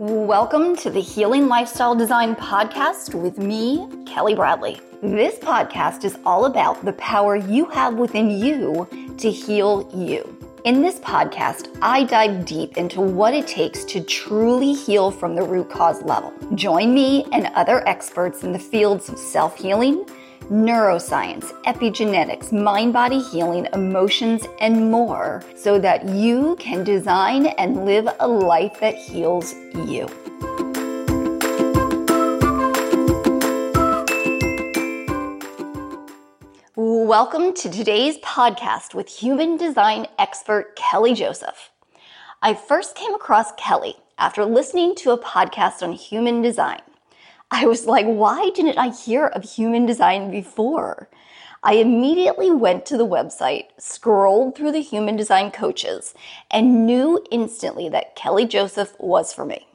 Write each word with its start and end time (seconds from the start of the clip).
Welcome 0.00 0.76
to 0.76 0.90
the 0.90 1.00
Healing 1.00 1.48
Lifestyle 1.48 1.96
Design 1.96 2.36
Podcast 2.36 3.20
with 3.20 3.36
me, 3.36 3.88
Kelly 4.06 4.32
Bradley. 4.32 4.80
This 5.02 5.40
podcast 5.40 6.04
is 6.04 6.16
all 6.24 6.44
about 6.44 6.84
the 6.84 6.92
power 6.92 7.34
you 7.34 7.64
have 7.70 7.94
within 7.94 8.30
you 8.30 8.86
to 9.18 9.28
heal 9.28 9.90
you. 9.92 10.38
In 10.64 10.82
this 10.82 11.00
podcast, 11.00 11.76
I 11.82 12.04
dive 12.04 12.44
deep 12.44 12.76
into 12.76 13.00
what 13.00 13.34
it 13.34 13.48
takes 13.48 13.84
to 13.86 14.00
truly 14.00 14.72
heal 14.72 15.10
from 15.10 15.34
the 15.34 15.42
root 15.42 15.68
cause 15.68 16.00
level. 16.04 16.32
Join 16.54 16.94
me 16.94 17.24
and 17.32 17.46
other 17.56 17.86
experts 17.88 18.44
in 18.44 18.52
the 18.52 18.58
fields 18.60 19.08
of 19.08 19.18
self 19.18 19.58
healing 19.58 20.06
neuroscience, 20.50 21.52
epigenetics, 21.64 22.52
mind 22.52 22.94
body 22.94 23.20
healing, 23.20 23.66
emotions, 23.74 24.46
and 24.60 24.90
more 24.90 25.44
so 25.54 25.78
that 25.78 26.08
you 26.08 26.56
can 26.58 26.82
design 26.84 27.46
and 27.58 27.84
live 27.84 28.08
a 28.18 28.26
life 28.26 28.80
that 28.80 28.94
heals 28.94 29.54
you. 29.86 30.08
Welcome 36.76 37.52
to 37.54 37.70
today's 37.70 38.16
podcast 38.18 38.94
with 38.94 39.08
human 39.08 39.58
design 39.58 40.06
expert 40.18 40.76
Kelly 40.76 41.12
Joseph. 41.12 41.70
I 42.40 42.54
first 42.54 42.94
came 42.94 43.12
across 43.14 43.52
Kelly 43.58 43.96
after 44.16 44.46
listening 44.46 44.94
to 44.96 45.10
a 45.10 45.18
podcast 45.18 45.82
on 45.82 45.92
human 45.92 46.40
design. 46.40 46.80
I 47.50 47.66
was 47.66 47.86
like, 47.86 48.06
why 48.06 48.50
didn't 48.54 48.78
I 48.78 48.90
hear 48.90 49.26
of 49.26 49.42
human 49.42 49.86
design 49.86 50.30
before? 50.30 51.08
I 51.62 51.74
immediately 51.74 52.50
went 52.50 52.86
to 52.86 52.96
the 52.96 53.06
website, 53.06 53.68
scrolled 53.78 54.54
through 54.54 54.72
the 54.72 54.82
human 54.82 55.16
design 55.16 55.50
coaches, 55.50 56.14
and 56.50 56.86
knew 56.86 57.24
instantly 57.30 57.88
that 57.88 58.14
Kelly 58.14 58.46
Joseph 58.46 58.94
was 58.98 59.32
for 59.32 59.44
me. 59.44 59.66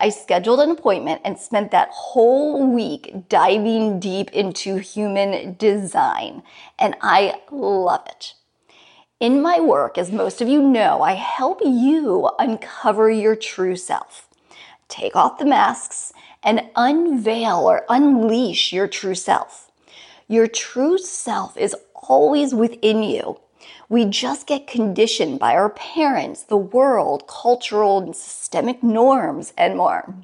I 0.00 0.10
scheduled 0.10 0.60
an 0.60 0.70
appointment 0.70 1.22
and 1.24 1.38
spent 1.38 1.70
that 1.70 1.88
whole 1.90 2.72
week 2.72 3.28
diving 3.28 3.98
deep 3.98 4.30
into 4.32 4.76
human 4.76 5.54
design, 5.54 6.42
and 6.78 6.94
I 7.00 7.40
love 7.50 8.06
it. 8.06 8.34
In 9.18 9.42
my 9.42 9.58
work, 9.58 9.98
as 9.98 10.12
most 10.12 10.40
of 10.40 10.48
you 10.48 10.62
know, 10.62 11.02
I 11.02 11.14
help 11.14 11.60
you 11.64 12.30
uncover 12.38 13.10
your 13.10 13.34
true 13.34 13.76
self. 13.76 14.28
Take 14.88 15.16
off 15.16 15.38
the 15.38 15.44
masks 15.44 16.12
and 16.42 16.68
unveil 16.76 17.58
or 17.58 17.84
unleash 17.88 18.72
your 18.72 18.88
true 18.88 19.14
self. 19.14 19.70
Your 20.28 20.46
true 20.46 20.98
self 20.98 21.56
is 21.56 21.74
always 21.94 22.54
within 22.54 23.02
you. 23.02 23.40
We 23.88 24.04
just 24.04 24.46
get 24.46 24.66
conditioned 24.66 25.38
by 25.38 25.54
our 25.54 25.70
parents, 25.70 26.42
the 26.42 26.56
world, 26.56 27.26
cultural 27.26 27.98
and 27.98 28.14
systemic 28.14 28.82
norms, 28.82 29.52
and 29.56 29.76
more. 29.76 30.14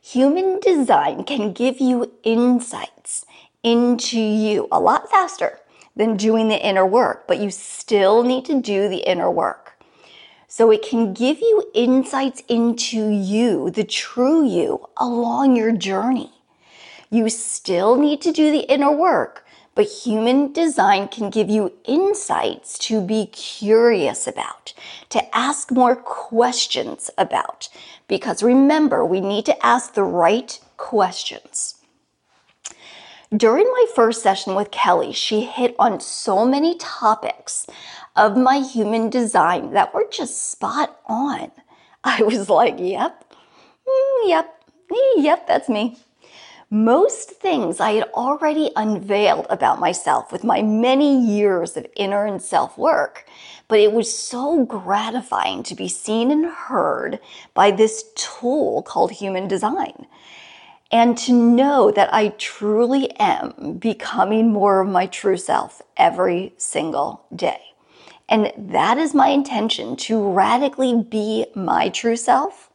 Human 0.00 0.60
design 0.60 1.24
can 1.24 1.52
give 1.52 1.80
you 1.80 2.12
insights 2.22 3.24
into 3.62 4.20
you 4.20 4.68
a 4.70 4.80
lot 4.80 5.10
faster 5.10 5.60
than 5.94 6.16
doing 6.16 6.48
the 6.48 6.64
inner 6.64 6.86
work, 6.86 7.26
but 7.28 7.38
you 7.38 7.50
still 7.50 8.22
need 8.22 8.44
to 8.46 8.60
do 8.60 8.88
the 8.88 9.08
inner 9.08 9.30
work. 9.30 9.78
So 10.54 10.70
it 10.70 10.82
can 10.82 11.14
give 11.14 11.40
you 11.40 11.64
insights 11.72 12.42
into 12.46 13.08
you, 13.08 13.70
the 13.70 13.84
true 13.84 14.46
you, 14.46 14.86
along 14.98 15.56
your 15.56 15.72
journey. 15.72 16.30
You 17.08 17.30
still 17.30 17.96
need 17.96 18.20
to 18.20 18.32
do 18.32 18.52
the 18.52 18.70
inner 18.70 18.92
work, 18.92 19.46
but 19.74 19.86
human 19.86 20.52
design 20.52 21.08
can 21.08 21.30
give 21.30 21.48
you 21.48 21.72
insights 21.86 22.76
to 22.80 23.00
be 23.00 23.28
curious 23.32 24.26
about, 24.26 24.74
to 25.08 25.34
ask 25.34 25.70
more 25.70 25.96
questions 25.96 27.08
about. 27.16 27.70
Because 28.06 28.42
remember, 28.42 29.06
we 29.06 29.22
need 29.22 29.46
to 29.46 29.64
ask 29.64 29.94
the 29.94 30.04
right 30.04 30.60
questions. 30.76 31.81
During 33.34 33.64
my 33.64 33.86
first 33.94 34.22
session 34.22 34.54
with 34.54 34.70
Kelly, 34.70 35.10
she 35.12 35.40
hit 35.40 35.74
on 35.78 36.00
so 36.00 36.44
many 36.44 36.76
topics 36.76 37.66
of 38.14 38.36
my 38.36 38.58
human 38.58 39.08
design 39.08 39.72
that 39.72 39.94
were 39.94 40.06
just 40.10 40.50
spot 40.50 41.00
on. 41.06 41.50
I 42.04 42.22
was 42.24 42.50
like, 42.50 42.74
yep, 42.78 43.24
mm, 43.88 44.28
yep, 44.28 44.62
yep, 45.16 45.46
that's 45.46 45.70
me. 45.70 45.96
Most 46.68 47.30
things 47.30 47.80
I 47.80 47.92
had 47.92 48.10
already 48.12 48.70
unveiled 48.76 49.46
about 49.48 49.80
myself 49.80 50.30
with 50.30 50.44
my 50.44 50.60
many 50.60 51.18
years 51.18 51.74
of 51.78 51.86
inner 51.96 52.26
and 52.26 52.40
self 52.42 52.76
work, 52.76 53.24
but 53.66 53.80
it 53.80 53.92
was 53.94 54.14
so 54.14 54.66
gratifying 54.66 55.62
to 55.62 55.74
be 55.74 55.88
seen 55.88 56.30
and 56.30 56.44
heard 56.44 57.18
by 57.54 57.70
this 57.70 58.04
tool 58.14 58.82
called 58.82 59.12
human 59.12 59.48
design. 59.48 60.06
And 60.92 61.16
to 61.18 61.32
know 61.32 61.90
that 61.90 62.12
I 62.12 62.28
truly 62.36 63.10
am 63.18 63.78
becoming 63.78 64.52
more 64.52 64.82
of 64.82 64.88
my 64.88 65.06
true 65.06 65.38
self 65.38 65.80
every 65.96 66.52
single 66.58 67.24
day. 67.34 67.62
And 68.28 68.52
that 68.56 68.98
is 68.98 69.14
my 69.14 69.28
intention 69.28 69.96
to 69.96 70.30
radically 70.30 71.02
be 71.02 71.46
my 71.54 71.88
true 71.88 72.16
self. 72.16 72.70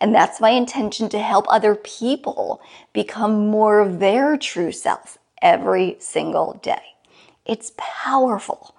And 0.00 0.12
that's 0.12 0.40
my 0.40 0.50
intention 0.50 1.08
to 1.10 1.20
help 1.20 1.46
other 1.48 1.76
people 1.76 2.60
become 2.92 3.48
more 3.48 3.78
of 3.78 4.00
their 4.00 4.36
true 4.36 4.72
self 4.72 5.18
every 5.40 5.96
single 6.00 6.54
day. 6.62 6.82
It's 7.46 7.72
powerful. 7.76 8.74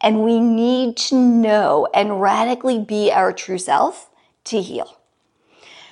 And 0.00 0.24
we 0.24 0.40
need 0.40 0.96
to 0.98 1.16
know 1.16 1.88
and 1.94 2.20
radically 2.20 2.78
be 2.78 3.12
our 3.12 3.32
true 3.32 3.58
self 3.58 4.10
to 4.44 4.60
heal. 4.60 4.98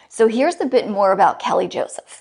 So 0.09 0.27
here's 0.27 0.61
a 0.61 0.67
bit 0.67 0.89
more 0.89 1.13
about 1.13 1.39
Kelly 1.39 1.69
Joseph. 1.69 2.20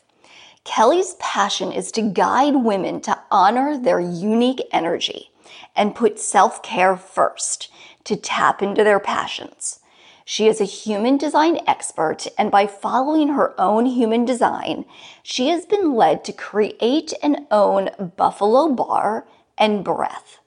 Kelly's 0.70 1.16
passion 1.16 1.72
is 1.72 1.92
to 1.94 2.04
guide 2.04 2.58
women 2.58 3.02
to 3.02 3.20
honor 3.32 3.76
their 3.76 4.00
unique 4.00 4.62
energy 4.72 5.32
and 5.76 5.96
put 5.96 6.20
self 6.20 6.62
care 6.62 6.96
first 6.96 7.72
to 8.04 8.16
tap 8.16 8.62
into 8.62 8.84
their 8.84 9.00
passions. 9.00 9.80
She 10.26 10.48
is 10.48 10.62
a 10.62 10.66
human 10.66 11.18
design 11.18 11.60
expert, 11.66 12.28
and 12.38 12.52
by 12.52 12.68
following 12.68 13.30
her 13.30 13.60
own 13.60 13.88
human 13.88 14.26
design, 14.26 14.86
she 15.24 15.50
has 15.50 15.66
been 15.66 15.96
led 15.96 16.24
to 16.26 16.34
create 16.34 17.14
and 17.24 17.48
own 17.50 17.90
Buffalo 18.16 18.70
Bar 18.70 19.26
and 19.58 19.84
Breath. 19.84 20.39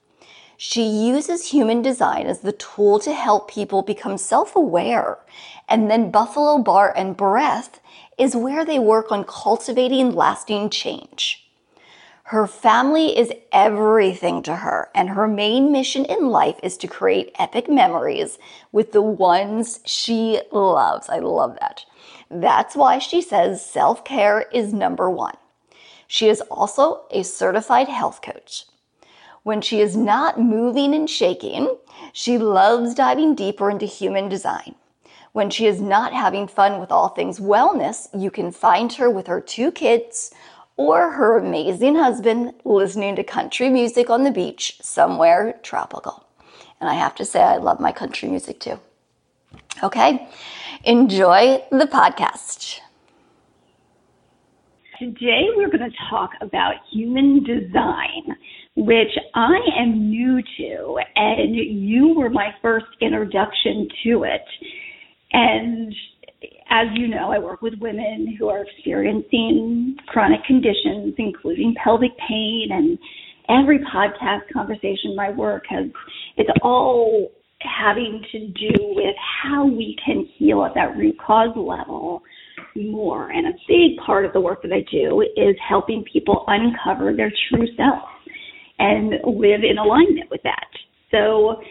She 0.65 0.83
uses 0.83 1.51
human 1.51 1.81
design 1.81 2.25
as 2.25 2.39
the 2.39 2.53
tool 2.53 2.97
to 2.99 3.11
help 3.11 3.51
people 3.51 3.81
become 3.81 4.17
self 4.17 4.55
aware, 4.55 5.19
and 5.67 5.91
then 5.91 6.09
Buffalo 6.09 6.57
Bar 6.57 6.93
and 6.95 7.17
Breath 7.17 7.81
is 8.17 8.33
where 8.33 8.63
they 8.63 8.79
work 8.79 9.11
on 9.11 9.25
cultivating 9.25 10.15
lasting 10.15 10.69
change. 10.69 11.45
Her 12.31 12.47
family 12.47 13.17
is 13.17 13.33
everything 13.51 14.41
to 14.43 14.55
her, 14.55 14.89
and 14.95 15.09
her 15.09 15.27
main 15.27 15.69
mission 15.69 16.05
in 16.05 16.29
life 16.29 16.61
is 16.63 16.77
to 16.77 16.87
create 16.87 17.35
epic 17.37 17.69
memories 17.69 18.39
with 18.71 18.93
the 18.93 19.01
ones 19.01 19.81
she 19.85 20.39
loves. 20.53 21.09
I 21.09 21.19
love 21.19 21.57
that. 21.59 21.83
That's 22.31 22.73
why 22.73 22.99
she 22.99 23.21
says 23.21 23.65
self 23.65 24.05
care 24.05 24.43
is 24.53 24.73
number 24.73 25.09
one. 25.09 25.35
She 26.07 26.29
is 26.29 26.39
also 26.49 27.01
a 27.11 27.23
certified 27.25 27.89
health 27.89 28.21
coach. 28.21 28.63
When 29.43 29.61
she 29.61 29.81
is 29.81 29.95
not 29.95 30.39
moving 30.39 30.95
and 30.95 31.09
shaking, 31.09 31.75
she 32.13 32.37
loves 32.37 32.95
diving 32.95 33.35
deeper 33.35 33.69
into 33.69 33.85
human 33.85 34.29
design. 34.29 34.75
When 35.33 35.49
she 35.49 35.65
is 35.65 35.81
not 35.81 36.13
having 36.13 36.47
fun 36.47 36.79
with 36.79 36.91
all 36.91 37.09
things 37.09 37.39
wellness, 37.39 38.07
you 38.17 38.31
can 38.31 38.51
find 38.51 38.93
her 38.93 39.09
with 39.09 39.27
her 39.27 39.41
two 39.41 39.71
kids 39.71 40.31
or 40.77 41.11
her 41.11 41.37
amazing 41.37 41.95
husband 41.95 42.53
listening 42.63 43.15
to 43.15 43.23
country 43.23 43.69
music 43.69 44.09
on 44.09 44.23
the 44.23 44.31
beach 44.31 44.77
somewhere 44.81 45.59
tropical. 45.61 46.25
And 46.79 46.89
I 46.89 46.93
have 46.93 47.15
to 47.15 47.25
say, 47.25 47.41
I 47.41 47.57
love 47.57 47.79
my 47.79 47.91
country 47.91 48.29
music 48.29 48.59
too. 48.59 48.79
Okay, 49.81 50.27
enjoy 50.83 51.63
the 51.71 51.85
podcast. 51.85 52.79
Today, 54.99 55.47
we're 55.55 55.69
going 55.69 55.91
to 55.91 55.97
talk 56.09 56.31
about 56.41 56.75
human 56.91 57.43
design, 57.43 58.35
which 58.75 59.11
I 59.35 59.55
am 59.79 60.09
new 60.09 60.41
to, 60.57 60.97
and 61.15 61.55
you 61.55 62.13
were 62.17 62.29
my 62.29 62.49
first 62.61 62.87
introduction 63.01 63.87
to 64.03 64.23
it. 64.23 64.41
And 65.31 65.93
as 66.69 66.87
you 66.95 67.07
know, 67.07 67.31
I 67.31 67.37
work 67.37 67.61
with 67.61 67.75
women 67.79 68.35
who 68.37 68.49
are 68.49 68.65
experiencing 68.65 69.95
chronic 70.07 70.43
conditions, 70.45 71.13
including 71.17 71.75
pelvic 71.83 72.11
pain, 72.27 72.69
and 72.71 72.97
every 73.49 73.79
podcast 73.79 74.41
conversation 74.51 75.15
my 75.15 75.29
work 75.29 75.65
has, 75.69 75.85
it's 76.37 76.49
all 76.63 77.31
having 77.61 78.23
to 78.31 78.47
do 78.47 78.73
with 78.95 79.15
how 79.43 79.65
we 79.65 79.95
can 80.03 80.27
heal 80.37 80.63
at 80.65 80.73
that 80.73 80.97
root 80.97 81.15
cause 81.19 81.55
level 81.55 82.21
more. 82.75 83.29
And 83.29 83.47
a 83.47 83.51
big 83.67 83.97
part 84.05 84.25
of 84.25 84.33
the 84.33 84.41
work 84.41 84.61
that 84.63 84.73
I 84.73 84.83
do 84.91 85.21
is 85.21 85.55
helping 85.67 86.03
people 86.11 86.43
uncover 86.47 87.15
their 87.15 87.31
true 87.49 87.67
self 87.77 88.09
and 88.79 89.11
live 89.25 89.61
in 89.63 89.77
alignment 89.77 90.29
with 90.29 90.41
that. 90.43 90.67
So, 91.11 91.61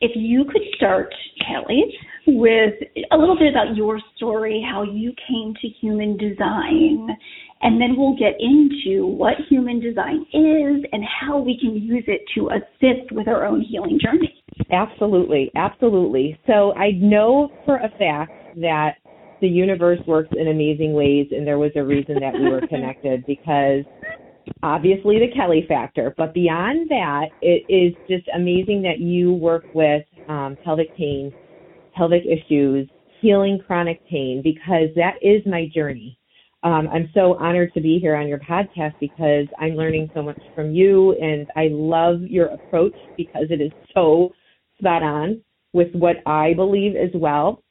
if 0.00 0.10
you 0.14 0.44
could 0.44 0.62
start, 0.76 1.14
Kelly, 1.46 1.84
with 2.26 2.74
a 3.12 3.16
little 3.16 3.36
bit 3.36 3.50
about 3.50 3.76
your 3.76 3.98
story, 4.16 4.64
how 4.70 4.82
you 4.82 5.12
came 5.26 5.54
to 5.60 5.68
human 5.80 6.18
design, 6.18 7.08
and 7.62 7.80
then 7.80 7.96
we'll 7.96 8.16
get 8.16 8.34
into 8.38 9.06
what 9.06 9.34
human 9.48 9.80
design 9.80 10.20
is 10.32 10.84
and 10.92 11.02
how 11.04 11.38
we 11.38 11.58
can 11.58 11.74
use 11.74 12.04
it 12.06 12.20
to 12.34 12.50
assist 12.50 13.10
with 13.12 13.26
our 13.26 13.46
own 13.46 13.62
healing 13.62 13.98
journey. 13.98 14.42
Absolutely, 14.70 15.50
absolutely. 15.54 16.38
So 16.46 16.74
I 16.74 16.90
know 16.92 17.50
for 17.64 17.76
a 17.76 17.88
fact 17.98 18.32
that 18.60 18.96
the 19.40 19.48
universe 19.48 20.00
works 20.06 20.30
in 20.32 20.48
amazing 20.48 20.92
ways, 20.92 21.28
and 21.30 21.46
there 21.46 21.58
was 21.58 21.72
a 21.76 21.82
reason 21.82 22.16
that 22.20 22.34
we 22.34 22.50
were 22.50 22.66
connected 22.68 23.24
because 23.26 23.84
obviously 24.62 25.18
the 25.18 25.34
Kelly 25.34 25.64
factor. 25.68 26.14
But 26.16 26.34
beyond 26.34 26.88
that, 26.90 27.26
it 27.40 27.64
is 27.68 27.94
just 28.08 28.28
amazing 28.34 28.82
that 28.82 28.98
you 28.98 29.32
work 29.32 29.64
with 29.74 30.04
um, 30.28 30.56
pelvic 30.64 30.96
pain, 30.96 31.32
pelvic 31.94 32.22
issues, 32.24 32.88
healing 33.20 33.60
chronic 33.66 34.00
pain, 34.08 34.40
because 34.42 34.88
that 34.96 35.14
is 35.22 35.42
my 35.46 35.68
journey. 35.74 36.18
Um, 36.62 36.88
I'm 36.92 37.10
so 37.14 37.36
honored 37.38 37.72
to 37.74 37.80
be 37.80 37.98
here 38.00 38.16
on 38.16 38.26
your 38.26 38.40
podcast 38.40 38.94
because 38.98 39.46
I'm 39.60 39.76
learning 39.76 40.10
so 40.14 40.22
much 40.22 40.40
from 40.54 40.72
you, 40.72 41.12
and 41.20 41.46
I 41.54 41.68
love 41.70 42.22
your 42.22 42.46
approach 42.46 42.96
because 43.16 43.46
it 43.50 43.60
is 43.60 43.70
so 43.94 44.30
spot 44.78 45.02
on 45.02 45.40
with 45.72 45.92
what 45.92 46.16
I 46.26 46.54
believe 46.54 46.96
as 46.96 47.10
well. 47.14 47.62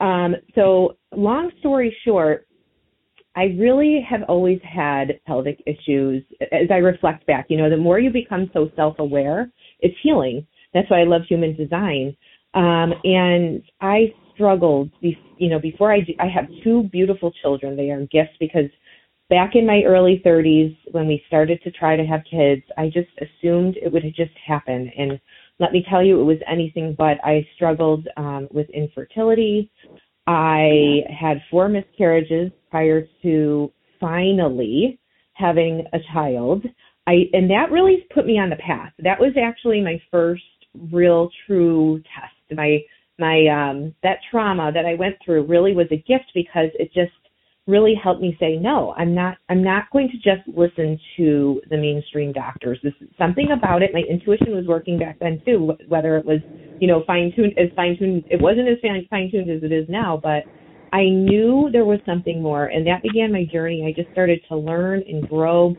Um, 0.00 0.34
so, 0.54 0.96
long 1.14 1.52
story 1.60 1.94
short, 2.04 2.46
I 3.40 3.56
really 3.58 4.06
have 4.06 4.20
always 4.28 4.60
had 4.62 5.18
pelvic 5.26 5.62
issues 5.66 6.22
as 6.52 6.68
I 6.70 6.76
reflect 6.76 7.26
back. 7.26 7.46
You 7.48 7.56
know, 7.56 7.70
the 7.70 7.76
more 7.78 7.98
you 7.98 8.10
become 8.10 8.50
so 8.52 8.70
self 8.76 8.98
aware, 8.98 9.50
it's 9.80 9.96
healing. 10.02 10.46
That's 10.74 10.90
why 10.90 11.00
I 11.00 11.04
love 11.04 11.22
human 11.26 11.56
design. 11.56 12.14
Um, 12.52 12.92
and 13.02 13.62
I 13.80 14.12
struggled, 14.34 14.90
be, 15.00 15.16
you 15.38 15.48
know, 15.48 15.58
before 15.58 15.90
I, 15.90 16.00
I 16.18 16.28
have 16.28 16.48
two 16.62 16.82
beautiful 16.92 17.32
children. 17.40 17.78
They 17.78 17.88
are 17.88 18.00
gifts 18.12 18.36
because 18.38 18.68
back 19.30 19.52
in 19.54 19.66
my 19.66 19.84
early 19.86 20.20
30s, 20.22 20.76
when 20.92 21.06
we 21.06 21.22
started 21.26 21.62
to 21.62 21.70
try 21.70 21.96
to 21.96 22.04
have 22.04 22.20
kids, 22.30 22.62
I 22.76 22.88
just 22.88 23.08
assumed 23.22 23.78
it 23.78 23.90
would 23.90 24.02
just 24.14 24.36
happen. 24.46 24.92
And 24.98 25.18
let 25.60 25.72
me 25.72 25.82
tell 25.88 26.02
you, 26.04 26.20
it 26.20 26.24
was 26.24 26.38
anything 26.46 26.94
but. 26.98 27.16
I 27.24 27.46
struggled 27.54 28.06
um, 28.18 28.48
with 28.50 28.68
infertility. 28.68 29.70
I 30.30 31.02
had 31.10 31.42
four 31.50 31.68
miscarriages 31.68 32.52
prior 32.70 33.04
to 33.22 33.72
finally 33.98 35.00
having 35.32 35.84
a 35.92 35.98
child. 36.12 36.64
I 37.08 37.24
and 37.32 37.50
that 37.50 37.72
really 37.72 38.06
put 38.14 38.26
me 38.26 38.38
on 38.38 38.48
the 38.48 38.56
path. 38.56 38.92
That 39.00 39.18
was 39.18 39.32
actually 39.36 39.80
my 39.80 40.00
first 40.08 40.44
real 40.92 41.30
true 41.46 42.00
test. 42.14 42.56
My 42.56 42.78
my 43.18 43.46
um 43.48 43.92
that 44.04 44.18
trauma 44.30 44.70
that 44.72 44.86
I 44.86 44.94
went 44.94 45.16
through 45.24 45.46
really 45.46 45.74
was 45.74 45.88
a 45.90 45.96
gift 45.96 46.30
because 46.32 46.70
it 46.78 46.92
just 46.94 47.10
really 47.66 47.94
helped 47.94 48.20
me 48.20 48.36
say 48.40 48.56
no 48.56 48.92
i'm 48.96 49.14
not 49.14 49.36
i'm 49.48 49.62
not 49.62 49.84
going 49.92 50.08
to 50.08 50.16
just 50.16 50.46
listen 50.56 50.98
to 51.16 51.60
the 51.70 51.76
mainstream 51.76 52.32
doctors. 52.32 52.78
This 52.82 52.94
something 53.18 53.48
about 53.56 53.82
it 53.82 53.90
my 53.92 54.02
intuition 54.08 54.54
was 54.56 54.66
working 54.66 54.98
back 54.98 55.18
then 55.20 55.40
too 55.44 55.72
whether 55.88 56.16
it 56.16 56.24
was 56.24 56.40
you 56.80 56.88
know 56.88 57.04
fine 57.06 57.32
tuned 57.36 57.52
as 57.58 57.68
fine 57.76 57.96
tuned 57.98 58.24
it 58.30 58.40
wasn't 58.40 58.68
as 58.68 58.78
fine 58.82 59.30
tuned 59.30 59.50
as 59.50 59.62
it 59.62 59.72
is 59.72 59.86
now 59.88 60.18
but 60.20 60.44
i 60.92 61.04
knew 61.04 61.68
there 61.72 61.84
was 61.84 62.00
something 62.06 62.42
more 62.42 62.66
and 62.66 62.86
that 62.86 63.02
began 63.02 63.32
my 63.32 63.44
journey. 63.44 63.84
I 63.86 63.92
just 64.00 64.12
started 64.12 64.40
to 64.48 64.56
learn 64.56 65.02
and 65.06 65.28
grow 65.28 65.74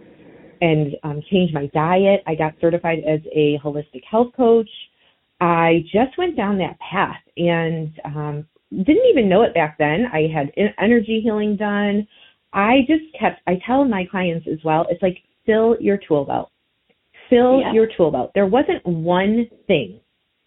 and 0.62 0.96
um, 1.04 1.22
change 1.32 1.52
my 1.54 1.68
diet. 1.68 2.22
I 2.28 2.36
got 2.36 2.54
certified 2.62 3.00
as 3.08 3.20
a 3.34 3.60
holistic 3.64 4.04
health 4.10 4.32
coach. 4.36 4.70
I 5.40 5.84
just 5.92 6.18
went 6.18 6.38
down 6.38 6.60
that 6.60 6.78
path 6.80 7.22
and 7.36 7.92
um, 8.06 8.48
didn't 8.72 9.06
even 9.10 9.30
know 9.30 9.44
it 9.44 9.54
back 9.54 9.78
then. 9.78 10.06
I 10.12 10.28
had 10.34 10.52
energy 10.80 11.22
healing 11.22 11.56
done. 11.56 12.08
I 12.54 12.80
just 12.88 13.04
kept, 13.20 13.42
I 13.48 13.60
tell 13.66 13.86
my 13.86 14.06
clients 14.10 14.48
as 14.52 14.60
well, 14.64 14.86
it's 14.90 15.02
like 15.02 15.18
fill 15.46 15.78
your 15.80 15.98
tool 15.98 16.26
belt. 16.26 16.52
Fill 17.30 17.62
yeah. 17.62 17.74
your 17.74 17.88
tool 17.96 18.12
belt. 18.12 18.32
There 18.36 18.46
wasn't 18.46 18.86
one 18.86 19.48
thing 19.68 20.00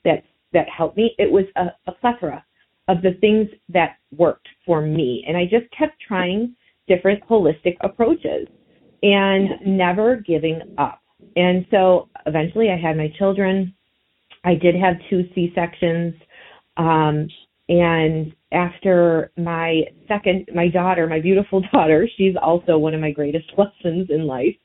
that 0.04 0.24
that 0.52 0.66
helped 0.68 0.96
me. 0.96 1.14
It 1.18 1.30
was 1.30 1.44
a, 1.56 1.66
a 1.86 1.92
plethora 1.92 2.44
of 2.88 3.02
the 3.02 3.14
things 3.20 3.48
that 3.70 3.96
worked 4.16 4.48
for 4.64 4.80
me. 4.80 5.24
And 5.26 5.36
I 5.36 5.44
just 5.44 5.70
kept 5.76 5.94
trying 6.06 6.54
different 6.86 7.26
holistic 7.28 7.76
approaches 7.80 8.46
and 9.02 9.48
yeah. 9.48 9.56
never 9.66 10.16
giving 10.16 10.60
up. 10.78 11.00
And 11.36 11.66
so 11.70 12.08
eventually 12.26 12.70
I 12.70 12.76
had 12.76 12.96
my 12.96 13.12
children. 13.18 13.74
I 14.44 14.54
did 14.54 14.74
have 14.74 14.94
two 15.08 15.24
C 15.34 15.52
sections. 15.54 16.14
Um, 16.76 17.28
and 17.68 18.34
after 18.52 19.30
my 19.36 19.82
second, 20.06 20.48
my 20.54 20.68
daughter, 20.68 21.06
my 21.06 21.20
beautiful 21.20 21.62
daughter, 21.72 22.08
she's 22.16 22.34
also 22.40 22.78
one 22.78 22.94
of 22.94 23.00
my 23.00 23.10
greatest 23.10 23.46
lessons 23.58 24.08
in 24.10 24.26
life. 24.26 24.56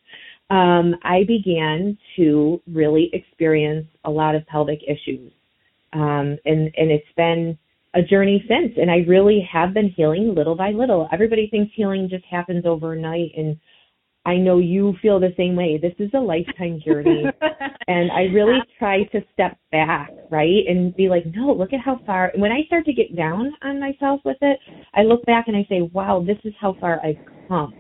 Um, 0.50 0.96
I 1.04 1.24
began 1.28 1.98
to 2.16 2.60
really 2.72 3.10
experience 3.14 3.88
a 4.06 4.10
lot 4.10 4.36
of 4.36 4.46
pelvic 4.48 4.80
issues. 4.88 5.32
Um, 5.94 6.38
and, 6.46 6.72
and 6.76 6.92
it's 6.92 7.06
been 7.16 7.58
a 7.94 8.02
journey 8.02 8.44
since. 8.48 8.74
And 8.78 8.90
I 8.90 8.98
really 9.08 9.48
have 9.52 9.74
been 9.74 9.90
healing 9.90 10.34
little 10.36 10.56
by 10.56 10.72
little. 10.72 11.08
Everybody 11.12 11.48
thinks 11.50 11.72
healing 11.76 12.08
just 12.10 12.26
happens 12.26 12.66
overnight. 12.66 13.32
And 13.38 13.58
I 14.26 14.36
know 14.36 14.60
you 14.60 14.94
feel 15.02 15.20
the 15.20 15.34
same 15.38 15.56
way. 15.56 15.80
This 15.82 15.94
is 15.98 16.12
a 16.14 16.20
lifetime 16.20 16.82
journey. 16.86 17.24
and 17.88 18.12
I 18.12 18.24
really 18.34 18.60
try 18.78 19.04
to 19.06 19.22
step 19.34 19.58
back, 19.72 20.12
right? 20.30 20.64
And 20.68 20.96
be 20.96 21.10
like, 21.10 21.24
no, 21.34 21.54
look 21.54 21.74
at 21.74 21.80
how 21.80 22.00
far. 22.06 22.32
When 22.36 22.52
I 22.52 22.64
start 22.68 22.86
to 22.86 22.94
get 22.94 23.16
down 23.16 23.52
on 23.64 23.80
myself 23.80 24.22
with 24.26 24.38
it, 24.42 24.60
I 24.94 25.04
look 25.04 25.26
back 25.26 25.48
and 25.48 25.56
I 25.56 25.66
say, 25.70 25.82
wow, 25.94 26.24
this 26.26 26.38
is 26.44 26.54
how 26.60 26.76
far 26.80 27.04
I've 27.04 27.18
come. 27.48 27.74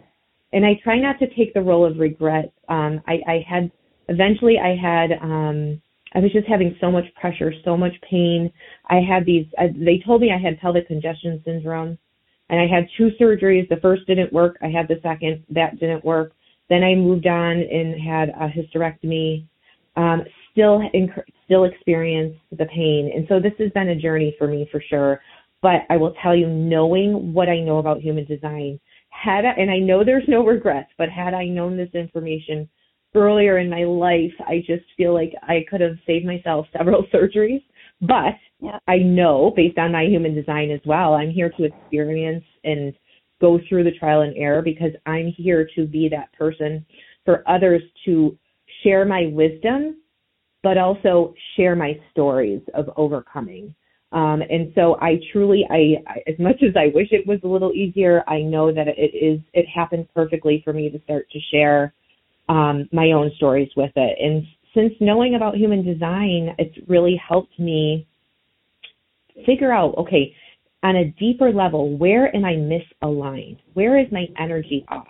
And 0.53 0.65
I 0.65 0.80
try 0.83 0.97
not 0.97 1.19
to 1.19 1.27
take 1.36 1.53
the 1.53 1.62
role 1.62 1.86
of 1.86 2.00
regret. 2.00 2.51
Um, 2.69 3.01
I, 3.06 3.19
I 3.27 3.45
had, 3.47 3.69
eventually 4.07 4.57
I 4.57 4.75
had, 4.75 5.12
um, 5.21 5.81
I 6.15 6.19
was 6.19 6.31
just 6.31 6.47
having 6.47 6.75
so 6.81 6.89
much 6.89 7.06
pressure, 7.19 7.53
so 7.63 7.77
much 7.77 7.94
pain. 8.09 8.51
I 8.89 9.01
had 9.07 9.25
these, 9.25 9.45
uh, 9.59 9.68
they 9.75 10.01
told 10.03 10.21
me 10.21 10.31
I 10.31 10.41
had 10.41 10.59
pelvic 10.59 10.88
congestion 10.88 11.41
syndrome 11.45 12.00
and 12.50 12.60
I 12.60 12.68
had 12.68 12.88
two 12.98 13.10
surgeries. 13.19 13.68
The 13.69 13.78
first 13.81 14.06
didn't 14.07 14.34
work. 14.34 14.57
I 14.62 14.68
had 14.68 14.88
the 14.88 15.00
second. 15.01 15.44
That 15.50 15.80
didn't 15.80 16.04
work. 16.04 16.34
Then 16.69 16.84
I 16.84 16.96
moved 16.96 17.28
on 17.28 17.57
and 17.57 18.00
had 18.00 18.30
a 18.30 18.48
hysterectomy. 18.48 19.46
Um, 19.96 20.24
still, 20.51 20.80
inc- 20.94 21.24
still 21.46 21.66
experience 21.66 22.36
the 22.51 22.66
pain, 22.66 23.12
and 23.13 23.25
so 23.28 23.40
this 23.40 23.54
has 23.60 23.72
been 23.72 23.90
a 23.90 23.96
journey 23.96 24.36
for 24.38 24.48
me 24.48 24.68
for 24.72 24.81
sure. 24.90 25.19
But 25.62 25.81
I 25.89 25.98
will 25.98 26.13
tell 26.24 26.36
you, 26.36 26.48
knowing 26.48 27.34
what 27.34 27.50
I 27.50 27.60
know 27.60 27.79
about 27.79 28.00
human 28.01 28.25
design, 28.25 28.79
had 29.10 29.46
I, 29.46 29.51
and 29.51 29.70
I 29.70 29.79
know 29.79 30.03
there's 30.06 30.27
no 30.27 30.46
regrets, 30.46 30.89
but 30.98 31.10
had 31.10 31.34
I 31.34 31.46
known 31.46 31.75
this 31.75 31.89
information 31.94 32.70
earlier 33.15 33.58
in 33.58 33.70
my 33.70 33.84
life, 33.84 34.32
I 34.48 34.60
just 34.65 34.86
feel 34.96 35.13
like 35.13 35.34
I 35.41 35.65
could 35.70 35.82
have 35.82 35.98
saved 36.06 36.25
myself 36.25 36.68
several 36.77 37.06
surgeries. 37.13 37.63
But 38.01 38.36
yeah. 38.62 38.79
I 38.88 38.98
know, 38.98 39.51
based 39.56 39.77
on 39.77 39.91
my 39.91 40.03
human 40.03 40.34
design 40.34 40.72
as 40.72 40.82
well, 40.86 41.13
I'm 41.13 41.32
here 41.32 41.50
to 41.58 41.63
experience 41.63 42.46
and 42.63 42.94
go 43.41 43.60
through 43.68 43.86
the 43.86 43.98
trial 43.98 44.22
and 44.22 44.36
error 44.38 44.62
because 44.62 44.91
I'm 45.06 45.34
here 45.36 45.68
to 45.75 45.86
be 45.86 46.10
that 46.10 46.32
person 46.34 46.86
for 47.25 47.44
others 47.48 47.82
to 48.06 48.38
share 48.84 49.06
my 49.06 49.29
wisdom, 49.32 50.01
but 50.63 50.77
also 50.77 51.34
share 51.56 51.75
my 51.75 52.00
stories 52.12 52.62
of 52.74 52.89
overcoming. 52.98 53.74
Um, 54.12 54.41
and 54.41 54.72
so 54.74 54.98
I 55.00 55.20
truly, 55.32 55.65
I, 55.70 55.98
I, 56.08 56.29
as 56.29 56.39
much 56.39 56.63
as 56.63 56.75
I 56.75 56.91
wish 56.94 57.10
it 57.12 57.27
was 57.27 57.39
a 57.44 57.48
little 57.48 57.72
easier, 57.74 58.24
I 58.27 58.41
know 58.41 58.74
that 58.74 58.88
it 58.88 59.15
is, 59.15 59.39
it 59.53 59.68
happened 59.68 60.08
perfectly 60.15 60.62
for 60.63 60.74
me 60.74 60.89
to 60.89 61.00
start 61.03 61.29
to 61.32 61.39
share 61.51 61.94
um, 62.50 62.89
my 62.91 63.12
own 63.12 63.32
stories 63.38 63.70
with 63.77 63.91
it. 63.96 64.18
And 64.20 64.44
since 64.79 64.93
knowing 65.00 65.36
about 65.36 65.55
human 65.55 65.83
design, 65.83 66.55
it's 66.57 66.75
really 66.88 67.19
helped 67.27 67.59
me 67.59 68.07
figure 69.45 69.74
out, 69.74 69.98
okay, 69.98 70.33
on 70.83 70.95
a 70.95 71.12
deeper 71.19 71.51
level, 71.51 71.98
where 71.98 72.33
am 72.33 72.45
I 72.45 72.53
misaligned? 72.53 73.57
Where 73.74 74.00
is 74.00 74.07
my 74.12 74.25
energy 74.39 74.86
off? 74.88 75.07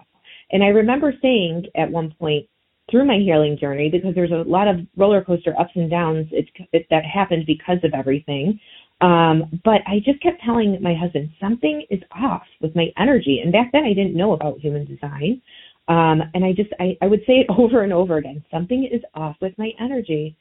And 0.52 0.64
I 0.64 0.68
remember 0.68 1.14
saying 1.22 1.66
at 1.76 1.92
one 1.92 2.14
point 2.20 2.48
through 2.90 3.06
my 3.06 3.18
healing 3.18 3.56
journey, 3.60 3.90
because 3.92 4.16
there's 4.16 4.32
a 4.32 4.50
lot 4.50 4.68
of 4.68 4.78
roller 4.98 5.24
coaster 5.24 5.54
ups 5.60 5.72
and 5.76 5.92
downs 5.92 6.28
it, 6.32 6.48
it, 6.74 6.88
that 6.90 7.06
happened 7.06 7.46
because 7.46 7.78
of 7.84 7.94
everything. 7.94 8.60
Um, 9.02 9.62
but 9.64 9.82
I 9.86 10.00
just 10.04 10.22
kept 10.24 10.42
telling 10.44 10.82
my 10.82 10.96
husband 10.96 11.30
something 11.40 11.86
is 11.92 12.02
off 12.12 12.42
with 12.62 12.76
my 12.76 12.88
energy. 12.98 13.42
And 13.44 13.54
back 13.54 13.72
then 13.72 13.84
I 13.84 13.94
didn't 13.94 14.18
know 14.18 14.34
about 14.34 14.60
human 14.60 14.86
design. 14.86 15.42
Um, 15.90 16.22
and 16.36 16.46
I 16.46 16.54
just 16.54 16.70
I, 16.80 16.96
I 17.02 17.08
would 17.08 17.22
say 17.22 17.34
it 17.40 17.48
over 17.58 17.84
and 17.84 17.92
over 17.92 18.18
again. 18.18 18.44
Something 18.52 18.88
is 18.92 19.02
off 19.14 19.36
with 19.42 19.54
my 19.58 19.72
energy. 19.80 20.38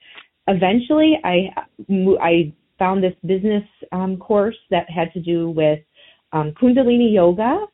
Eventually, 0.47 1.19
I 1.25 1.49
I 2.23 2.53
found 2.79 3.03
this 3.03 3.15
business 3.27 3.65
um, 3.91 4.19
course 4.19 4.57
that 4.71 4.89
had 4.89 5.13
to 5.15 5.21
do 5.21 5.51
with 5.51 5.81
um, 6.33 6.53
Kundalini 6.61 7.13
yoga, 7.13 7.67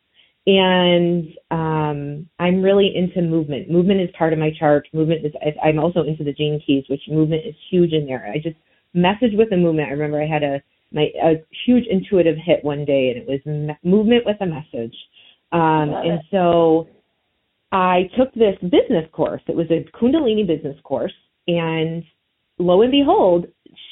and 0.47 1.29
um, 1.51 2.29
I'm 2.39 2.63
really 2.63 2.93
into 2.95 3.23
movement. 3.23 3.71
Movement 3.71 4.01
is 4.01 4.09
part 4.17 4.33
of 4.33 4.39
my 4.39 4.51
chart. 4.59 4.89
Movement 4.93 5.27
is. 5.27 5.33
I'm 5.63 5.79
also 5.79 6.03
into 6.03 6.25
the 6.25 6.33
gene 6.33 6.61
keys, 6.65 6.85
which 6.89 7.03
movement 7.09 7.43
is 7.47 7.55
huge 7.71 7.93
in 7.93 8.07
there. 8.07 8.31
I 8.33 8.39
just 8.39 8.57
message 8.95 9.33
with 9.35 9.53
a 9.53 9.57
movement. 9.57 9.89
I 9.89 9.93
remember 9.93 10.23
I 10.23 10.27
had 10.27 10.43
a 10.43 10.63
my 10.93 11.09
a 11.23 11.35
huge 11.67 11.85
intuitive 11.91 12.37
hit 12.45 12.65
one 12.65 12.85
day, 12.85 13.11
and 13.11 13.19
it 13.19 13.27
was 13.29 13.41
me- 13.45 13.91
movement 13.91 14.25
with 14.25 14.37
a 14.41 14.47
message. 14.47 14.95
Um, 15.53 15.91
and 15.95 16.21
so 16.33 16.89
I 17.75 18.09
took 18.17 18.33
this 18.35 18.57
business 18.63 19.05
course. 19.13 19.43
It 19.49 19.57
was 19.57 19.67
a 19.71 19.85
Kundalini 19.99 20.47
business 20.47 20.77
course, 20.85 21.13
and 21.49 22.05
lo 22.59 22.83
and 22.83 22.93
behold, 22.93 23.47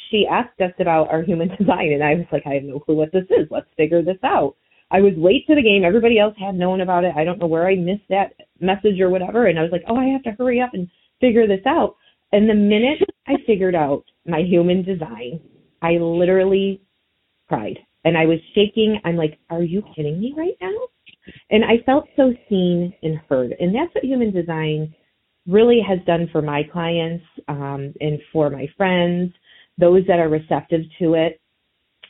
she 0.09 0.25
asked 0.31 0.61
us 0.61 0.71
about 0.79 1.11
our 1.11 1.23
human 1.23 1.49
design, 1.59 1.93
and 1.93 2.03
I 2.03 2.15
was 2.15 2.27
like, 2.31 2.45
I 2.47 2.55
have 2.55 2.63
no 2.63 2.79
clue 2.79 2.95
what 2.95 3.11
this 3.13 3.25
is. 3.25 3.49
Let's 3.51 3.67
figure 3.77 4.01
this 4.01 4.23
out. 4.23 4.55
I 4.93 5.01
was 5.01 5.15
late 5.17 5.47
to 5.49 5.57
the 5.57 5.63
game. 5.63 5.85
Everybody 5.85 6.21
else 6.21 6.35
had 6.39 6.55
known 6.55 6.81
about 6.81 7.03
it. 7.03 7.15
I 7.17 7.25
don't 7.25 7.41
know 7.41 7.49
where 7.49 7.67
I 7.67 7.75
missed 7.75 8.07
that 8.11 8.35
message 8.61 9.01
or 9.01 9.11
whatever. 9.11 9.47
And 9.47 9.59
I 9.59 9.63
was 9.63 9.73
like, 9.73 9.85
oh, 9.89 9.97
I 9.97 10.05
have 10.07 10.23
to 10.25 10.33
hurry 10.33 10.61
up 10.61 10.75
and 10.75 10.87
figure 11.21 11.49
this 11.49 11.65
out. 11.67 11.97
And 12.31 12.49
the 12.49 12.55
minute 12.55 12.99
I 13.27 13.35
figured 13.47 13.75
out 13.75 14.05
my 14.27 14.43
human 14.43 14.85
design, 14.85 15.41
I 15.81 15.93
literally 15.93 16.83
cried 17.49 17.79
and 18.05 18.19
I 18.19 18.27
was 18.27 18.39
shaking. 18.55 19.01
I'm 19.05 19.17
like, 19.17 19.39
are 19.51 19.63
you 19.63 19.83
kidding 19.97 20.21
me 20.21 20.35
right 20.37 20.57
now? 20.61 20.77
And 21.51 21.65
I 21.65 21.85
felt 21.85 22.09
so 22.17 22.33
seen 22.49 22.93
and 23.03 23.19
heard. 23.29 23.55
And 23.59 23.75
that's 23.75 23.95
what 23.95 24.05
human 24.05 24.33
design 24.33 24.95
really 25.47 25.81
has 25.87 25.99
done 26.07 26.29
for 26.31 26.43
my 26.43 26.63
clients 26.73 27.25
um, 27.49 27.93
and 28.01 28.19
for 28.33 28.51
my 28.51 28.67
friends, 28.77 29.33
those 29.79 30.03
that 30.07 30.19
are 30.19 30.29
receptive 30.29 30.83
to 30.99 31.15
it. 31.15 31.41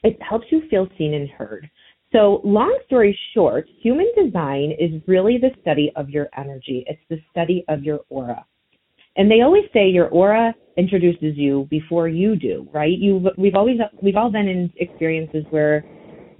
It 0.03 0.21
helps 0.21 0.47
you 0.51 0.63
feel 0.69 0.89
seen 0.99 1.15
and 1.15 1.29
heard. 1.31 1.71
So, 2.13 2.43
long 2.45 2.79
story 2.87 3.19
short, 3.33 3.67
human 3.81 4.11
design 4.15 4.73
is 4.79 5.01
really 5.07 5.39
the 5.39 5.51
study 5.63 5.91
of 5.97 6.11
your 6.11 6.29
energy. 6.37 6.85
It's 6.87 7.01
the 7.09 7.19
study 7.31 7.65
of 7.69 7.85
your 7.85 8.01
aura. 8.11 8.45
And 9.17 9.31
they 9.31 9.41
always 9.41 9.65
say 9.73 9.89
your 9.89 10.09
aura 10.09 10.55
introduces 10.77 11.37
you 11.37 11.67
before 11.71 12.09
you 12.09 12.37
do, 12.37 12.69
right? 12.73 12.97
You 12.99 13.31
we've 13.39 13.55
always 13.55 13.79
we've 14.03 14.17
all 14.17 14.31
been 14.31 14.49
in 14.49 14.73
experiences 14.77 15.45
where 15.51 15.85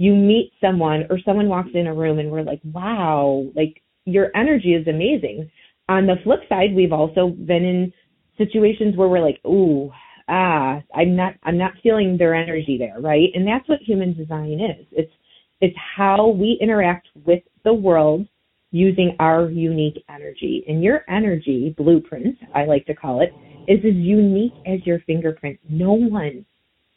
you 0.03 0.17
meet 0.17 0.53
someone 0.61 1.07
or 1.11 1.19
someone 1.25 1.49
walks 1.49 1.71
in 1.75 1.87
a 1.87 1.95
room 1.95 2.19
and 2.19 2.29
we're 2.29 2.43
like, 2.43 2.61
"Wow, 2.65 3.47
like 3.55 3.81
your 4.05 4.33
energy 4.35 4.75
is 4.75 4.89
amazing." 4.89 5.49
On 5.89 6.07
the 6.07 6.17
flip 6.25 6.41
side, 6.49 6.75
we've 6.75 6.93
also 6.93 7.29
been 7.29 7.65
in 7.65 7.93
situations 8.37 8.97
where 8.97 9.09
we're 9.09 9.21
like, 9.21 9.39
"Ooh, 9.47 9.93
ah, 10.29 10.83
I'm 10.93 11.15
not 11.15 11.35
I'm 11.45 11.57
not 11.57 11.79
feeling 11.85 12.17
their 12.17 12.35
energy 12.35 12.77
there, 12.79 12.99
right?" 12.99 13.31
And 13.35 13.47
that's 13.47 13.69
what 13.69 13.81
human 13.81 14.13
design 14.13 14.59
is. 14.61 14.85
It's 14.91 15.13
it's 15.61 15.77
how 15.97 16.31
we 16.31 16.59
interact 16.61 17.07
with 17.25 17.45
the 17.63 17.73
world 17.73 18.27
using 18.73 19.15
our 19.21 19.51
unique 19.51 20.03
energy. 20.09 20.65
And 20.67 20.83
your 20.83 21.05
energy 21.09 21.75
blueprint, 21.79 22.37
I 22.57 22.65
like 22.65 22.87
to 22.87 22.95
call 22.95 23.21
it, 23.21 23.33
is 23.69 23.79
as 23.85 23.95
unique 23.95 24.55
as 24.67 24.85
your 24.85 24.99
fingerprint. 25.07 25.61
No 25.69 25.93
one 25.93 26.45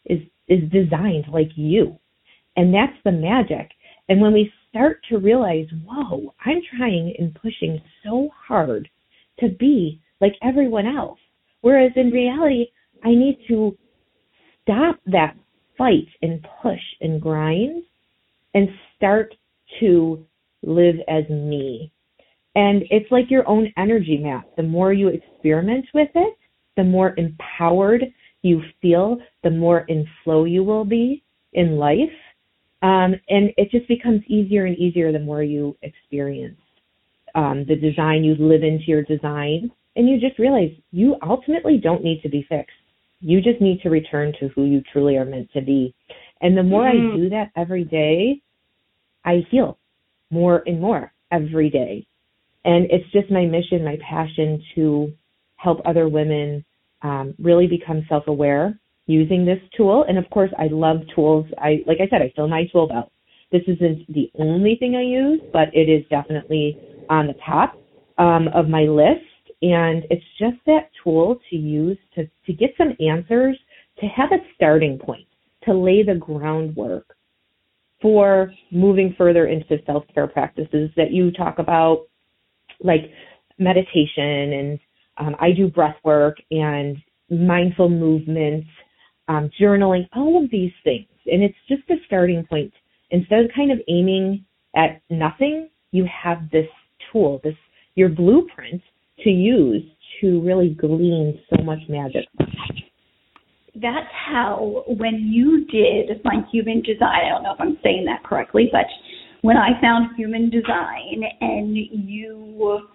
is 0.05 0.21
is 0.47 0.63
designed 0.71 1.25
like 1.31 1.51
you. 1.55 2.00
And 2.55 2.74
that's 2.74 2.97
the 3.03 3.12
magic. 3.12 3.71
And 4.09 4.21
when 4.21 4.33
we 4.33 4.51
start 4.69 5.00
to 5.09 5.17
realize, 5.17 5.67
whoa, 5.85 6.33
I'm 6.45 6.62
trying 6.77 7.13
and 7.17 7.33
pushing 7.35 7.81
so 8.03 8.29
hard 8.47 8.89
to 9.39 9.50
be 9.50 10.01
like 10.21 10.33
everyone 10.43 10.85
else. 10.85 11.19
Whereas 11.62 11.91
in 11.95 12.12
reality, 12.12 12.67
I 13.03 13.09
need 13.09 13.39
to 13.47 13.75
stop 14.62 15.00
that 15.07 15.35
fight 15.77 16.07
and 16.21 16.45
push 16.62 16.79
and 17.01 17.21
grind 17.21 17.83
and 18.53 18.69
start 18.95 19.33
to 19.79 20.25
live 20.63 20.95
as 21.07 21.27
me. 21.29 21.91
And 22.55 22.83
it's 22.89 23.12
like 23.12 23.29
your 23.29 23.47
own 23.50 23.71
energy 23.77 24.17
map. 24.17 24.47
The 24.55 24.63
more 24.63 24.93
you 24.93 25.09
experiment 25.09 25.85
with 25.93 26.09
it, 26.15 26.38
the 26.77 26.83
more 26.83 27.13
empowered 27.17 28.05
you 28.41 28.62
feel, 28.81 29.17
the 29.43 29.50
more 29.50 29.81
in 29.88 30.07
flow 30.24 30.45
you 30.45 30.63
will 30.63 30.85
be 30.85 31.24
in 31.53 31.77
life. 31.77 31.97
Um, 32.86 33.15
and 33.30 33.50
it 33.58 33.72
just 33.72 33.88
becomes 33.88 34.22
easier 34.27 34.65
and 34.65 34.77
easier 34.77 35.12
the 35.12 35.18
more 35.18 35.42
you 35.42 35.75
experience 35.82 36.60
um, 37.34 37.65
the 37.68 37.75
design, 37.75 38.24
you 38.24 38.36
live 38.38 38.62
into 38.62 38.84
your 38.86 39.01
design, 39.01 39.72
and 39.96 40.08
you 40.08 40.20
just 40.20 40.38
realize 40.38 40.70
you 40.92 41.15
ultimately 41.24 41.80
don't 41.82 42.04
need 42.04 42.22
to 42.22 42.30
be 42.30 42.46
fixed. 42.48 42.75
You 43.22 43.42
just 43.42 43.60
need 43.60 43.82
to 43.82 43.89
return 43.89 44.34
to 44.39 44.50
who 44.50 44.65
you 44.65 44.84
truly 44.94 45.15
are 45.18 45.25
meant 45.25 45.51
to 45.54 45.62
be. 45.62 45.96
And 46.42 46.56
the 46.56 46.62
more 46.62 46.84
mm-hmm. 46.84 47.13
I 47.13 47.18
do 47.18 47.30
that 47.30 47.51
every 47.56 47.86
day, 47.86 48.39
I 49.24 49.42
heal 49.50 49.80
more 50.30 50.62
and 50.68 50.80
more 50.80 51.12
every 51.32 51.72
day. 51.72 52.06
And 52.65 52.86
it's 52.92 53.12
just 53.12 53.32
my 53.32 53.48
mission, 53.48 53.84
my 53.84 53.98
passion 54.08 54.62
to 54.75 55.12
help 55.56 55.80
other 55.86 56.08
women 56.08 56.63
um, 57.01 57.34
really 57.39 57.65
become 57.65 58.06
self 58.08 58.27
aware 58.27 58.80
using 59.07 59.45
this 59.45 59.59
tool. 59.75 60.05
And 60.07 60.17
of 60.17 60.29
course, 60.29 60.51
I 60.57 60.67
love 60.71 60.97
tools. 61.13 61.45
I, 61.57 61.83
like 61.85 61.97
I 62.01 62.07
said, 62.09 62.21
I 62.21 62.31
fill 62.35 62.47
my 62.47 62.65
tool 62.71 62.88
belt. 62.88 63.12
This 63.51 63.62
isn't 63.67 64.12
the 64.12 64.31
only 64.39 64.75
thing 64.79 64.95
I 64.95 65.03
use, 65.03 65.41
but 65.53 65.69
it 65.74 65.89
is 65.89 66.03
definitely 66.09 66.77
on 67.09 67.27
the 67.27 67.35
top 67.45 67.75
um, 68.17 68.47
of 68.53 68.67
my 68.67 68.83
list. 68.83 69.21
And 69.62 70.03
it's 70.09 70.25
just 70.39 70.57
that 70.65 70.89
tool 71.03 71.39
to 71.50 71.55
use 71.55 71.97
to, 72.15 72.27
to 72.45 72.53
get 72.53 72.71
some 72.77 72.95
answers, 73.00 73.57
to 74.00 74.07
have 74.07 74.31
a 74.31 74.43
starting 74.55 74.97
point, 74.97 75.27
to 75.63 75.74
lay 75.74 76.03
the 76.03 76.15
groundwork 76.15 77.15
for 78.01 78.51
moving 78.71 79.15
further 79.17 79.47
into 79.47 79.77
self 79.85 80.03
care 80.13 80.27
practices 80.27 80.89
that 80.97 81.12
you 81.12 81.31
talk 81.31 81.59
about, 81.59 82.07
like 82.83 83.12
meditation 83.57 84.53
and 84.53 84.79
um, 85.17 85.35
I 85.39 85.51
do 85.51 85.67
breath 85.67 85.95
work 86.03 86.38
and 86.51 86.97
mindful 87.29 87.89
movements, 87.89 88.67
um, 89.27 89.50
journaling, 89.60 90.08
all 90.13 90.44
of 90.44 90.51
these 90.51 90.72
things. 90.84 91.08
And 91.25 91.44
it's 91.44 91.58
just 91.67 91.89
a 91.89 91.96
starting 92.05 92.46
point. 92.46 92.74
Instead 93.12 93.46
of 93.46 93.51
kind 93.55 93.72
of 93.72 93.79
aiming 93.88 94.46
at 94.75 95.01
nothing, 95.10 95.70
you 95.91 96.05
have 96.24 96.50
this 96.51 96.67
tool, 97.12 97.41
this 97.44 97.55
your 97.96 98.10
blueprint 98.10 98.82
to 99.24 99.29
use 99.29 99.84
to 100.22 100.41
really 100.41 100.70
glean 100.70 101.39
so 101.50 101.63
much 101.63 101.79
magic 101.88 102.25
that's 103.82 104.08
how 104.12 104.84
when 104.88 105.15
you 105.32 105.65
did 105.65 106.22
my 106.24 106.41
human 106.51 106.82
design, 106.82 107.25
I 107.25 107.29
don't 107.29 107.44
know 107.44 107.53
if 107.53 107.60
I'm 107.60 107.77
saying 107.84 108.05
that 108.05 108.24
correctly, 108.24 108.70
but 108.72 108.86
when 109.41 109.58
I 109.58 109.79
found 109.82 110.15
human 110.15 110.50
design 110.50 111.24
and 111.41 111.75
you 111.75 112.88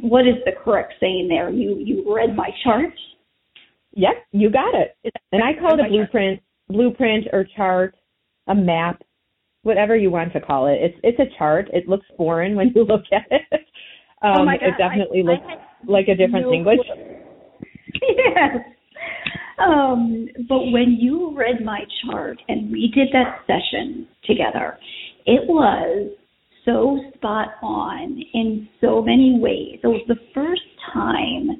what 0.00 0.26
is 0.26 0.36
the 0.44 0.52
correct 0.64 0.94
saying 1.00 1.28
there? 1.28 1.50
You 1.50 1.78
you 1.78 2.14
read 2.14 2.34
my 2.34 2.50
chart? 2.64 2.92
Yep, 3.94 4.14
you 4.32 4.50
got 4.50 4.74
it. 4.74 4.96
And 5.32 5.42
I 5.42 5.58
call 5.58 5.74
it 5.74 5.84
a 5.84 5.88
blueprint, 5.88 6.40
blueprint 6.68 7.26
or 7.32 7.46
chart, 7.56 7.94
a 8.48 8.54
map, 8.54 9.02
whatever 9.62 9.96
you 9.96 10.10
want 10.10 10.32
to 10.32 10.40
call 10.40 10.66
it. 10.66 10.78
It's 10.80 10.98
it's 11.02 11.18
a 11.20 11.38
chart. 11.38 11.68
It 11.72 11.88
looks 11.88 12.06
foreign 12.16 12.56
when 12.56 12.72
you 12.74 12.84
look 12.84 13.04
at 13.12 13.26
it. 13.30 13.60
Um, 14.22 14.40
oh 14.40 14.44
my 14.44 14.56
God. 14.56 14.68
It 14.68 14.74
definitely 14.78 15.20
I, 15.20 15.30
looks 15.32 15.44
I 15.46 15.90
like 15.90 16.08
a 16.08 16.14
different 16.14 16.46
no 16.46 16.50
language. 16.50 16.78
yes. 18.02 18.56
Um, 19.58 20.28
but 20.48 20.70
when 20.70 20.96
you 20.98 21.36
read 21.36 21.64
my 21.64 21.80
chart 22.04 22.38
and 22.48 22.72
we 22.72 22.90
did 22.94 23.08
that 23.12 23.40
session 23.46 24.08
together, 24.24 24.78
it 25.26 25.46
was 25.46 26.10
so 26.64 26.98
spot 27.14 27.48
on 27.62 28.20
in 28.34 28.68
so 28.80 29.02
many 29.02 29.38
ways. 29.38 29.80
It 29.82 29.86
was 29.86 30.02
the 30.08 30.16
first 30.34 30.62
time 30.92 31.50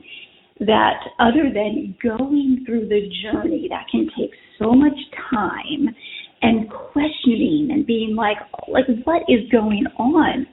that 0.67 1.01
other 1.19 1.51
than 1.53 1.95
going 2.03 2.65
through 2.67 2.89
the 2.89 3.09
journey 3.23 3.67
that 3.69 3.87
can 3.91 4.09
take 4.19 4.31
so 4.59 4.73
much 4.73 4.97
time 5.31 5.89
and 6.43 6.71
questioning 6.71 7.69
and 7.73 7.87
being 7.87 8.15
like 8.17 8.39
like 8.69 8.87
what 9.05 9.23
is 9.29 9.49
going 9.51 9.85
on 9.99 10.47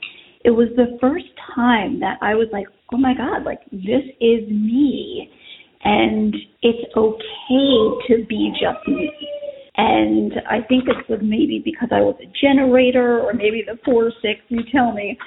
it 0.46 0.52
was 0.52 0.68
the 0.76 0.98
first 1.02 1.26
time 1.56 2.00
that 2.00 2.18
i 2.22 2.36
was 2.36 2.48
like 2.52 2.66
oh 2.94 2.98
my 2.98 3.14
god 3.16 3.44
like 3.44 3.62
this 3.72 4.06
is 4.20 4.48
me 4.50 5.30
and 5.84 6.36
it's 6.62 6.96
okay 6.96 8.08
to 8.08 8.26
be 8.28 8.52
just 8.54 8.88
me. 8.88 9.12
And 9.78 10.34
I 10.50 10.60
think 10.68 10.86
it 10.88 11.10
was 11.10 11.20
maybe 11.22 11.62
because 11.64 11.90
I 11.92 12.02
was 12.02 12.16
a 12.22 12.30
generator 12.42 13.22
or 13.22 13.34
maybe 13.34 13.64
the 13.66 13.80
four 13.86 14.12
six, 14.22 14.42
you 14.50 14.60
tell 14.72 14.92
me. 14.92 15.18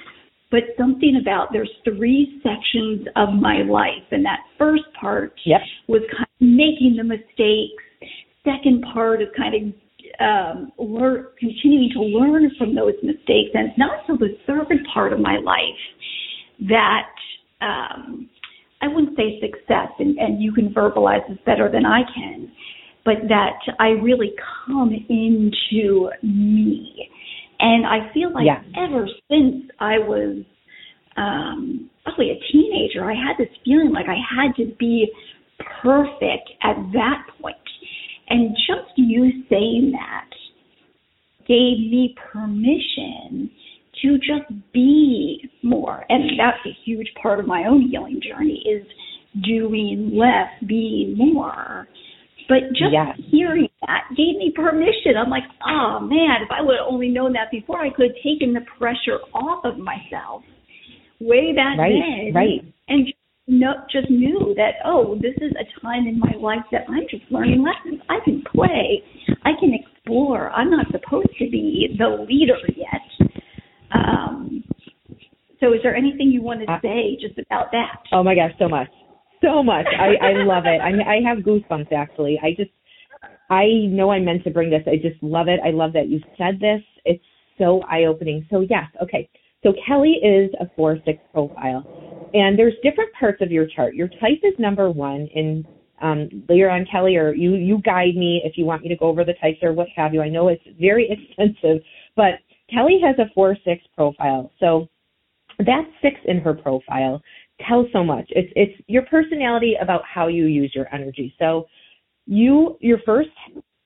But 0.53 0.61
something 0.79 1.19
about 1.21 1.49
there's 1.53 1.73
three 1.83 2.41
sections 2.43 3.09
of 3.17 3.31
my 3.35 3.63
life, 3.63 4.05
and 4.11 4.25
that 4.25 4.41
first 4.59 4.85
part 5.01 5.33
yep. 5.47 5.63
was 5.89 6.03
kind 6.13 6.29
of 6.29 6.47
making 6.47 6.97
the 6.99 7.05
mistakes. 7.05 7.83
Second 8.45 8.85
part 8.93 9.23
is 9.23 9.29
kind 9.37 9.55
of 9.55 9.63
um, 10.21 10.73
learn, 10.79 11.27
continuing 11.39 11.89
to 11.95 12.03
learn 12.03 12.51
from 12.59 12.75
those 12.75 12.95
mistakes, 13.03 13.51
and 13.55 13.71
it's 13.71 13.79
not 13.79 14.01
until 14.01 14.19
the 14.19 14.37
third 14.47 14.79
part 14.93 15.15
of 15.15 15.21
my 15.21 15.39
life 15.39 15.81
that 16.69 17.09
um, 17.63 18.29
I 18.83 18.89
wouldn't 18.89 19.17
say 19.17 19.41
success, 19.41 19.89
and, 19.99 20.19
and 20.19 20.43
you 20.43 20.53
can 20.53 20.75
verbalize 20.75 21.27
this 21.29 21.39
better 21.47 21.71
than 21.71 21.87
I 21.87 22.03
can, 22.15 22.53
but 23.05 23.15
that 23.29 23.59
I 23.79 23.91
really 23.91 24.33
come 24.67 24.93
into 25.09 26.11
me. 26.23 27.09
And 27.63 27.87
I 27.87 28.13
feel 28.13 28.33
like 28.35 28.49
ever 28.77 29.07
since 29.31 29.71
I 29.79 29.99
was 29.99 30.43
um, 31.17 31.89
probably 32.05 32.31
a 32.31 32.53
teenager, 32.53 33.05
I 33.09 33.15
had 33.15 33.39
this 33.39 33.55
feeling 33.65 33.93
like 33.93 34.07
I 34.09 34.17
had 34.19 34.57
to 34.57 34.75
be 34.81 35.09
perfect 35.81 36.51
at 36.65 36.75
that 36.93 37.23
point. 37.41 37.57
And 38.29 38.57
just 38.57 38.91
you 38.97 39.45
saying 39.49 39.93
that 39.93 40.29
gave 41.47 41.79
me 41.79 42.17
permission 42.33 43.49
to 44.03 44.19
just 44.19 44.51
be 44.73 45.49
more. 45.63 46.05
And 46.09 46.39
that's 46.39 46.67
a 46.67 46.77
huge 46.85 47.13
part 47.23 47.39
of 47.39 47.47
my 47.47 47.65
own 47.69 47.89
healing 47.89 48.21
journey 48.21 48.65
is 48.67 48.85
doing 49.45 50.11
less, 50.15 50.51
being 50.67 51.17
more. 51.17 51.87
But 52.53 52.69
just 52.77 52.93
yes. 52.93 53.17
hearing 53.31 53.69
that 53.81 54.05
gave 54.11 54.37
me 54.37 54.53
permission. 54.55 55.17
I'm 55.17 55.31
like, 55.31 55.49
oh 55.67 56.01
man, 56.01 56.45
if 56.45 56.51
I 56.53 56.61
would 56.61 56.77
have 56.77 56.87
only 56.87 57.09
known 57.09 57.33
that 57.33 57.51
before, 57.51 57.81
I 57.81 57.89
could 57.89 58.13
have 58.13 58.17
taken 58.17 58.53
the 58.53 58.61
pressure 58.77 59.25
off 59.33 59.65
of 59.65 59.79
myself 59.79 60.43
way 61.19 61.55
back 61.57 61.79
right, 61.79 61.97
then. 61.97 62.35
Right. 62.35 62.61
And 62.89 63.07
just, 63.07 63.17
no, 63.49 63.73
just 63.91 64.11
knew 64.11 64.53
that, 64.59 64.85
oh, 64.85 65.15
this 65.23 65.33
is 65.41 65.53
a 65.57 65.65
time 65.81 66.07
in 66.07 66.19
my 66.19 66.35
life 66.39 66.61
that 66.73 66.83
I'm 66.91 67.09
just 67.09 67.25
learning 67.31 67.65
lessons. 67.65 68.03
I 68.11 68.19
can 68.23 68.45
play. 68.53 69.03
I 69.47 69.53
can 69.59 69.73
explore. 69.73 70.51
I'm 70.51 70.71
not 70.71 70.85
supposed 70.93 71.33
to 71.39 71.49
be 71.49 71.97
the 71.97 72.27
leader 72.29 72.61
yet. 72.77 73.31
Um, 73.95 74.63
so 75.59 75.73
is 75.73 75.81
there 75.83 75.97
anything 75.97 76.29
you 76.29 76.43
want 76.43 76.61
to 76.67 76.71
uh, 76.71 76.81
say 76.83 77.17
just 77.19 77.39
about 77.39 77.73
that? 77.73 78.03
Oh 78.13 78.23
my 78.23 78.35
gosh, 78.35 78.53
so 78.59 78.69
much 78.69 78.89
so 79.43 79.63
much. 79.63 79.87
I, 79.87 80.15
I 80.25 80.33
love 80.45 80.65
it. 80.67 80.81
I 80.81 80.93
mean, 80.93 81.07
I 81.07 81.21
have 81.29 81.45
goosebumps 81.45 81.93
actually. 81.93 82.39
I 82.43 82.51
just 82.57 82.71
I 83.51 83.87
know 83.89 84.11
I 84.11 84.19
meant 84.19 84.45
to 84.45 84.51
bring 84.51 84.71
this. 84.71 84.83
I 84.87 84.97
just 84.97 85.23
love 85.23 85.49
it. 85.49 85.61
I 85.65 85.71
love 85.71 85.93
that 85.93 86.09
you 86.09 86.21
said 86.39 86.59
this. 86.59 86.81
It's 87.05 87.23
so 87.59 87.83
eye 87.83 88.05
opening. 88.05 88.47
So 88.51 88.61
yes, 88.61 88.85
okay. 89.03 89.29
So 89.63 89.75
Kelly 89.87 90.19
is 90.23 90.51
a 90.61 90.67
four 90.75 90.99
six 91.05 91.19
profile, 91.33 91.85
and 92.35 92.59
there's 92.59 92.75
different 92.83 93.13
parts 93.19 93.43
of 93.43 93.53
your 93.53 93.67
chart. 93.67 93.95
Your 93.95 94.09
type 94.09 94.41
is 94.43 94.55
number 94.59 94.91
one, 94.91 95.29
In 95.35 95.67
um, 96.01 96.29
later 96.49 96.71
on, 96.71 96.87
Kelly, 96.91 97.17
or 97.17 97.35
you 97.35 97.55
you 97.55 97.81
guide 97.83 98.17
me 98.17 98.43
if 98.45 98.57
you 98.57 98.65
want 98.65 98.83
me 98.83 98.89
to 98.89 98.97
go 98.97 99.07
over 99.07 99.25
the 99.25 99.35
types 99.35 99.59
or 99.63 99.73
what 99.73 99.89
have 99.95 100.15
you. 100.15 100.23
I 100.23 100.29
know 100.29 100.49
it's 100.49 100.65
very 100.81 101.09
extensive, 101.29 101.83
but 102.17 102.41
Kelly 102.73 103.01
has 103.05 103.17
a 103.19 103.31
four 103.35 103.57
six 103.65 103.83
profile, 103.95 104.51
so 104.59 104.89
that's 105.59 105.89
six 106.01 106.17
in 106.25 106.41
her 106.41 106.55
profile 106.55 107.23
tells 107.69 107.87
so 107.93 108.05
much. 108.05 108.27
It's 108.31 108.53
it's 108.57 108.83
your 108.87 109.03
personality 109.07 109.75
about 109.81 110.03
how 110.05 110.29
you 110.29 110.47
use 110.47 110.73
your 110.75 110.93
energy. 110.95 111.35
So 111.39 111.67
you 112.27 112.77
your 112.81 112.99
first 113.05 113.31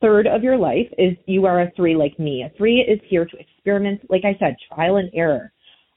third 0.01 0.27
of 0.27 0.43
your 0.43 0.59
life 0.59 0.87
is 0.99 1.17
you 1.27 1.47
are 1.47 1.63
a 1.63 1.71
three 1.75 1.97
like 1.97 2.19
me. 2.19 2.43
A 2.43 2.57
three 2.57 2.81
is 2.81 3.01
here 3.09 3.25
to 3.25 3.37
experiment, 3.39 4.01
like 4.11 4.23
I 4.25 4.37
said, 4.39 4.57
trial 4.75 4.97
and 4.97 5.11
error. 5.15 5.53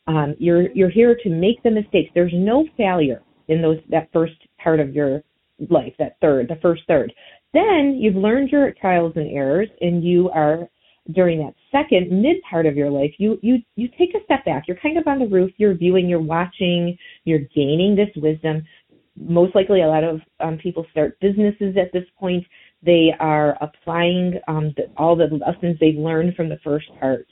Um, 0.08 0.36
you're 0.40 0.72
you're 0.72 0.90
here 0.90 1.18
to 1.24 1.30
make 1.30 1.62
the 1.64 1.72
mistakes. 1.72 2.10
There's 2.14 2.34
no 2.34 2.66
failure 2.78 3.22
in 3.48 3.62
those 3.62 3.78
that 3.90 4.10
first 4.14 4.36
part 4.64 4.80
of 4.80 4.96
your 4.96 5.24
life, 5.70 5.94
that 6.00 6.18
third, 6.22 6.48
the 6.48 6.60
first 6.62 6.84
third. 6.88 7.14
Then 7.54 7.98
you've 8.00 8.16
learned 8.16 8.50
your 8.50 8.74
trials 8.80 9.14
and 9.16 9.30
errors, 9.36 9.70
and 9.82 10.04
you 10.04 10.30
are 10.30 10.70
during 11.12 11.40
that 11.40 11.54
second 11.72 12.12
mid 12.12 12.38
part 12.50 12.66
of 12.66 12.76
your 12.76 12.90
life, 12.90 13.12
you 13.18 13.40
you 13.42 13.58
you 13.76 13.88
take 13.98 14.14
a 14.16 14.24
step 14.26 14.46
back. 14.46 14.68
You're 14.68 14.78
kind 14.78 14.98
of 14.98 15.08
on 15.08 15.20
the 15.20 15.28
roof. 15.28 15.52
You're 15.58 15.76
viewing. 15.76 16.08
You're 16.08 16.22
watching. 16.22 16.98
You're 17.26 17.48
gaining 17.56 17.96
this 17.96 18.10
wisdom. 18.16 18.64
Most 19.18 19.56
likely, 19.56 19.82
a 19.82 19.88
lot 19.88 20.04
of 20.04 20.22
um, 20.40 20.58
people 20.58 20.86
start 20.92 21.20
businesses 21.20 21.76
at 21.78 21.92
this 21.94 22.06
point. 22.18 22.46
They 22.84 23.10
are 23.20 23.58
applying 23.62 24.40
um, 24.48 24.74
the, 24.78 24.84
all 24.98 25.16
the 25.16 25.26
lessons 25.46 25.78
they've 25.80 25.98
learned 25.98 26.36
from 26.36 26.48
the 26.48 26.60
first 26.64 26.88
part, 27.00 27.28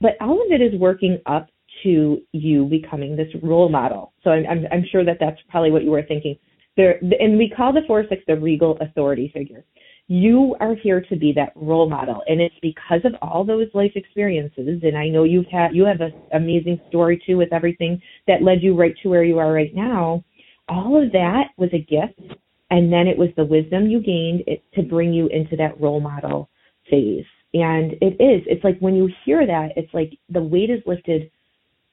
but 0.00 0.12
all 0.20 0.42
of 0.44 0.50
it 0.50 0.60
is 0.60 0.78
working 0.78 1.18
up 1.26 1.48
to 1.84 2.20
you 2.32 2.66
becoming 2.66 3.16
this 3.16 3.28
role 3.42 3.68
model. 3.68 4.12
So 4.24 4.30
I'm 4.30 4.46
I'm, 4.46 4.66
I'm 4.72 4.84
sure 4.90 5.04
that 5.04 5.18
that's 5.20 5.40
probably 5.48 5.70
what 5.70 5.84
you 5.84 5.90
were 5.90 6.02
thinking. 6.02 6.36
There, 6.76 6.98
and 7.20 7.36
we 7.36 7.52
call 7.54 7.72
the 7.72 7.82
four 7.86 8.04
six 8.08 8.22
the 8.26 8.36
regal 8.36 8.78
authority 8.80 9.30
figure 9.32 9.64
you 10.12 10.54
are 10.60 10.74
here 10.74 11.00
to 11.00 11.16
be 11.16 11.32
that 11.32 11.54
role 11.56 11.88
model. 11.88 12.20
And 12.26 12.38
it's 12.38 12.54
because 12.60 13.00
of 13.04 13.14
all 13.22 13.44
those 13.44 13.68
life 13.72 13.92
experiences. 13.94 14.80
And 14.82 14.94
i 14.94 15.08
know 15.08 15.24
you've 15.24 15.46
had 15.46 15.74
you 15.74 15.86
have 15.86 16.02
an 16.02 16.12
amazing 16.34 16.78
story 16.90 17.22
too 17.26 17.38
with 17.38 17.50
everything 17.50 17.98
that 18.26 18.42
led 18.42 18.62
you 18.62 18.76
right 18.76 18.94
to 19.02 19.08
where 19.08 19.24
you 19.24 19.38
are 19.38 19.50
right 19.50 19.74
now. 19.74 20.22
All 20.68 21.02
of 21.02 21.12
that 21.12 21.44
was 21.56 21.70
a 21.72 21.78
gift. 21.78 22.36
And 22.70 22.92
then 22.92 23.06
it 23.06 23.16
was 23.16 23.30
the 23.38 23.44
wisdom 23.46 23.86
you 23.86 24.02
gained 24.02 24.42
it, 24.46 24.62
to 24.74 24.82
bring 24.82 25.14
you 25.14 25.28
into 25.28 25.56
that 25.56 25.80
role 25.80 26.00
model 26.00 26.50
phase. 26.90 27.24
And 27.54 27.92
it 28.02 28.20
is. 28.20 28.42
It's 28.46 28.64
like 28.64 28.78
when 28.80 28.94
you 28.94 29.08
hear 29.24 29.46
that 29.46 29.70
it's 29.76 29.94
like 29.94 30.12
the 30.28 30.42
weight 30.42 30.68
is 30.68 30.82
lifted 30.84 31.30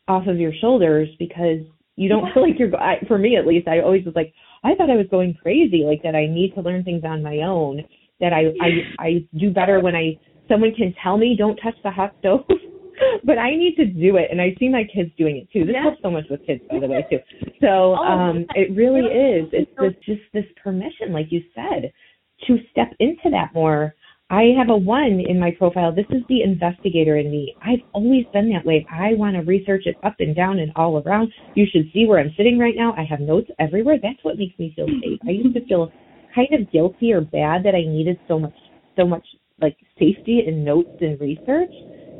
off 0.09 0.27
of 0.27 0.39
your 0.39 0.51
shoulders 0.59 1.07
because 1.19 1.59
you 1.95 2.09
don't 2.09 2.33
feel 2.33 2.43
like 2.43 2.59
you're 2.59 2.75
I, 2.75 2.99
for 3.07 3.17
me 3.17 3.37
at 3.37 3.45
least 3.45 3.67
i 3.67 3.81
always 3.81 4.05
was 4.05 4.15
like 4.15 4.33
i 4.63 4.73
thought 4.73 4.89
i 4.89 4.95
was 4.95 5.05
going 5.11 5.35
crazy 5.39 5.83
like 5.85 6.01
that 6.01 6.15
i 6.15 6.25
need 6.25 6.53
to 6.55 6.61
learn 6.61 6.83
things 6.83 7.03
on 7.03 7.21
my 7.21 7.39
own 7.39 7.83
that 8.19 8.33
I 8.33 8.51
I 8.61 8.69
I 8.99 9.27
do 9.37 9.51
better 9.51 9.79
when 9.79 9.95
I 9.95 10.19
someone 10.47 10.73
can 10.73 10.93
tell 11.01 11.17
me 11.17 11.35
don't 11.37 11.57
touch 11.57 11.75
the 11.83 11.91
hot 11.91 12.15
stove. 12.19 12.45
but 13.23 13.37
I 13.37 13.55
need 13.55 13.75
to 13.75 13.85
do 13.85 14.17
it, 14.17 14.27
and 14.31 14.41
I 14.41 14.55
see 14.59 14.69
my 14.69 14.83
kids 14.83 15.11
doing 15.17 15.37
it 15.37 15.51
too. 15.51 15.65
This 15.65 15.75
yes. 15.75 15.83
helps 15.83 16.01
so 16.01 16.11
much 16.11 16.25
with 16.29 16.45
kids, 16.45 16.61
by 16.69 16.79
the 16.79 16.87
way, 16.87 17.05
too. 17.09 17.19
So 17.61 17.95
oh, 17.97 18.03
um, 18.03 18.45
it 18.55 18.75
really 18.75 19.01
is. 19.01 19.49
It's 19.53 19.71
this, 19.79 19.93
just 20.05 20.21
this 20.33 20.45
permission, 20.61 21.11
like 21.11 21.27
you 21.29 21.41
said, 21.55 21.91
to 22.47 22.57
step 22.71 22.91
into 22.99 23.29
that 23.31 23.53
more. 23.53 23.95
I 24.31 24.53
have 24.57 24.69
a 24.69 24.77
one 24.77 25.23
in 25.27 25.39
my 25.39 25.51
profile. 25.57 25.91
This 25.91 26.05
is 26.11 26.21
the 26.29 26.43
investigator 26.43 27.17
in 27.17 27.31
me. 27.31 27.55
I've 27.63 27.81
always 27.93 28.25
been 28.31 28.51
that 28.51 28.63
way. 28.63 28.85
I 28.91 29.15
want 29.15 29.35
to 29.35 29.41
research 29.41 29.83
it 29.87 29.95
up 30.03 30.15
and 30.19 30.35
down 30.35 30.59
and 30.59 30.71
all 30.75 31.01
around. 31.01 31.33
You 31.55 31.65
should 31.71 31.89
see 31.93 32.05
where 32.05 32.19
I'm 32.19 32.31
sitting 32.37 32.59
right 32.59 32.75
now. 32.75 32.93
I 32.95 33.05
have 33.05 33.21
notes 33.21 33.49
everywhere. 33.57 33.97
That's 34.01 34.23
what 34.23 34.37
makes 34.37 34.57
me 34.59 34.71
feel 34.75 34.85
safe. 34.85 35.19
I 35.27 35.31
used 35.31 35.55
to 35.55 35.65
feel 35.65 35.91
kind 36.33 36.49
of 36.53 36.71
guilty 36.71 37.11
or 37.11 37.21
bad 37.21 37.63
that 37.63 37.75
I 37.75 37.81
needed 37.81 38.19
so 38.27 38.39
much 38.39 38.53
so 38.97 39.05
much 39.05 39.25
like 39.61 39.77
safety 39.97 40.43
and 40.45 40.63
notes 40.63 40.97
and 41.01 41.19
research 41.19 41.71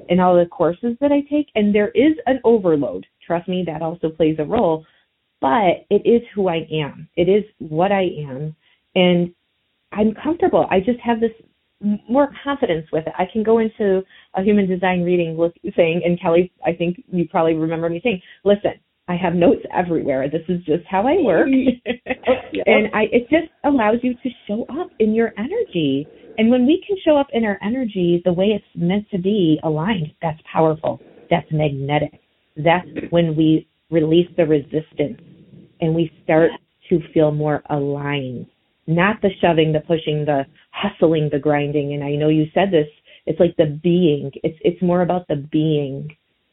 in 0.09 0.19
all 0.19 0.35
the 0.35 0.45
courses 0.45 0.95
that 0.99 1.11
I 1.11 1.21
take. 1.29 1.47
And 1.55 1.73
there 1.73 1.89
is 1.89 2.13
an 2.25 2.39
overload. 2.43 3.05
Trust 3.25 3.47
me, 3.47 3.63
that 3.67 3.81
also 3.81 4.09
plays 4.09 4.37
a 4.39 4.43
role. 4.43 4.85
But 5.41 5.85
it 5.89 6.01
is 6.05 6.21
who 6.35 6.49
I 6.49 6.67
am. 6.71 7.07
It 7.15 7.29
is 7.29 7.43
what 7.59 7.91
I 7.91 8.07
am. 8.19 8.55
And 8.95 9.33
I'm 9.91 10.13
comfortable. 10.21 10.67
I 10.69 10.79
just 10.79 10.99
have 10.99 11.21
this 11.21 11.31
more 12.09 12.29
confidence 12.43 12.87
with 12.91 13.07
it. 13.07 13.13
I 13.17 13.25
can 13.31 13.41
go 13.41 13.59
into 13.59 14.03
a 14.33 14.43
human 14.43 14.67
design 14.67 15.01
reading 15.01 15.37
saying, 15.77 16.01
and 16.03 16.19
Kelly, 16.19 16.51
I 16.65 16.73
think 16.73 17.01
you 17.09 17.27
probably 17.29 17.53
remember 17.53 17.89
me 17.89 18.01
saying, 18.03 18.21
listen, 18.43 18.73
I 19.09 19.15
have 19.15 19.33
notes 19.33 19.61
everywhere. 19.75 20.29
This 20.29 20.43
is 20.47 20.63
just 20.65 20.85
how 20.87 21.07
I 21.07 21.17
work. 21.23 21.47
and 22.65 22.87
I 22.93 23.03
it 23.11 23.23
just 23.23 23.51
allows 23.65 23.95
you 24.03 24.13
to 24.13 24.29
show 24.47 24.65
up 24.69 24.91
in 24.99 25.15
your 25.15 25.33
energy. 25.37 26.07
And 26.37 26.51
when 26.51 26.67
we 26.67 26.81
can 26.87 26.95
show 27.03 27.17
up 27.17 27.27
in 27.33 27.43
our 27.43 27.57
energy 27.63 28.21
the 28.23 28.31
way 28.31 28.45
it's 28.55 28.65
meant 28.75 29.09
to 29.09 29.17
be 29.17 29.59
aligned, 29.63 30.13
that's 30.21 30.39
powerful. 30.51 31.01
That's 31.31 31.47
magnetic. 31.51 32.21
That's 32.55 32.87
when 33.09 33.35
we 33.35 33.67
release 33.89 34.29
the 34.37 34.45
resistance 34.45 35.19
and 35.81 35.95
we 35.95 36.11
start 36.23 36.51
to 36.89 36.99
feel 37.11 37.31
more 37.31 37.63
aligned. 37.71 38.45
Not 38.85 39.21
the 39.21 39.29
shoving, 39.41 39.73
the 39.73 39.81
pushing, 39.81 40.25
the 40.25 40.45
hustling, 40.71 41.29
the 41.31 41.39
grinding. 41.39 41.93
And 41.93 42.03
I 42.03 42.11
know 42.15 42.29
you 42.29 42.45
said 42.53 42.69
this, 42.71 42.87
it's 43.25 43.39
like 43.39 43.55
the 43.57 43.79
being. 43.81 44.31
It's 44.43 44.57
it's 44.61 44.81
more 44.83 45.01
about 45.01 45.27
the 45.27 45.47
being 45.51 46.09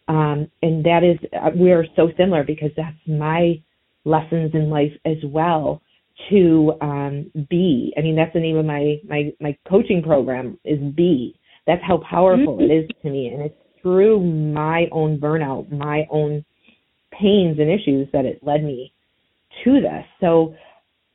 um, 0.08 0.50
and 0.62 0.84
that 0.84 1.02
is, 1.02 1.18
uh, 1.32 1.50
we 1.56 1.72
are 1.72 1.84
so 1.96 2.08
similar 2.16 2.44
because 2.44 2.70
that's 2.76 2.96
my 3.06 3.62
lessons 4.04 4.52
in 4.54 4.70
life 4.70 4.92
as 5.04 5.16
well 5.24 5.82
to 6.30 6.72
um, 6.80 7.30
be. 7.50 7.92
I 7.96 8.00
mean, 8.00 8.16
that's 8.16 8.32
the 8.32 8.40
name 8.40 8.56
of 8.56 8.64
my, 8.64 8.96
my, 9.06 9.32
my 9.40 9.56
coaching 9.68 10.02
program 10.02 10.58
is 10.64 10.78
be. 10.94 11.38
That's 11.66 11.82
how 11.86 12.00
powerful 12.08 12.56
mm-hmm. 12.56 12.70
it 12.70 12.74
is 12.74 12.90
to 13.02 13.10
me. 13.10 13.28
And 13.28 13.42
it's 13.42 13.54
through 13.82 14.20
my 14.20 14.86
own 14.92 15.18
burnout, 15.18 15.70
my 15.70 16.06
own 16.10 16.44
pains 17.12 17.58
and 17.58 17.70
issues 17.70 18.08
that 18.12 18.24
it 18.24 18.40
led 18.42 18.62
me 18.62 18.92
to 19.64 19.80
this. 19.80 20.04
So 20.20 20.54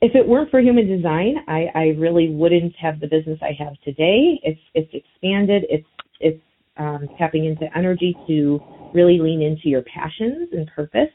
if 0.02 0.16
it 0.16 0.28
weren't 0.28 0.50
for 0.50 0.60
human 0.60 0.88
design, 0.88 1.36
I, 1.48 1.68
I 1.76 1.84
really 1.98 2.30
wouldn't 2.30 2.76
have 2.82 3.00
the 3.00 3.08
business 3.08 3.40
I 3.42 3.52
have 3.64 3.74
today. 3.84 4.40
It's 4.44 4.60
it's 4.74 4.92
expanded. 4.94 5.64
It's 5.70 5.88
it's 6.20 6.42
um, 6.78 7.08
tapping 7.18 7.46
into 7.46 7.66
energy 7.78 8.16
to 8.28 8.60
really 8.94 9.20
lean 9.20 9.42
into 9.42 9.70
your 9.70 9.84
passions 9.84 10.50
and 10.52 10.68
purpose. 10.76 11.14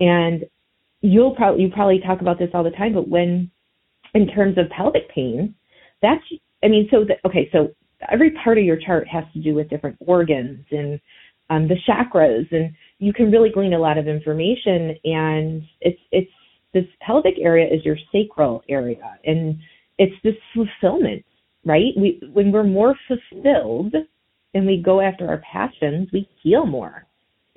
And 0.00 0.44
you'll 1.00 1.34
probably 1.34 1.62
you 1.62 1.70
probably 1.70 2.00
talk 2.00 2.20
about 2.20 2.38
this 2.38 2.50
all 2.54 2.64
the 2.64 2.70
time, 2.70 2.94
but 2.94 3.08
when 3.08 3.50
in 4.14 4.26
terms 4.28 4.58
of 4.58 4.70
pelvic 4.70 5.08
pain, 5.14 5.54
that's 6.02 6.22
I 6.62 6.68
mean, 6.68 6.88
so 6.90 7.04
the, 7.04 7.14
okay, 7.26 7.48
so 7.52 7.68
every 8.10 8.32
part 8.42 8.58
of 8.58 8.64
your 8.64 8.78
chart 8.78 9.06
has 9.08 9.24
to 9.32 9.40
do 9.40 9.54
with 9.54 9.70
different 9.70 9.96
organs 10.00 10.64
and 10.70 11.00
um, 11.50 11.68
the 11.68 11.76
chakras, 11.88 12.46
and 12.52 12.74
you 12.98 13.12
can 13.12 13.30
really 13.30 13.50
glean 13.50 13.72
a 13.72 13.78
lot 13.78 13.98
of 13.98 14.06
information. 14.06 14.94
And 15.04 15.62
it's 15.80 16.00
it's 16.12 16.30
this 16.74 16.84
pelvic 17.00 17.34
area 17.40 17.66
is 17.72 17.84
your 17.84 17.96
sacral 18.12 18.62
area, 18.68 19.18
and 19.24 19.58
it's 19.98 20.14
this 20.22 20.34
fulfillment, 20.54 21.24
right? 21.64 21.92
We 21.96 22.20
when 22.32 22.52
we're 22.52 22.64
more 22.64 22.94
fulfilled 23.06 23.94
and 24.54 24.66
we 24.66 24.82
go 24.82 25.00
after 25.00 25.28
our 25.28 25.42
passions, 25.50 26.08
we 26.12 26.28
heal 26.42 26.66
more. 26.66 27.07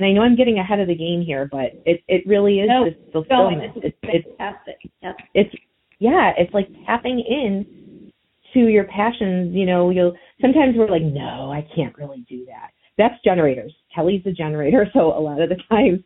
And 0.02 0.10
I 0.10 0.14
know 0.14 0.24
I'm 0.24 0.36
getting 0.36 0.58
ahead 0.58 0.80
of 0.80 0.88
the 0.88 0.96
game 0.96 1.22
here, 1.22 1.48
but 1.52 1.74
it 1.86 2.02
it 2.08 2.24
really 2.26 2.60
is 2.60 2.68
no, 2.68 2.86
this 2.86 2.96
fulfillment. 3.14 3.74
It's, 3.76 3.96
it's 4.02 4.26
fantastic. 4.26 4.78
Yep. 5.04 5.16
It's 5.36 5.56
yeah, 6.00 6.32
it's 6.36 6.52
like 6.56 6.68
tapping 6.88 7.20
in 7.20 8.12
to 8.56 8.60
your 8.62 8.86
passions, 8.86 9.54
you 9.56 9.68
know, 9.68 9.92
you'll 9.92 10.14
sometimes 10.42 10.74
we're 10.76 10.90
like, 10.90 11.04
no, 11.04 11.52
I 11.52 11.68
can't 11.76 11.96
really 12.00 12.26
do 12.28 12.46
that. 12.46 12.72
That's 12.98 13.14
generators. 13.24 13.72
Kelly's 13.94 14.26
a 14.26 14.32
generator, 14.32 14.88
so 14.94 15.16
a 15.16 15.22
lot 15.22 15.40
of 15.40 15.50
the 15.50 15.62
times 15.70 16.00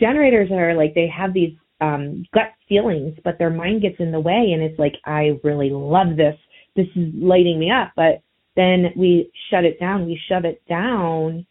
generators 0.00 0.50
are 0.50 0.74
like 0.74 0.94
they 0.94 1.08
have 1.14 1.34
these 1.34 1.52
um 1.82 2.24
gut 2.32 2.52
feelings, 2.70 3.18
but 3.22 3.36
their 3.38 3.50
mind 3.50 3.82
gets 3.82 3.96
in 3.98 4.12
the 4.12 4.20
way 4.20 4.52
and 4.54 4.62
it's 4.62 4.78
like, 4.78 4.94
I 5.04 5.38
really 5.44 5.68
love 5.70 6.16
this. 6.16 6.36
This 6.74 6.86
is 6.96 7.12
lighting 7.14 7.58
me 7.58 7.70
up. 7.70 7.92
But 7.96 8.22
then 8.56 8.94
we 8.96 9.30
shut 9.50 9.64
it 9.64 9.78
down, 9.78 10.06
we 10.06 10.18
shove 10.26 10.46
it 10.46 10.62
down 10.66 11.44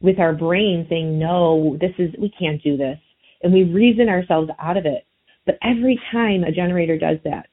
with 0.00 0.18
our 0.18 0.32
brain 0.32 0.86
saying, 0.88 1.18
No, 1.18 1.76
this 1.80 1.92
is 1.98 2.14
we 2.18 2.30
can't 2.38 2.62
do 2.62 2.76
this. 2.76 2.98
And 3.42 3.52
we 3.52 3.64
reason 3.64 4.08
ourselves 4.08 4.50
out 4.58 4.76
of 4.76 4.86
it. 4.86 5.04
But 5.46 5.58
every 5.62 6.00
time 6.12 6.44
a 6.44 6.52
generator 6.52 6.98
does 6.98 7.18
that, 7.24 7.46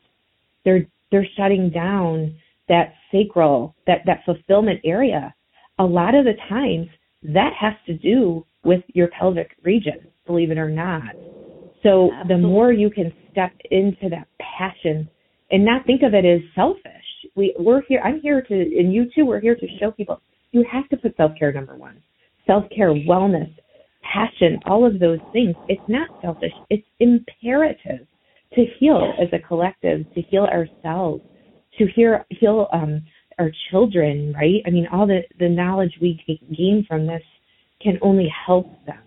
they're 0.63 0.86
they're 1.12 1.27
shutting 1.38 1.69
down 1.69 2.36
that 2.67 2.93
sacral, 3.12 3.75
that, 3.88 3.99
that 4.05 4.21
fulfillment 4.25 4.81
area. 4.84 5.34
A 5.79 5.84
lot 5.84 6.15
of 6.15 6.25
the 6.25 6.34
times 6.49 6.88
that 7.23 7.51
has 7.60 7.73
to 7.86 7.93
do 7.93 8.45
with 8.63 8.81
your 8.93 9.08
pelvic 9.10 9.51
region, 9.63 10.08
believe 10.25 10.51
it 10.51 10.58
or 10.58 10.69
not. 10.69 11.13
So 11.84 12.12
Absolutely. 12.12 12.27
the 12.27 12.38
more 12.47 12.71
you 12.71 12.89
can 12.89 13.13
step 13.31 13.51
into 13.69 14.10
that 14.10 14.27
passion 14.39 15.08
and 15.51 15.63
not 15.63 15.86
think 15.86 16.01
of 16.01 16.13
it 16.13 16.25
as 16.25 16.41
selfish. 16.55 16.81
We 17.36 17.55
we're 17.60 17.81
here 17.88 18.01
I'm 18.03 18.19
here 18.21 18.41
to 18.41 18.53
and 18.53 18.93
you 18.93 19.05
too, 19.13 19.25
we're 19.25 19.39
here 19.39 19.55
to 19.55 19.67
show 19.79 19.91
people 19.91 20.21
you 20.51 20.65
have 20.71 20.88
to 20.89 20.97
put 20.97 21.15
self 21.17 21.31
care 21.38 21.51
number 21.51 21.75
one. 21.75 22.01
Self 22.47 22.65
care, 22.75 22.93
wellness, 22.93 23.53
passion, 24.01 24.60
all 24.65 24.86
of 24.86 24.99
those 24.99 25.19
things. 25.34 25.55
It's 25.67 25.81
not 25.88 26.10
selfish. 26.21 26.53
It's 26.69 26.86
imperative 26.99 28.08
to 28.53 28.65
heal 28.79 29.13
as 29.19 29.27
a 29.34 29.45
collective, 29.45 30.05
to 30.13 30.21
heal 30.21 30.43
ourselves, 30.43 31.23
to 31.77 31.88
heal 31.95 32.19
heal 32.29 32.67
um, 32.71 33.03
our 33.39 33.51
children, 33.69 34.34
right? 34.36 34.62
I 34.65 34.69
mean, 34.69 34.88
all 34.91 35.08
the 35.08 35.21
the 35.39 35.49
knowledge 35.49 35.93
we 36.01 36.21
gain 36.27 36.86
from 36.88 37.08
this 37.08 37.23
can 37.81 37.99
only 38.01 38.31
help 38.45 38.67
them. 38.86 38.97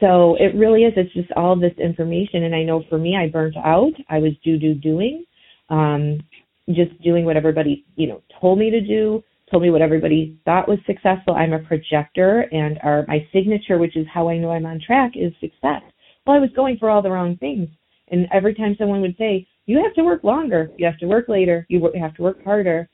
So 0.00 0.36
it 0.36 0.56
really 0.56 0.82
is. 0.84 0.94
It's 0.96 1.12
just 1.12 1.30
all 1.36 1.56
this 1.56 1.76
information, 1.78 2.44
and 2.44 2.54
I 2.54 2.62
know 2.62 2.82
for 2.88 2.98
me, 2.98 3.16
I 3.16 3.28
burnt 3.28 3.56
out. 3.56 3.92
I 4.08 4.18
was 4.18 4.32
do 4.42 4.58
do 4.58 4.74
doing, 4.74 5.24
um, 5.68 6.20
just 6.68 7.00
doing 7.02 7.24
what 7.24 7.36
everybody 7.36 7.84
you 7.96 8.08
know 8.08 8.22
told 8.40 8.58
me 8.58 8.70
to 8.70 8.80
do, 8.80 9.22
told 9.50 9.62
me 9.62 9.70
what 9.70 9.82
everybody 9.82 10.38
thought 10.44 10.68
was 10.68 10.78
successful. 10.86 11.34
I'm 11.34 11.52
a 11.52 11.58
projector, 11.58 12.46
and 12.52 12.78
our 12.82 13.04
my 13.08 13.26
signature, 13.32 13.78
which 13.78 13.96
is 13.96 14.06
how 14.12 14.28
I 14.28 14.38
know 14.38 14.50
I'm 14.50 14.66
on 14.66 14.80
track, 14.84 15.12
is 15.14 15.32
success. 15.40 15.82
Well, 16.26 16.36
I 16.36 16.40
was 16.40 16.50
going 16.54 16.76
for 16.78 16.90
all 16.90 17.02
the 17.02 17.10
wrong 17.10 17.36
things. 17.38 17.68
And 18.08 18.26
every 18.32 18.54
time 18.54 18.74
someone 18.78 19.00
would 19.02 19.16
say, 19.18 19.46
you 19.66 19.80
have 19.82 19.94
to 19.94 20.02
work 20.02 20.24
longer, 20.24 20.70
you 20.76 20.86
have 20.86 20.98
to 20.98 21.06
work 21.06 21.28
later, 21.28 21.64
you 21.68 21.90
have 22.00 22.14
to 22.16 22.22
work 22.22 22.42
harder, 22.42 22.88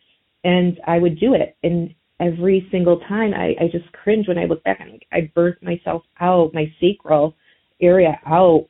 and 0.44 0.78
I 0.86 0.98
would 0.98 1.18
do 1.18 1.34
it. 1.34 1.56
And 1.62 1.94
every 2.20 2.66
single 2.70 3.00
time 3.00 3.34
I, 3.34 3.54
I 3.60 3.68
just 3.72 3.90
cringe 3.92 4.28
when 4.28 4.38
I 4.38 4.44
look 4.44 4.62
back. 4.64 4.80
I'm 4.80 4.98
I 5.12 5.30
burnt 5.34 5.62
myself 5.62 6.02
out, 6.20 6.54
my 6.54 6.72
sacral 6.80 7.34
area 7.80 8.18
out 8.26 8.68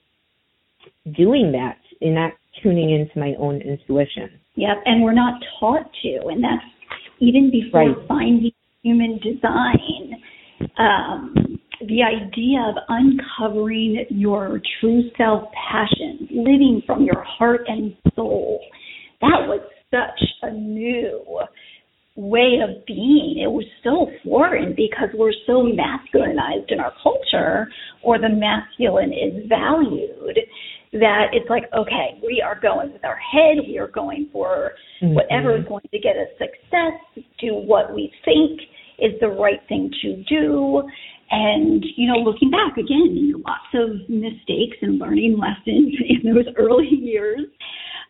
doing 1.16 1.52
that 1.52 1.78
and 2.00 2.14
not 2.14 2.32
tuning 2.62 2.90
into 2.90 3.18
my 3.18 3.34
own 3.38 3.60
intuition. 3.60 4.30
Yep, 4.54 4.76
and 4.86 5.02
we're 5.02 5.12
not 5.12 5.40
taught 5.60 5.90
to, 6.02 6.26
and 6.28 6.42
that's 6.42 6.64
even 7.20 7.50
before 7.50 7.88
right. 7.88 8.08
finding 8.08 8.52
human 8.82 9.18
design. 9.18 10.22
Um, 10.78 11.58
the 11.80 12.02
idea 12.02 12.60
of 12.60 12.76
uncovering 12.88 14.06
your 14.08 14.60
true 14.80 15.10
self 15.18 15.44
passion, 15.70 16.28
living 16.30 16.82
from 16.86 17.04
your 17.04 17.22
heart 17.22 17.62
and 17.66 17.94
soul, 18.14 18.60
that 19.20 19.46
was 19.46 19.60
such 19.90 20.28
a 20.42 20.52
new 20.52 21.20
way 22.16 22.60
of 22.66 22.84
being. 22.86 23.42
It 23.42 23.50
was 23.50 23.66
so 23.84 24.08
foreign 24.24 24.74
because 24.74 25.08
we're 25.14 25.34
so 25.46 25.64
masculinized 25.64 26.70
in 26.72 26.80
our 26.80 26.92
culture, 27.02 27.68
or 28.02 28.18
the 28.18 28.30
masculine 28.30 29.12
is 29.12 29.46
valued, 29.48 30.38
that 31.00 31.28
it's 31.32 31.48
like, 31.48 31.64
okay, 31.76 32.20
we 32.22 32.42
are 32.44 32.58
going 32.58 32.92
with 32.92 33.04
our 33.04 33.16
head, 33.16 33.58
we 33.66 33.78
are 33.78 33.88
going 33.88 34.28
for 34.32 34.72
mm-hmm. 35.02 35.14
whatever 35.14 35.56
is 35.56 35.64
going 35.68 35.84
to 35.92 35.98
get 35.98 36.16
us 36.16 36.28
success, 36.38 37.24
do 37.40 37.54
what 37.54 37.94
we 37.94 38.12
think 38.24 38.60
is 38.98 39.12
the 39.20 39.28
right 39.28 39.60
thing 39.68 39.90
to 40.02 40.22
do 40.28 40.82
and, 41.30 41.84
you 41.96 42.06
know, 42.06 42.18
looking 42.18 42.50
back 42.50 42.76
again, 42.76 43.16
you 43.16 43.32
know, 43.32 43.42
lots 43.46 43.74
of 43.74 44.08
mistakes 44.08 44.76
and 44.82 44.98
learning 44.98 45.38
lessons 45.38 45.94
in 46.08 46.34
those 46.34 46.46
early 46.56 46.88
years 46.88 47.40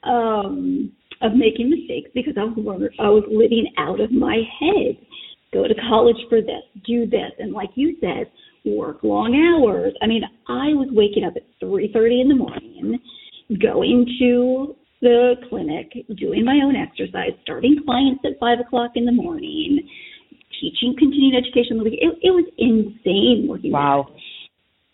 um, 0.04 0.92
of 1.22 1.32
making 1.34 1.70
mistakes 1.70 2.10
because 2.14 2.34
I 2.36 2.44
was, 2.44 2.90
I 2.98 3.08
was 3.08 3.24
living 3.30 3.72
out 3.78 4.00
of 4.00 4.12
my 4.12 4.42
head. 4.60 4.96
Go 5.52 5.66
to 5.66 5.74
college 5.88 6.16
for 6.28 6.42
this, 6.42 6.62
do 6.84 7.06
this. 7.06 7.32
And 7.38 7.52
like 7.52 7.70
you 7.74 7.96
said, 8.00 8.30
work 8.70 8.98
long 9.02 9.34
hours. 9.34 9.92
I 10.02 10.06
mean, 10.06 10.22
I 10.48 10.74
was 10.74 10.88
waking 10.92 11.24
up 11.24 11.34
at 11.36 11.42
3.30 11.62 12.22
in 12.22 12.28
the 12.28 12.34
morning, 12.34 12.98
going 13.60 14.06
to 14.20 14.76
the 15.00 15.34
clinic, 15.48 15.92
doing 16.16 16.44
my 16.44 16.60
own 16.64 16.74
exercise, 16.74 17.32
starting 17.42 17.76
clients 17.84 18.22
at 18.24 18.38
5 18.40 18.60
o'clock 18.66 18.92
in 18.94 19.04
the 19.04 19.12
morning, 19.12 19.88
teaching 20.60 20.94
continuing 20.98 21.36
education. 21.36 21.80
It, 21.86 22.18
it 22.22 22.30
was 22.30 22.46
insane 22.58 23.46
working 23.48 23.72
wow. 23.72 24.08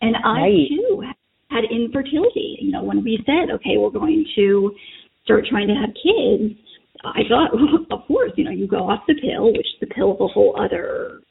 And 0.01 0.15
I 0.17 0.41
right. 0.41 0.67
too 0.69 1.03
had 1.49 1.63
infertility. 1.71 2.57
You 2.59 2.71
know, 2.71 2.83
when 2.83 3.03
we 3.03 3.23
said, 3.25 3.53
okay, 3.55 3.77
we're 3.77 3.89
going 3.89 4.25
to 4.35 4.75
start 5.23 5.45
trying 5.49 5.67
to 5.67 5.75
have 5.75 5.95
kids, 5.95 6.59
I 7.05 7.21
thought, 7.29 7.53
well, 7.53 7.85
of 7.99 8.07
course, 8.07 8.31
you 8.35 8.43
know, 8.43 8.51
you 8.51 8.67
go 8.67 8.89
off 8.89 9.03
the 9.07 9.15
pill, 9.15 9.53
which 9.53 9.67
the 9.79 9.87
pill 9.87 10.13
is 10.13 10.21
a 10.21 10.27
whole 10.27 10.59
other 10.59 11.21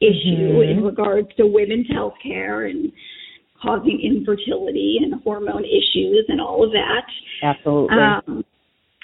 issue 0.00 0.58
mm-hmm. 0.58 0.78
in 0.78 0.84
regards 0.84 1.28
to 1.36 1.46
women's 1.46 1.88
health 1.90 2.14
care 2.22 2.66
and 2.66 2.92
causing 3.60 4.00
infertility 4.00 4.98
and 5.02 5.20
hormone 5.22 5.64
issues 5.64 6.24
and 6.28 6.40
all 6.40 6.64
of 6.64 6.70
that. 6.70 7.04
Absolutely. 7.42 7.96
Um, 7.96 8.44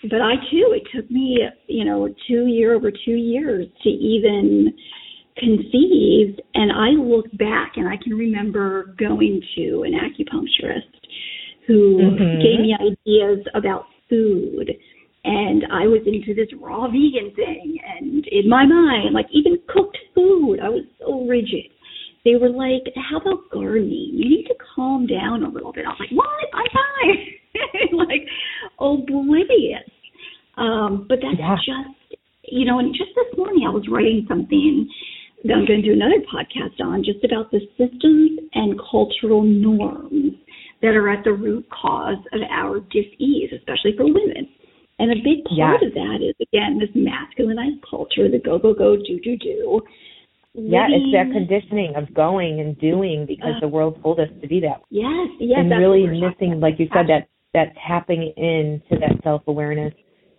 but 0.03 0.21
I 0.21 0.35
too, 0.51 0.77
it 0.77 0.83
took 0.95 1.11
me, 1.11 1.41
you 1.67 1.85
know, 1.85 2.09
two 2.29 2.47
year 2.47 2.75
over 2.75 2.91
two 2.91 3.15
years 3.15 3.67
to 3.83 3.89
even 3.89 4.73
conceive. 5.37 6.39
And 6.55 6.71
I 6.71 6.91
look 6.91 7.27
back 7.37 7.73
and 7.77 7.89
I 7.89 7.97
can 8.03 8.15
remember 8.15 8.95
going 8.99 9.41
to 9.57 9.85
an 9.85 9.93
acupuncturist 9.93 10.95
who 11.67 11.99
mm-hmm. 11.99 12.41
gave 12.43 12.61
me 12.61 12.75
ideas 12.75 13.45
about 13.55 13.87
food. 14.09 14.71
And 15.25 15.65
I 15.73 15.87
was 15.87 16.03
into 16.07 16.35
this 16.35 16.53
raw 16.61 16.87
vegan 16.87 17.33
thing. 17.35 17.79
And 17.99 18.27
in 18.27 18.49
my 18.49 18.67
mind, 18.67 19.15
like 19.15 19.27
even 19.33 19.59
cooked 19.69 19.99
food, 20.15 20.61
I 20.63 20.69
was 20.69 20.85
so 21.01 21.27
rigid. 21.27 21.73
They 22.25 22.37
were 22.37 22.51
like, 22.51 22.85
how 23.11 23.19
about 23.19 23.51
gardening? 23.53 24.11
You 24.13 24.29
need 24.29 24.47
to 24.49 24.55
calm 24.75 25.07
down 25.07 25.45
a 25.45 25.49
little 25.49 25.73
bit. 25.73 25.85
I 25.87 25.91
was 25.91 26.01
like, 26.01 26.13
what? 26.13 26.29
I'm 26.53 26.71
fine. 26.73 27.99
like 28.09 28.27
oblivious 28.79 29.89
um, 30.57 31.07
but 31.09 31.19
that's 31.21 31.39
yeah. 31.39 31.57
just, 31.57 32.21
you 32.45 32.65
know, 32.65 32.79
and 32.79 32.95
just 32.95 33.11
this 33.15 33.37
morning 33.37 33.65
I 33.67 33.71
was 33.71 33.87
writing 33.91 34.27
something 34.29 34.89
that 35.45 35.53
I'm 35.53 35.67
going 35.67 35.83
to 35.83 35.89
do 35.89 35.93
another 35.93 36.23
podcast 36.31 36.81
on 36.81 37.05
just 37.05 37.25
about 37.25 37.51
the 37.51 37.61
systems 37.77 38.39
and 38.55 38.81
cultural 38.91 39.43
norms 39.43 40.35
that 40.81 40.95
are 40.95 41.09
at 41.09 41.25
the 41.25 41.33
root 41.33 41.67
cause 41.71 42.19
of 42.33 42.41
our 42.51 42.81
dis-ease, 42.81 43.51
especially 43.57 43.97
for 43.97 44.05
women. 44.05 44.49
And 44.99 45.11
a 45.11 45.17
big 45.17 45.45
part 45.45 45.83
of 45.83 45.93
that 45.95 46.19
is 46.23 46.35
again 46.41 46.79
this 46.79 46.91
masculinized 46.95 47.83
culture, 47.89 48.31
the 48.31 48.39
go 48.39 48.59
go 48.59 48.75
go 48.75 48.97
do 48.97 49.21
do 49.21 49.37
do. 49.37 49.81
Yeah, 50.57 50.87
it's 50.89 51.11
that 51.11 51.33
conditioning 51.35 51.95
of 51.97 52.15
going 52.15 52.61
and 52.61 52.79
doing 52.79 53.27
because 53.27 53.55
uh, 53.57 53.61
the 53.61 53.67
world 53.67 53.99
told 54.03 54.21
us 54.21 54.29
to 54.41 54.47
do 54.47 54.61
that. 54.61 54.83
Yes, 54.89 55.29
yes. 55.41 55.59
And 55.59 55.71
really 55.71 56.07
missing, 56.07 56.61
like 56.61 56.79
you 56.79 56.87
said, 56.95 57.09
that 57.09 57.27
that 57.55 57.75
tapping 57.87 58.33
into 58.37 59.01
that 59.01 59.21
self 59.25 59.43
awareness 59.49 59.93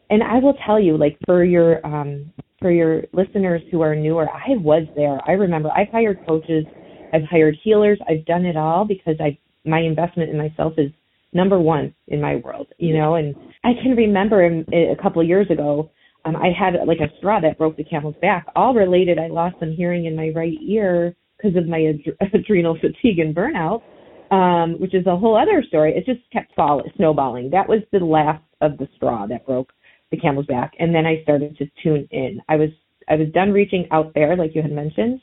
and 0.09 0.21
I 0.23 0.39
will 0.39 0.55
tell 0.65 0.79
you, 0.79 0.97
like 0.97 1.17
for 1.25 1.43
your 1.43 1.85
um, 1.85 2.31
for 2.59 2.71
your 2.71 3.03
listeners 3.13 3.61
who 3.71 3.81
are 3.81 3.95
newer, 3.95 4.29
I 4.29 4.55
was 4.57 4.87
there. 4.95 5.19
I 5.27 5.31
remember 5.31 5.69
I've 5.71 5.89
hired 5.89 6.25
coaches, 6.27 6.65
I've 7.13 7.23
hired 7.29 7.57
healers, 7.63 7.99
I've 8.07 8.25
done 8.25 8.45
it 8.45 8.55
all 8.55 8.85
because 8.85 9.15
I 9.19 9.37
my 9.65 9.79
investment 9.79 10.29
in 10.29 10.37
myself 10.37 10.73
is 10.77 10.91
number 11.35 11.59
one 11.59 11.93
in 12.07 12.19
my 12.21 12.37
world, 12.37 12.67
you 12.79 12.97
know. 12.97 13.15
And 13.15 13.35
I 13.63 13.73
can 13.83 13.95
remember 13.95 14.43
a 14.43 14.95
couple 15.01 15.21
of 15.21 15.27
years 15.27 15.47
ago, 15.51 15.91
um, 16.23 16.35
I 16.35 16.49
had 16.57 16.73
like 16.87 17.01
a 17.01 17.15
straw 17.17 17.39
that 17.41 17.57
broke 17.57 17.77
the 17.77 17.83
camel's 17.83 18.15
back. 18.21 18.47
All 18.55 18.73
related, 18.73 19.19
I 19.19 19.27
lost 19.27 19.57
some 19.59 19.73
hearing 19.73 20.05
in 20.05 20.15
my 20.15 20.31
right 20.35 20.57
ear 20.65 21.15
because 21.37 21.55
of 21.55 21.67
my 21.67 21.85
ad- 21.85 22.29
adrenal 22.33 22.77
fatigue 22.79 23.19
and 23.19 23.35
burnout, 23.35 23.83
um, 24.31 24.79
which 24.79 24.95
is 24.95 25.05
a 25.05 25.15
whole 25.15 25.37
other 25.37 25.63
story. 25.67 25.93
It 25.93 26.05
just 26.05 26.27
kept 26.31 26.55
fall 26.55 26.81
snowballing. 26.95 27.51
That 27.51 27.69
was 27.69 27.81
the 27.91 27.99
last 27.99 28.41
of 28.61 28.77
the 28.77 28.87
straw 28.95 29.27
that 29.27 29.45
broke 29.45 29.71
the 30.11 30.17
camel's 30.17 30.45
back 30.45 30.73
and 30.79 30.93
then 30.93 31.05
I 31.05 31.21
started 31.23 31.57
to 31.57 31.65
tune 31.83 32.07
in. 32.11 32.41
I 32.47 32.55
was 32.55 32.69
I 33.09 33.15
was 33.15 33.27
done 33.33 33.51
reaching 33.51 33.87
out 33.91 34.13
there 34.15 34.35
like 34.35 34.55
you 34.55 34.61
had 34.61 34.71
mentioned 34.71 35.19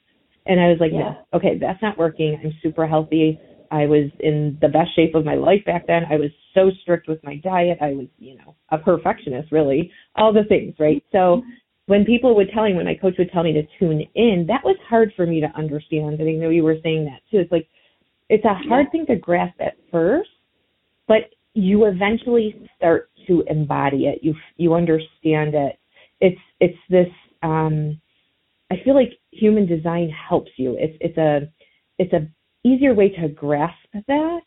and 0.47 0.61
I 0.61 0.69
was 0.69 0.79
like, 0.81 0.93
yeah. 0.93 0.99
no, 1.33 1.39
okay, 1.39 1.59
that's 1.59 1.81
not 1.83 1.97
working. 1.97 2.39
I'm 2.43 2.53
super 2.63 2.87
healthy. 2.87 3.39
I 3.73 3.87
was 3.87 4.11
in 4.21 4.59
the 4.61 4.69
best 4.69 4.95
shape 4.95 5.15
of 5.15 5.25
my 5.25 5.35
life 5.35 5.65
back 5.65 5.87
then. 5.87 6.03
I 6.11 6.17
was 6.17 6.31
so 6.53 6.71
strict 6.83 7.09
with 7.09 7.25
my 7.25 7.37
diet. 7.37 7.79
I 7.81 7.95
was, 7.95 8.07
you 8.19 8.37
know, 8.37 8.55
a 8.71 8.77
perfectionist, 8.77 9.51
really. 9.51 9.91
All 10.15 10.33
the 10.33 10.45
things, 10.45 10.75
right? 10.79 11.03
So 11.11 11.43
when 11.87 12.05
people 12.05 12.37
would 12.37 12.51
tell 12.55 12.65
me, 12.65 12.75
when 12.75 12.85
my 12.85 12.95
coach 12.95 13.15
would 13.19 13.33
tell 13.33 13.43
me 13.43 13.55
to 13.55 13.63
tune 13.79 14.07
in, 14.15 14.45
that 14.49 14.63
was 14.63 14.77
hard 14.89 15.13
for 15.17 15.27
me 15.27 15.41
to 15.41 15.49
understand. 15.57 16.21
And 16.21 16.29
I 16.29 16.33
know 16.33 16.51
you 16.51 16.63
were 16.63 16.77
saying 16.83 17.07
that 17.07 17.21
too. 17.31 17.39
It's 17.39 17.51
like 17.51 17.67
it's 18.29 18.45
a 18.45 18.55
hard 18.69 18.93
thing 18.93 19.07
to 19.07 19.17
grasp 19.17 19.59
at 19.61 19.77
first, 19.91 20.31
but 21.09 21.31
you 21.55 21.87
eventually 21.87 22.69
start 22.77 23.11
to 23.27 23.43
embody 23.49 24.07
it. 24.07 24.19
You 24.23 24.35
you 24.57 24.75
understand 24.75 25.55
it. 25.55 25.79
It's 26.21 26.41
it's 26.61 26.79
this. 26.91 27.09
Um, 27.43 28.01
I 28.71 28.77
feel 28.85 28.95
like 28.95 29.13
human 29.31 29.67
design 29.67 30.11
helps 30.11 30.51
you. 30.57 30.77
It's 30.79 30.97
it's 31.01 31.19
a 31.19 31.51
it's 31.99 32.13
a 32.13 32.29
easier 32.65 32.95
way 32.95 33.11
to 33.11 33.29
grasp 33.29 33.77
that, 34.07 34.41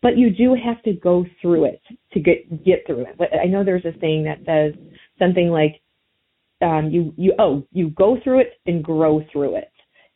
but 0.00 0.16
you 0.16 0.30
do 0.30 0.54
have 0.54 0.82
to 0.82 0.92
go 0.92 1.24
through 1.40 1.64
it 1.66 1.82
to 2.12 2.20
get 2.20 2.64
get 2.64 2.84
through 2.86 3.02
it. 3.02 3.16
But 3.18 3.28
I 3.42 3.46
know 3.46 3.64
there's 3.64 3.84
a 3.84 3.98
saying 4.00 4.24
that 4.24 4.44
says 4.44 4.74
something 5.18 5.48
like 5.48 5.80
um, 6.60 6.90
you 6.90 7.12
you 7.16 7.34
oh 7.38 7.64
you 7.72 7.90
go 7.90 8.18
through 8.22 8.40
it 8.40 8.54
and 8.66 8.82
grow 8.82 9.22
through 9.32 9.56
it, 9.56 9.72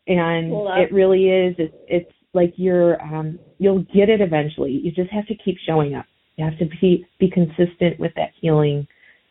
and 0.06 0.50
it 0.78 0.92
really 0.92 1.28
is. 1.28 1.54
It's 1.58 1.74
it's 1.88 2.12
like 2.32 2.54
you're 2.56 3.00
um, 3.02 3.38
you'll 3.58 3.82
get 3.94 4.08
it 4.08 4.20
eventually. 4.20 4.72
You 4.72 4.90
just 4.92 5.10
have 5.10 5.26
to 5.28 5.34
keep 5.34 5.56
showing 5.66 5.94
up. 5.94 6.06
You 6.36 6.44
have 6.44 6.58
to 6.58 6.66
be 6.80 7.06
be 7.18 7.30
consistent 7.30 7.98
with 7.98 8.12
that 8.16 8.30
healing, 8.40 8.86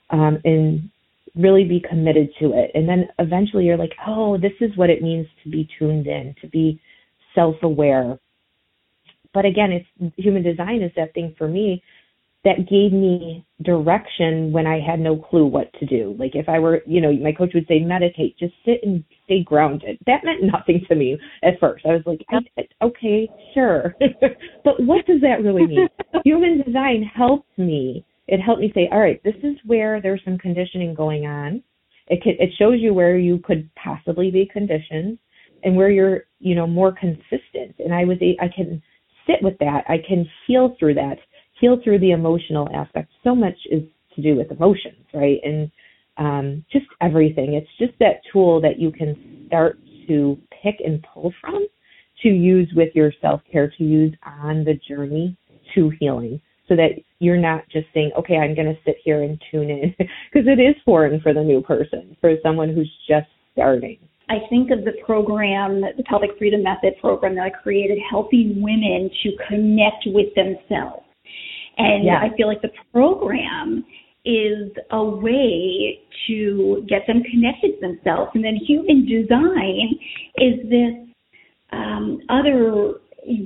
um, 0.09 0.39
and 0.43 0.89
really 1.35 1.65
be 1.65 1.81
committed 1.87 2.29
to 2.39 2.53
it. 2.53 2.71
And 2.73 2.87
then 2.87 3.09
eventually 3.19 3.65
you're 3.65 3.77
like, 3.77 3.93
oh, 4.07 4.37
this 4.37 4.53
is 4.61 4.75
what 4.77 4.89
it 4.89 5.01
means 5.01 5.27
to 5.43 5.49
be 5.49 5.67
tuned 5.77 6.07
in, 6.07 6.33
to 6.41 6.47
be 6.47 6.79
self 7.35 7.55
aware. 7.61 8.17
But 9.33 9.45
again, 9.45 9.71
it's 9.71 10.15
human 10.17 10.43
design 10.43 10.81
is 10.81 10.91
that 10.95 11.13
thing 11.13 11.35
for 11.37 11.47
me 11.47 11.83
that 12.45 12.69
gave 12.69 12.93
me 12.93 13.43
direction 13.63 14.51
when 14.51 14.67
I 14.67 14.79
had 14.79 14.99
no 14.99 15.17
clue 15.17 15.47
what 15.47 15.73
to 15.79 15.85
do. 15.85 16.15
Like 16.17 16.35
if 16.35 16.47
I 16.47 16.59
were, 16.59 16.81
you 16.85 17.01
know, 17.01 17.11
my 17.11 17.31
coach 17.31 17.51
would 17.55 17.65
say, 17.67 17.79
meditate, 17.79 18.37
just 18.37 18.53
sit 18.63 18.81
and 18.83 19.03
stay 19.25 19.43
grounded. 19.43 19.97
That 20.05 20.23
meant 20.23 20.43
nothing 20.53 20.85
to 20.87 20.95
me 20.95 21.17
at 21.43 21.59
first. 21.59 21.85
I 21.85 21.93
was 21.93 22.03
like, 22.05 22.21
okay, 22.83 23.27
sure. 23.55 23.95
but 24.63 24.73
what 24.79 25.05
does 25.07 25.21
that 25.21 25.43
really 25.43 25.65
mean? 25.65 25.87
Human 26.23 26.61
design 26.61 27.03
helped 27.03 27.57
me. 27.57 28.05
It 28.27 28.39
helped 28.39 28.61
me 28.61 28.71
say, 28.75 28.89
all 28.91 28.99
right, 28.99 29.21
this 29.23 29.35
is 29.43 29.55
where 29.65 29.99
there's 29.99 30.21
some 30.23 30.37
conditioning 30.37 30.93
going 30.93 31.25
on. 31.25 31.63
It 32.07 32.21
can, 32.21 32.33
it 32.39 32.51
shows 32.59 32.75
you 32.79 32.93
where 32.93 33.17
you 33.17 33.39
could 33.39 33.67
possibly 33.75 34.29
be 34.29 34.47
conditioned 34.51 35.17
and 35.65 35.75
where 35.75 35.89
you're, 35.89 36.23
you 36.39 36.55
know, 36.55 36.67
more 36.67 36.93
consistent. 36.93 37.75
And 37.79 37.93
I 37.93 38.05
was, 38.05 38.17
I 38.21 38.47
can 38.47 38.81
sit 39.27 39.37
with 39.41 39.57
that. 39.59 39.83
I 39.89 39.97
can 40.07 40.25
heal 40.47 40.75
through 40.79 40.93
that 40.93 41.17
heal 41.59 41.79
through 41.83 41.99
the 41.99 42.11
emotional 42.11 42.69
aspect. 42.73 43.11
So 43.23 43.35
much 43.35 43.57
is 43.71 43.83
to 44.15 44.21
do 44.21 44.35
with 44.35 44.51
emotions, 44.51 45.05
right? 45.13 45.39
And 45.43 45.71
um, 46.17 46.65
just 46.71 46.85
everything. 47.01 47.53
It's 47.53 47.69
just 47.77 47.97
that 47.99 48.21
tool 48.31 48.61
that 48.61 48.79
you 48.79 48.91
can 48.91 49.45
start 49.47 49.77
to 50.07 50.37
pick 50.63 50.75
and 50.83 51.05
pull 51.13 51.33
from 51.41 51.65
to 52.21 52.29
use 52.29 52.71
with 52.75 52.89
your 52.95 53.11
self 53.21 53.41
care, 53.51 53.71
to 53.77 53.83
use 53.83 54.13
on 54.25 54.63
the 54.63 54.79
journey 54.87 55.37
to 55.73 55.91
healing 55.99 56.39
so 56.67 56.75
that 56.75 56.91
you're 57.19 57.37
not 57.37 57.63
just 57.69 57.87
saying, 57.93 58.11
okay, 58.17 58.37
I'm 58.37 58.55
going 58.55 58.67
to 58.67 58.81
sit 58.85 58.95
here 59.03 59.23
and 59.23 59.41
tune 59.51 59.69
in 59.69 59.93
because 59.99 60.47
it 60.47 60.59
is 60.59 60.75
foreign 60.85 61.19
for 61.21 61.33
the 61.33 61.43
new 61.43 61.61
person, 61.61 62.15
for 62.21 62.33
someone 62.41 62.73
who's 62.73 62.91
just 63.07 63.27
starting. 63.53 63.99
I 64.29 64.37
think 64.49 64.71
of 64.71 64.85
the 64.85 64.93
program, 65.05 65.81
the 65.81 66.03
Pelvic 66.03 66.31
Freedom 66.37 66.63
Method 66.63 66.93
program 66.99 67.35
that 67.35 67.43
I 67.43 67.49
created, 67.49 67.99
helping 68.09 68.61
women 68.61 69.09
to 69.23 69.31
connect 69.47 70.03
with 70.07 70.33
themselves. 70.35 71.03
And 71.77 72.05
yeah. 72.05 72.19
I 72.21 72.35
feel 72.35 72.47
like 72.47 72.61
the 72.61 72.71
program 72.91 73.85
is 74.25 74.71
a 74.91 75.03
way 75.03 75.99
to 76.27 76.85
get 76.89 77.01
them 77.07 77.21
connected 77.29 77.79
to 77.79 77.81
themselves. 77.81 78.31
And 78.33 78.43
then 78.43 78.55
human 78.55 79.05
design 79.05 79.93
is 80.37 80.69
this 80.69 81.05
um, 81.71 82.19
other 82.29 82.95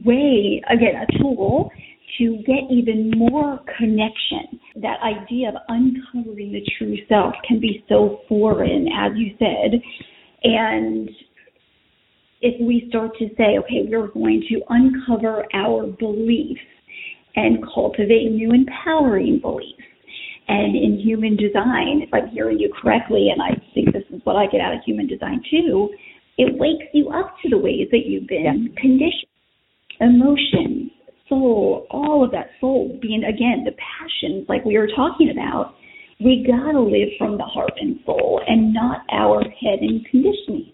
way, 0.05 0.61
again, 0.69 0.95
a 0.95 1.19
tool 1.19 1.69
to 2.17 2.37
get 2.45 2.69
even 2.71 3.11
more 3.15 3.59
connection. 3.77 4.59
That 4.81 4.97
idea 5.01 5.49
of 5.49 5.55
uncovering 5.67 6.51
the 6.51 6.61
true 6.77 6.95
self 7.07 7.33
can 7.47 7.59
be 7.59 7.83
so 7.89 8.19
foreign, 8.27 8.87
as 8.87 9.11
you 9.15 9.35
said. 9.39 9.81
And 10.43 11.09
if 12.41 12.59
we 12.61 12.85
start 12.89 13.11
to 13.19 13.27
say, 13.37 13.57
okay, 13.59 13.87
we're 13.89 14.07
going 14.07 14.43
to 14.49 14.61
uncover 14.69 15.45
our 15.53 15.87
beliefs 15.87 16.61
and 17.35 17.63
cultivate 17.73 18.31
new 18.31 18.51
empowering 18.53 19.39
beliefs. 19.41 19.83
And 20.47 20.75
in 20.75 20.99
human 20.99 21.35
design, 21.35 22.01
if 22.01 22.09
I'm 22.13 22.27
hearing 22.29 22.59
you 22.59 22.73
correctly, 22.81 23.29
and 23.31 23.41
I 23.41 23.61
think 23.73 23.93
this 23.93 24.03
is 24.09 24.21
what 24.23 24.35
I 24.35 24.47
get 24.47 24.61
out 24.61 24.73
of 24.73 24.79
human 24.83 25.07
design 25.07 25.43
too, 25.49 25.89
it 26.37 26.57
wakes 26.57 26.85
you 26.93 27.09
up 27.09 27.35
to 27.43 27.49
the 27.49 27.57
ways 27.57 27.87
that 27.91 28.05
you've 28.05 28.27
been 28.27 28.71
yeah. 28.73 28.81
conditioned. 28.81 29.25
Emotions, 30.01 30.91
soul, 31.27 31.85
all 31.91 32.23
of 32.23 32.31
that 32.31 32.51
soul 32.61 32.97
being, 33.01 33.25
again, 33.25 33.65
the 33.65 33.75
passions 33.77 34.45
like 34.47 34.63
we 34.63 34.77
were 34.77 34.87
talking 34.95 35.29
about. 35.29 35.75
We 36.21 36.45
gotta 36.45 36.79
live 36.79 37.09
from 37.17 37.37
the 37.37 37.43
heart 37.43 37.73
and 37.79 37.99
soul 38.05 38.41
and 38.47 38.73
not 38.73 39.01
our 39.11 39.41
head 39.41 39.79
and 39.81 40.05
conditioning. 40.05 40.73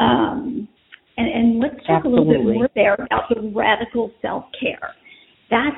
Um, 0.00 0.68
and, 1.16 1.28
and 1.28 1.60
let's 1.60 1.76
talk 1.86 2.04
Absolutely. 2.04 2.34
a 2.34 2.38
little 2.38 2.52
bit 2.52 2.54
more 2.54 2.70
there 2.74 2.94
about 2.94 3.28
the 3.28 3.52
radical 3.54 4.12
self 4.22 4.44
care 4.60 4.94
that's 5.50 5.76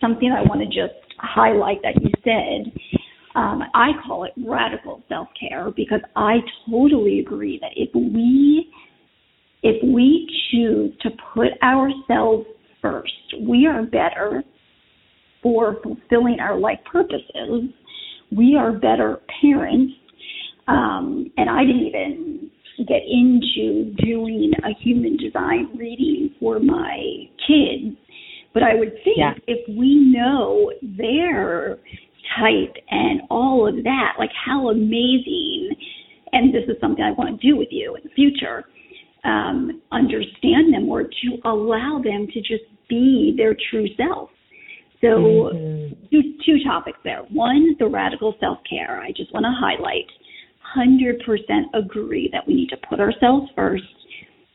something 0.00 0.32
I 0.32 0.42
want 0.42 0.60
to 0.60 0.66
just 0.66 0.98
highlight 1.18 1.78
that 1.82 2.00
you 2.02 2.10
said. 2.24 2.72
Um, 3.34 3.62
I 3.74 3.90
call 4.06 4.24
it 4.24 4.32
radical 4.36 5.02
self 5.08 5.28
care 5.38 5.70
because 5.74 6.00
I 6.16 6.38
totally 6.70 7.20
agree 7.20 7.58
that 7.60 7.72
if 7.76 7.90
we 7.94 8.70
if 9.62 9.82
we 9.82 10.28
choose 10.50 10.92
to 11.02 11.10
put 11.34 11.48
ourselves 11.62 12.46
first, 12.80 13.12
we 13.40 13.66
are 13.66 13.82
better 13.82 14.42
for 15.42 15.76
fulfilling 15.82 16.38
our 16.40 16.58
life 16.58 16.78
purposes. 16.90 17.70
We 18.30 18.56
are 18.56 18.72
better 18.72 19.20
parents. 19.40 19.94
Um, 20.66 21.30
and 21.36 21.48
I 21.48 21.64
didn't 21.64 21.86
even 21.86 22.50
get 22.86 23.02
into 23.08 23.94
doing 23.96 24.52
a 24.64 24.70
human 24.82 25.16
design 25.16 25.70
reading 25.76 26.34
for 26.38 26.60
my 26.60 27.26
kids 27.46 27.96
but 28.58 28.62
I 28.62 28.74
would 28.74 28.92
think 29.04 29.18
yeah. 29.18 29.34
if 29.46 29.68
we 29.68 30.12
know 30.12 30.72
their 30.82 31.78
type 32.36 32.74
and 32.90 33.22
all 33.30 33.68
of 33.68 33.84
that, 33.84 34.14
like 34.18 34.30
how 34.44 34.70
amazing, 34.70 35.70
and 36.32 36.52
this 36.52 36.64
is 36.68 36.74
something 36.80 37.04
I 37.04 37.12
want 37.12 37.40
to 37.40 37.46
do 37.46 37.56
with 37.56 37.68
you 37.70 37.94
in 37.94 38.02
the 38.02 38.10
future, 38.10 38.64
um, 39.24 39.80
understand 39.92 40.74
them 40.74 40.88
or 40.88 41.04
to 41.04 41.38
allow 41.44 42.00
them 42.02 42.26
to 42.32 42.40
just 42.40 42.64
be 42.88 43.34
their 43.36 43.56
true 43.70 43.86
self. 43.96 44.30
So, 45.00 45.06
mm-hmm. 45.06 45.94
two, 46.10 46.22
two 46.44 46.64
topics 46.64 46.98
there. 47.04 47.22
One, 47.30 47.76
the 47.78 47.86
radical 47.86 48.34
self 48.40 48.58
care. 48.68 49.00
I 49.00 49.10
just 49.10 49.32
want 49.32 49.44
to 49.44 49.52
highlight 49.54 50.06
100% 50.76 51.84
agree 51.84 52.28
that 52.32 52.46
we 52.46 52.54
need 52.54 52.68
to 52.70 52.76
put 52.88 53.00
ourselves 53.00 53.50
first. 53.54 53.84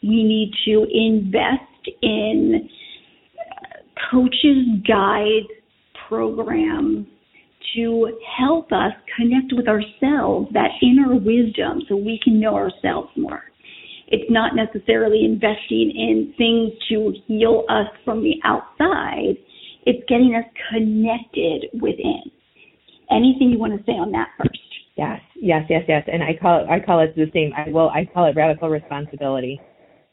We 0.01 0.23
need 0.23 0.51
to 0.65 0.85
invest 0.91 1.97
in 2.01 2.69
coaches, 4.11 4.65
guides, 4.87 5.47
programs 6.07 7.07
to 7.75 8.17
help 8.37 8.71
us 8.71 8.91
connect 9.17 9.51
with 9.53 9.67
ourselves, 9.67 10.47
that 10.53 10.69
inner 10.81 11.15
wisdom, 11.15 11.81
so 11.87 11.95
we 11.95 12.19
can 12.23 12.39
know 12.39 12.55
ourselves 12.55 13.09
more. 13.17 13.43
It's 14.07 14.29
not 14.29 14.51
necessarily 14.55 15.25
investing 15.25 15.91
in 15.95 16.33
things 16.37 16.71
to 16.89 17.13
heal 17.25 17.63
us 17.69 17.87
from 18.05 18.21
the 18.21 18.35
outside, 18.43 19.37
it's 19.85 20.03
getting 20.07 20.35
us 20.35 20.45
connected 20.71 21.81
within. 21.81 22.23
Anything 23.11 23.49
you 23.49 23.59
want 23.59 23.77
to 23.77 23.83
say 23.85 23.93
on 23.93 24.11
that 24.11 24.29
first? 24.37 24.59
Yes, 24.95 25.19
yes, 25.35 25.63
yes, 25.69 25.83
yes. 25.87 26.03
And 26.11 26.23
I 26.23 26.37
call 26.39 26.63
it 26.63 26.69
I 26.69 26.79
call 26.83 26.99
it 27.01 27.15
the 27.15 27.29
same. 27.33 27.51
I 27.55 27.69
well, 27.69 27.89
I 27.89 28.05
call 28.11 28.25
it 28.25 28.35
radical 28.35 28.69
responsibility 28.69 29.59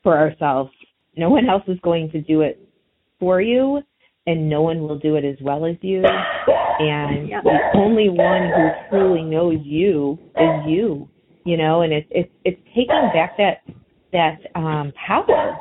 for 0.03 0.17
ourselves. 0.17 0.71
No 1.17 1.29
one 1.31 1.49
else 1.49 1.63
is 1.69 1.79
going 1.83 2.11
to 2.13 2.21
do 2.21 2.41
it 2.41 2.67
for 3.19 3.41
you 3.43 3.83
and 4.27 4.49
no 4.49 4.63
one 4.63 4.81
will 4.81 4.99
do 4.99 5.17
it 5.17 5.25
as 5.25 5.37
well 5.43 5.67
as 5.67 5.77
you 5.83 6.03
and 6.05 7.29
yeah. 7.29 7.41
the 7.43 7.79
only 7.79 8.09
one 8.09 8.51
who 8.55 8.69
truly 8.91 9.23
knows 9.23 9.57
you 9.65 10.19
is 10.37 10.67
you 10.67 11.09
you 11.45 11.57
know 11.57 11.83
and 11.83 11.93
it's 11.93 12.07
it's 12.11 12.31
it's 12.45 12.61
taking 12.69 13.11
back 13.13 13.37
that 13.37 13.63
that 14.13 14.39
um 14.55 14.93
power 15.07 15.59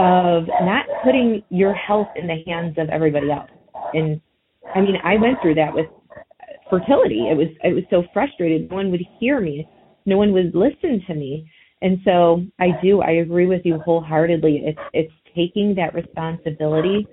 of 0.00 0.44
not 0.62 0.86
putting 1.04 1.42
your 1.50 1.74
health 1.74 2.08
in 2.16 2.26
the 2.26 2.42
hands 2.46 2.76
of 2.78 2.88
everybody 2.88 3.30
else 3.30 3.50
and 3.92 4.20
i 4.74 4.80
mean 4.80 4.96
i 5.04 5.16
went 5.16 5.36
through 5.42 5.54
that 5.54 5.72
with 5.72 5.86
fertility 6.70 7.28
it 7.30 7.36
was 7.36 7.48
it 7.64 7.74
was 7.74 7.84
so 7.90 8.02
frustrated 8.12 8.70
no 8.70 8.76
one 8.76 8.90
would 8.90 9.04
hear 9.18 9.40
me 9.40 9.66
no 10.06 10.16
one 10.16 10.32
would 10.32 10.54
listen 10.54 11.02
to 11.06 11.14
me 11.14 11.46
and 11.82 11.98
so 12.04 12.44
I 12.58 12.68
do, 12.82 13.00
I 13.00 13.12
agree 13.12 13.46
with 13.46 13.62
you 13.64 13.78
wholeheartedly. 13.78 14.62
It's 14.64 14.78
it's 14.92 15.12
taking 15.34 15.74
that 15.76 15.94
responsibility. 15.94 17.06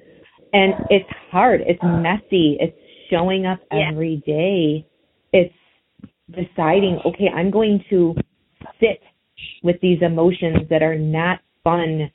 And 0.53 0.73
it's 0.89 1.09
hard. 1.31 1.61
It's 1.65 1.81
messy. 1.83 2.57
It's 2.59 2.77
showing 3.09 3.45
up 3.45 3.59
Yeah. 3.71 3.89
every 3.89 4.17
day. 4.25 4.85
It's 5.33 5.53
deciding, 6.31 6.99
okay, 7.05 7.29
I'm 7.33 7.49
going 7.49 7.83
to 7.89 8.15
sit 8.79 9.01
with 9.63 9.79
these 9.81 10.01
emotions 10.01 10.67
that 10.69 10.83
are 10.83 10.97
not 10.97 11.39
fun 11.63 12.11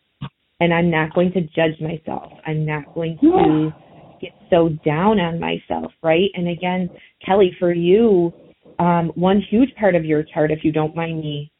and 0.62 0.72
I'm 0.72 0.90
not 0.90 1.12
going 1.12 1.32
to 1.32 1.40
judge 1.40 1.80
myself. 1.80 2.30
I'm 2.46 2.64
not 2.64 2.94
going 2.94 3.18
to 3.20 3.72
get 4.20 4.30
so 4.48 4.68
down 4.86 5.18
on 5.18 5.40
myself, 5.40 5.90
right? 6.04 6.30
And 6.34 6.46
again, 6.46 6.88
Kelly, 7.26 7.50
for 7.58 7.72
you, 7.72 8.32
um, 8.78 9.10
one 9.16 9.42
huge 9.50 9.74
part 9.74 9.96
of 9.96 10.04
your 10.04 10.22
chart, 10.22 10.52
if 10.52 10.60
you 10.62 10.70
don't 10.70 10.94
mind 10.94 11.18
me 11.18 11.50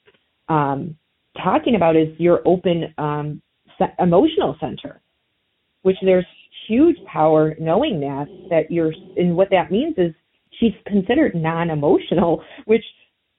um, 0.49 0.97
talking 1.43 1.75
about, 1.75 1.97
is 1.97 2.11
your 2.19 2.43
open 2.47 2.95
um, 2.97 3.43
se- 3.77 3.93
emotional 3.99 4.57
center, 4.61 5.01
which 5.83 5.97
there's 6.03 6.27
huge 6.69 6.97
power 7.12 7.57
knowing 7.59 7.99
that 7.99 8.27
that 8.51 8.71
you're, 8.71 8.93
and 9.17 9.37
what 9.37 9.49
that 9.51 9.73
means 9.73 9.95
is 9.97 10.15
she's 10.61 10.75
considered 10.87 11.35
non-emotional, 11.35 12.41
which 12.67 12.85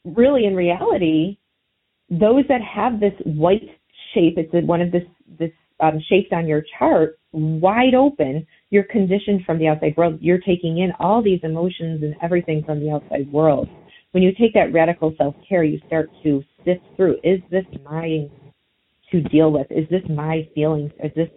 really 0.03 0.45
in 0.45 0.55
reality, 0.57 1.37
those 2.09 2.43
that 2.49 2.59
have 2.61 2.99
this 2.99 3.13
white 3.23 3.61
shape, 4.13 4.37
it's 4.37 4.51
one 4.67 4.81
of 4.81 4.91
this 4.91 5.03
this 5.37 5.51
um, 5.79 5.99
shapes 6.09 6.29
on 6.31 6.47
your 6.47 6.63
chart, 6.77 7.19
wide 7.31 7.95
open. 7.95 8.45
You're 8.69 8.83
conditioned 8.83 9.41
from 9.45 9.59
the 9.59 9.67
outside 9.67 9.95
world. 9.97 10.19
You're 10.21 10.39
taking 10.39 10.79
in 10.79 10.91
all 10.99 11.21
these 11.21 11.39
emotions 11.43 12.03
and 12.03 12.15
everything 12.21 12.63
from 12.65 12.79
the 12.79 12.91
outside 12.91 13.31
world. 13.31 13.67
When 14.11 14.23
you 14.23 14.31
take 14.39 14.53
that 14.53 14.71
radical 14.71 15.13
self 15.17 15.35
care, 15.47 15.63
you 15.63 15.79
start 15.87 16.09
to 16.23 16.43
sift 16.63 16.81
through: 16.95 17.17
Is 17.23 17.39
this 17.49 17.65
my 17.83 18.29
to 19.11 19.21
deal 19.21 19.51
with? 19.51 19.67
Is 19.69 19.87
this 19.89 20.03
my 20.09 20.47
feelings? 20.55 20.91
Is 21.03 21.11
this 21.15 21.29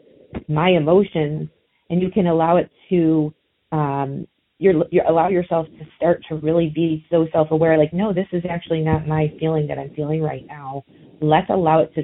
my 0.48 0.70
emotions? 0.70 1.48
And 1.88 2.02
you 2.02 2.10
can 2.10 2.26
allow 2.26 2.56
it 2.56 2.70
to 2.90 3.32
um, 3.72 4.26
you're, 4.58 4.84
you 4.90 5.02
allow 5.08 5.28
yourself 5.28 5.66
to 5.66 5.86
start 5.96 6.22
to 6.28 6.36
really 6.36 6.72
be 6.74 7.04
so 7.10 7.26
self-aware 7.32 7.76
like 7.76 7.92
no 7.92 8.12
this 8.12 8.26
is 8.32 8.42
actually 8.48 8.80
not 8.80 9.06
my 9.06 9.30
feeling 9.38 9.66
that 9.66 9.78
i'm 9.78 9.90
feeling 9.94 10.22
right 10.22 10.46
now 10.46 10.82
let's 11.20 11.48
allow 11.50 11.80
it 11.80 11.92
to 11.94 12.02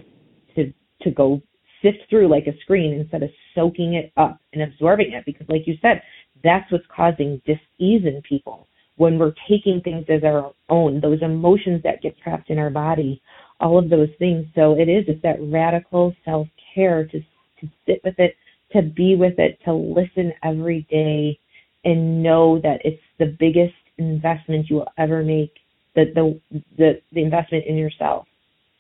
to 0.54 0.72
to 1.00 1.10
go 1.10 1.40
sift 1.82 1.98
through 2.08 2.28
like 2.28 2.46
a 2.46 2.58
screen 2.60 2.92
instead 2.92 3.22
of 3.22 3.30
soaking 3.54 3.94
it 3.94 4.12
up 4.16 4.40
and 4.52 4.62
absorbing 4.62 5.12
it 5.12 5.24
because 5.26 5.48
like 5.48 5.66
you 5.66 5.76
said 5.82 6.02
that's 6.42 6.70
what's 6.72 6.84
causing 6.94 7.40
dis-ease 7.46 8.02
in 8.04 8.22
people 8.28 8.66
when 8.96 9.18
we're 9.18 9.34
taking 9.48 9.80
things 9.82 10.04
as 10.08 10.22
our 10.24 10.52
own 10.68 11.00
those 11.00 11.20
emotions 11.22 11.82
that 11.82 12.02
get 12.02 12.16
trapped 12.22 12.50
in 12.50 12.58
our 12.58 12.70
body 12.70 13.20
all 13.62 13.78
of 13.78 13.88
those 13.88 14.08
things. 14.18 14.44
So 14.54 14.78
it 14.78 14.88
is 14.88 15.04
it's 15.06 15.22
that 15.22 15.38
radical 15.40 16.14
self-care 16.24 17.06
to 17.06 17.20
to 17.20 17.68
sit 17.86 18.00
with 18.04 18.18
it 18.18 18.34
to 18.72 18.82
be 18.82 19.14
with 19.14 19.38
it 19.38 19.58
to 19.64 19.72
listen 19.72 20.32
every 20.42 20.86
day 20.90 21.38
and 21.84 22.22
know 22.22 22.60
that 22.62 22.80
it's 22.84 23.00
the 23.18 23.36
biggest 23.38 23.74
investment 23.98 24.68
you 24.68 24.76
will 24.76 24.92
ever 24.98 25.22
make 25.22 25.52
that 25.94 26.14
the 26.14 26.38
the 26.76 27.00
the 27.12 27.22
investment 27.22 27.64
in 27.66 27.76
yourself 27.76 28.26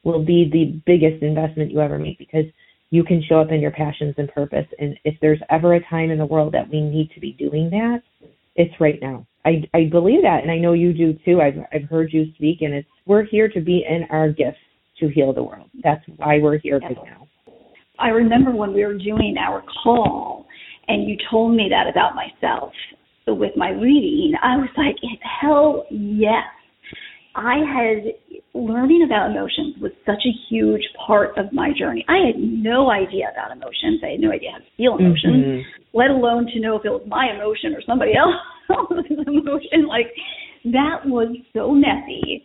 will 0.02 0.24
be 0.24 0.50
the 0.52 0.82
biggest 0.84 1.22
investment 1.22 1.70
you 1.70 1.80
ever 1.80 1.98
make 1.98 2.18
because 2.18 2.46
you 2.92 3.02
can 3.02 3.22
show 3.28 3.40
up 3.40 3.50
in 3.50 3.60
your 3.60 3.72
passions 3.72 4.14
and 4.18 4.28
purpose. 4.28 4.66
And 4.78 4.96
if 5.04 5.16
there's 5.20 5.40
ever 5.50 5.74
a 5.74 5.84
time 5.88 6.10
in 6.10 6.18
the 6.18 6.26
world 6.26 6.54
that 6.54 6.70
we 6.70 6.80
need 6.80 7.10
to 7.14 7.20
be 7.20 7.32
doing 7.32 7.68
that 7.70 8.02
it's 8.56 8.74
right 8.80 8.98
now. 9.00 9.26
I 9.44 9.62
i 9.74 9.88
believe 9.90 10.22
that 10.22 10.42
and 10.42 10.50
i 10.50 10.58
know 10.58 10.72
you 10.72 10.92
do 10.92 11.18
too. 11.24 11.40
I've 11.40 11.58
i've 11.72 11.88
heard 11.88 12.12
you 12.12 12.26
speak 12.34 12.62
and 12.62 12.74
it's 12.74 12.88
we're 13.06 13.24
here 13.24 13.48
to 13.48 13.60
be 13.60 13.84
in 13.88 14.04
our 14.10 14.30
gifts 14.30 14.58
to 15.00 15.08
heal 15.08 15.32
the 15.32 15.42
world. 15.42 15.70
That's 15.82 16.04
why 16.16 16.38
we're 16.38 16.58
here 16.58 16.78
right 16.78 16.96
now. 17.04 17.28
I 17.98 18.08
remember 18.08 18.52
when 18.52 18.72
we 18.72 18.84
were 18.84 18.98
doing 18.98 19.36
our 19.38 19.62
call 19.82 20.46
and 20.88 21.08
you 21.08 21.16
told 21.30 21.54
me 21.56 21.68
that 21.70 21.88
about 21.88 22.14
myself 22.14 22.72
with 23.26 23.52
my 23.56 23.70
reading, 23.70 24.34
I 24.42 24.56
was 24.56 24.68
like, 24.76 24.96
hell 25.40 25.86
yes. 25.90 26.44
I 27.34 27.56
had 27.64 28.14
learning 28.54 29.02
about 29.06 29.30
emotions 29.30 29.76
was 29.80 29.92
such 30.04 30.22
a 30.26 30.32
huge 30.48 30.82
part 31.06 31.36
of 31.38 31.52
my 31.52 31.72
journey. 31.72 32.04
I 32.08 32.26
had 32.26 32.36
no 32.38 32.90
idea 32.90 33.30
about 33.32 33.50
emotions. 33.56 34.00
I 34.04 34.10
had 34.12 34.20
no 34.20 34.30
idea 34.30 34.50
how 34.52 34.58
to 34.58 34.64
feel 34.76 34.96
emotions, 34.98 35.44
Mhm. 35.44 35.64
let 35.94 36.10
alone 36.10 36.46
to 36.48 36.60
know 36.60 36.76
if 36.76 36.84
it 36.84 36.90
was 36.90 37.06
my 37.06 37.30
emotion 37.34 37.74
or 37.74 37.80
somebody 37.82 38.12
else's 38.68 39.18
emotion. 39.26 39.86
Like 39.86 40.12
that 40.66 41.06
was 41.06 41.34
so 41.54 41.72
messy, 41.72 42.44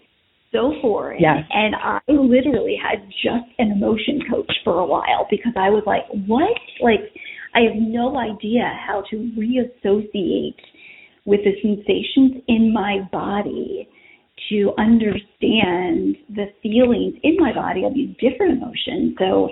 so 0.54 0.74
foreign. 0.82 1.22
Yes. 1.22 1.46
And 1.52 1.76
I 1.76 2.00
literally 2.08 2.76
had 2.82 3.04
just 3.22 3.46
an 3.60 3.72
emotion 3.74 4.22
coach 4.30 4.52
for 4.64 4.80
a 4.80 4.86
while 4.86 5.28
because 5.30 5.54
I 5.58 5.70
was 5.70 5.84
like, 5.86 6.06
what? 6.26 6.58
Like 6.80 7.12
I 7.54 7.62
have 7.62 7.76
no 7.76 8.18
idea 8.18 8.64
how 8.88 9.02
to 9.10 9.32
reassociate 9.36 10.62
with 11.26 11.44
the 11.44 11.60
sensations 11.62 12.42
in 12.48 12.72
my 12.72 13.02
body 13.12 13.90
to 14.50 14.72
understand 14.78 16.16
the 16.30 16.46
feelings 16.62 17.16
in 17.24 17.38
my 17.38 17.54
body 17.54 17.84
of 17.84 17.94
these 17.94 18.16
different 18.20 18.62
emotions. 18.62 19.16
So 19.20 19.50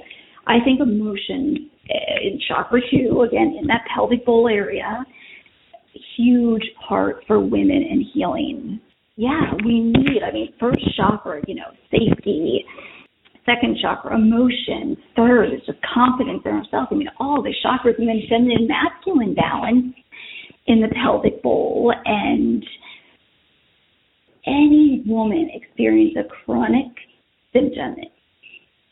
I 0.48 0.64
think 0.64 0.80
emotion 0.80 1.70
uh, 1.90 2.20
in 2.22 2.40
chakra 2.48 2.82
two, 2.90 3.22
again, 3.28 3.58
in 3.60 3.68
that 3.68 3.82
pelvic 3.94 4.26
bowl 4.26 4.48
area, 4.48 5.06
huge 6.16 6.64
part 6.88 7.24
for 7.28 7.40
women 7.40 7.84
and 7.90 8.06
healing. 8.14 8.80
Yeah, 9.18 9.54
we 9.66 9.80
need, 9.80 10.22
I 10.28 10.32
mean, 10.32 10.54
first 10.60 10.80
chakra, 10.98 11.42
you 11.48 11.56
know, 11.56 11.72
safety. 11.90 12.66
Second 13.46 13.78
chakra, 13.82 14.16
emotion. 14.16 14.98
Third 15.16 15.54
is 15.54 15.62
just 15.66 15.78
confidence 15.94 16.42
in 16.46 16.52
ourselves. 16.52 16.88
I 16.92 16.96
mean, 16.96 17.10
all 17.20 17.42
the 17.42 17.54
chakras 17.64 17.98
and 17.98 18.08
then 18.08 18.22
feminine 18.30 18.68
masculine 18.68 19.36
balance 19.36 19.94
in 20.68 20.82
the 20.82 20.88
pelvic 21.02 21.42
bowl 21.44 21.94
and 22.06 22.66
any 24.48 25.04
woman 25.06 25.50
experience 25.54 26.16
a 26.18 26.24
chronic 26.46 26.92
symptom, 27.54 27.96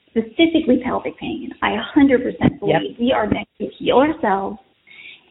specifically 0.09 0.81
pelvic 0.83 1.17
pain, 1.19 1.51
I 1.61 1.75
100% 1.97 2.59
believe 2.59 2.97
we 2.99 3.11
are 3.11 3.27
meant 3.27 3.47
to 3.59 3.67
heal 3.77 3.97
ourselves 3.97 4.57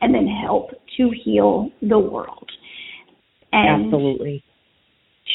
and 0.00 0.14
then 0.14 0.26
help 0.26 0.70
to 0.96 1.10
heal 1.24 1.70
the 1.80 1.98
world. 1.98 2.50
And 3.52 3.86
absolutely 3.86 4.42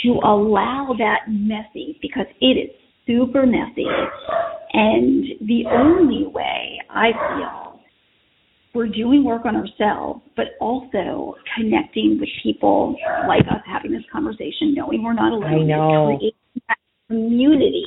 to 0.04 0.20
allow 0.24 0.94
that 0.98 1.22
messy 1.30 1.98
because 2.02 2.26
it 2.42 2.58
is 2.58 2.70
super 3.06 3.46
messy. 3.46 3.88
And 4.74 5.26
the 5.48 5.64
only 5.72 6.28
way 6.28 6.80
I 6.90 7.12
feel 7.12 7.67
we're 8.78 8.88
doing 8.88 9.24
work 9.24 9.44
on 9.46 9.56
ourselves, 9.56 10.22
but 10.36 10.46
also 10.62 11.34
connecting 11.58 12.18
with 12.20 12.30
people 12.44 12.96
like 13.28 13.42
us 13.50 13.62
having 13.66 13.92
this 13.92 14.04
conversation, 14.12 14.76
knowing 14.76 15.04
we're 15.04 15.14
not 15.14 15.34
alone. 15.34 15.64
I 15.64 15.64
know. 15.64 16.20
community 17.08 17.84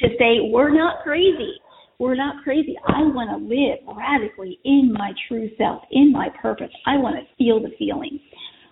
to 0.00 0.08
say 0.18 0.40
we're 0.50 0.74
not 0.74 1.02
crazy. 1.02 1.52
We're 1.98 2.14
not 2.14 2.42
crazy. 2.42 2.76
I 2.88 3.02
want 3.02 3.28
to 3.28 3.36
live 3.44 3.96
radically 3.96 4.58
in 4.64 4.94
my 4.96 5.12
true 5.28 5.50
self, 5.58 5.82
in 5.90 6.12
my 6.12 6.28
purpose. 6.40 6.70
I 6.86 6.96
want 6.96 7.16
to 7.16 7.34
feel 7.36 7.60
the 7.60 7.74
feeling. 7.78 8.18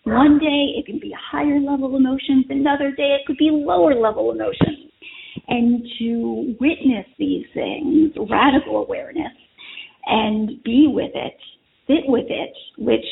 One 0.04 0.38
day 0.38 0.78
it 0.78 0.87
can 0.87 0.98
be 0.98 1.14
higher 1.30 1.61
level 1.61 1.96
emotions, 1.96 2.46
another 2.48 2.90
day 2.90 3.16
it 3.20 3.26
could 3.26 3.38
be 3.38 3.50
lower 3.50 3.94
level 3.94 4.30
emotions. 4.30 4.92
And 5.48 5.85
to 5.98 6.57
witness 6.59 7.07
these 7.18 7.44
things, 7.52 8.12
radical 8.30 8.83
awareness, 8.83 9.33
and 10.07 10.62
be 10.64 10.87
with 10.93 11.12
it, 11.14 11.37
sit 11.87 12.07
with 12.07 12.27
it, 12.29 12.53
which 12.79 13.05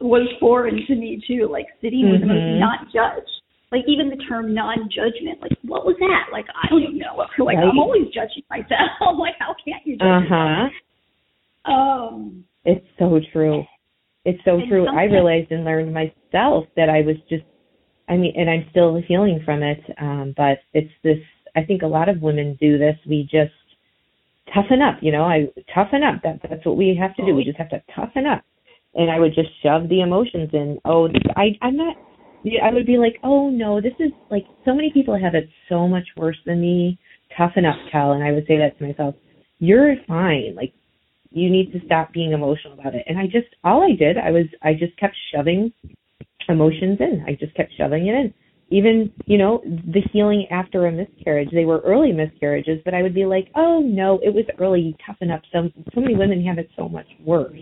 was 0.00 0.26
foreign 0.40 0.84
to 0.86 0.94
me 0.94 1.22
too, 1.26 1.48
like 1.50 1.66
sitting 1.80 2.10
with 2.10 2.20
the 2.20 2.26
Mhm. 2.26 2.46
most 2.46 2.60
not 2.60 2.92
judge. 2.92 3.28
Like 3.72 3.84
even 3.86 4.08
the 4.08 4.16
term 4.28 4.52
non-judgment, 4.52 5.40
like 5.40 5.52
what 5.62 5.86
was 5.86 5.96
that? 6.00 6.26
Like 6.32 6.46
I 6.60 6.68
don't 6.68 6.96
know. 6.96 7.24
Like 7.38 7.56
Right. 7.58 7.68
I'm 7.68 7.78
always 7.78 8.08
judging 8.08 8.42
myself. 8.50 8.90
like 9.18 9.36
how 9.38 9.54
can't 9.64 9.84
you 9.86 9.96
judge? 9.96 10.06
Uh 10.06 10.20
huh. 10.28 10.68
Um, 11.64 12.44
It's 12.64 12.86
so 12.98 13.20
true. 13.32 13.64
It's 14.24 14.42
so 14.44 14.60
true. 14.68 14.86
I 14.88 15.04
realized 15.04 15.50
and 15.50 15.64
learned 15.64 15.94
myself 15.94 16.66
that 16.76 16.90
I 16.90 17.00
was 17.02 17.16
just, 17.28 17.44
I 18.08 18.16
mean, 18.16 18.34
and 18.36 18.50
I'm 18.50 18.66
still 18.70 18.96
healing 19.06 19.40
from 19.44 19.62
it. 19.62 19.80
Um, 20.00 20.34
but 20.36 20.58
it's 20.74 20.92
this, 21.02 21.18
I 21.56 21.64
think 21.64 21.82
a 21.82 21.86
lot 21.86 22.08
of 22.08 22.20
women 22.20 22.56
do 22.60 22.76
this. 22.76 22.96
We 23.08 23.22
just 23.30 23.52
toughen 24.54 24.82
up, 24.82 24.98
you 25.00 25.12
know, 25.12 25.24
I 25.24 25.48
toughen 25.74 26.02
up. 26.02 26.22
That, 26.22 26.40
that's 26.48 26.64
what 26.64 26.76
we 26.76 26.96
have 27.00 27.14
to 27.16 27.24
do. 27.24 27.34
We 27.34 27.42
oh. 27.42 27.44
just 27.44 27.58
have 27.58 27.70
to 27.70 27.82
toughen 27.94 28.26
up. 28.26 28.44
And 28.94 29.10
I 29.10 29.18
would 29.20 29.34
just 29.34 29.48
shove 29.62 29.88
the 29.88 30.00
emotions 30.00 30.50
in. 30.52 30.78
Oh, 30.84 31.08
I, 31.36 31.56
I'm 31.62 31.76
not, 31.76 31.96
I 32.62 32.72
would 32.72 32.86
be 32.86 32.98
like, 32.98 33.16
oh 33.22 33.50
no, 33.50 33.80
this 33.80 33.92
is 34.00 34.10
like, 34.30 34.44
so 34.64 34.74
many 34.74 34.90
people 34.92 35.18
have 35.18 35.34
it 35.34 35.48
so 35.68 35.86
much 35.86 36.06
worse 36.16 36.38
than 36.46 36.60
me. 36.60 36.98
Toughen 37.36 37.64
up, 37.64 37.76
Cal. 37.92 38.12
And 38.12 38.24
I 38.24 38.32
would 38.32 38.46
say 38.46 38.58
that 38.58 38.78
to 38.78 38.86
myself. 38.86 39.14
You're 39.58 39.94
fine. 40.08 40.54
Like, 40.56 40.72
you 41.30 41.48
need 41.48 41.72
to 41.72 41.80
stop 41.86 42.12
being 42.12 42.32
emotional 42.32 42.72
about 42.72 42.94
it. 42.94 43.04
And 43.06 43.18
I 43.18 43.26
just, 43.26 43.54
all 43.62 43.82
I 43.82 43.94
did, 43.96 44.18
I 44.18 44.32
was, 44.32 44.46
I 44.62 44.72
just 44.72 44.96
kept 44.98 45.14
shoving 45.32 45.72
emotions 46.48 46.98
in. 46.98 47.24
I 47.28 47.36
just 47.38 47.54
kept 47.54 47.72
shoving 47.78 48.08
it 48.08 48.14
in. 48.14 48.34
Even 48.70 49.12
you 49.26 49.36
know 49.36 49.60
the 49.64 50.00
healing 50.12 50.46
after 50.50 50.86
a 50.86 50.92
miscarriage. 50.92 51.50
They 51.52 51.64
were 51.64 51.80
early 51.80 52.12
miscarriages 52.12 52.80
but 52.84 52.94
i 52.94 53.02
would 53.02 53.14
be 53.14 53.26
like 53.26 53.48
oh 53.56 53.80
no 53.80 54.18
it 54.22 54.32
was 54.32 54.44
early. 54.58 54.96
Toughen 55.04 55.30
up. 55.30 55.42
So 55.52 55.68
so 55.94 56.00
many 56.00 56.14
women 56.14 56.44
have 56.44 56.58
it 56.58 56.70
so 56.76 56.88
much 56.88 57.06
worse. 57.24 57.58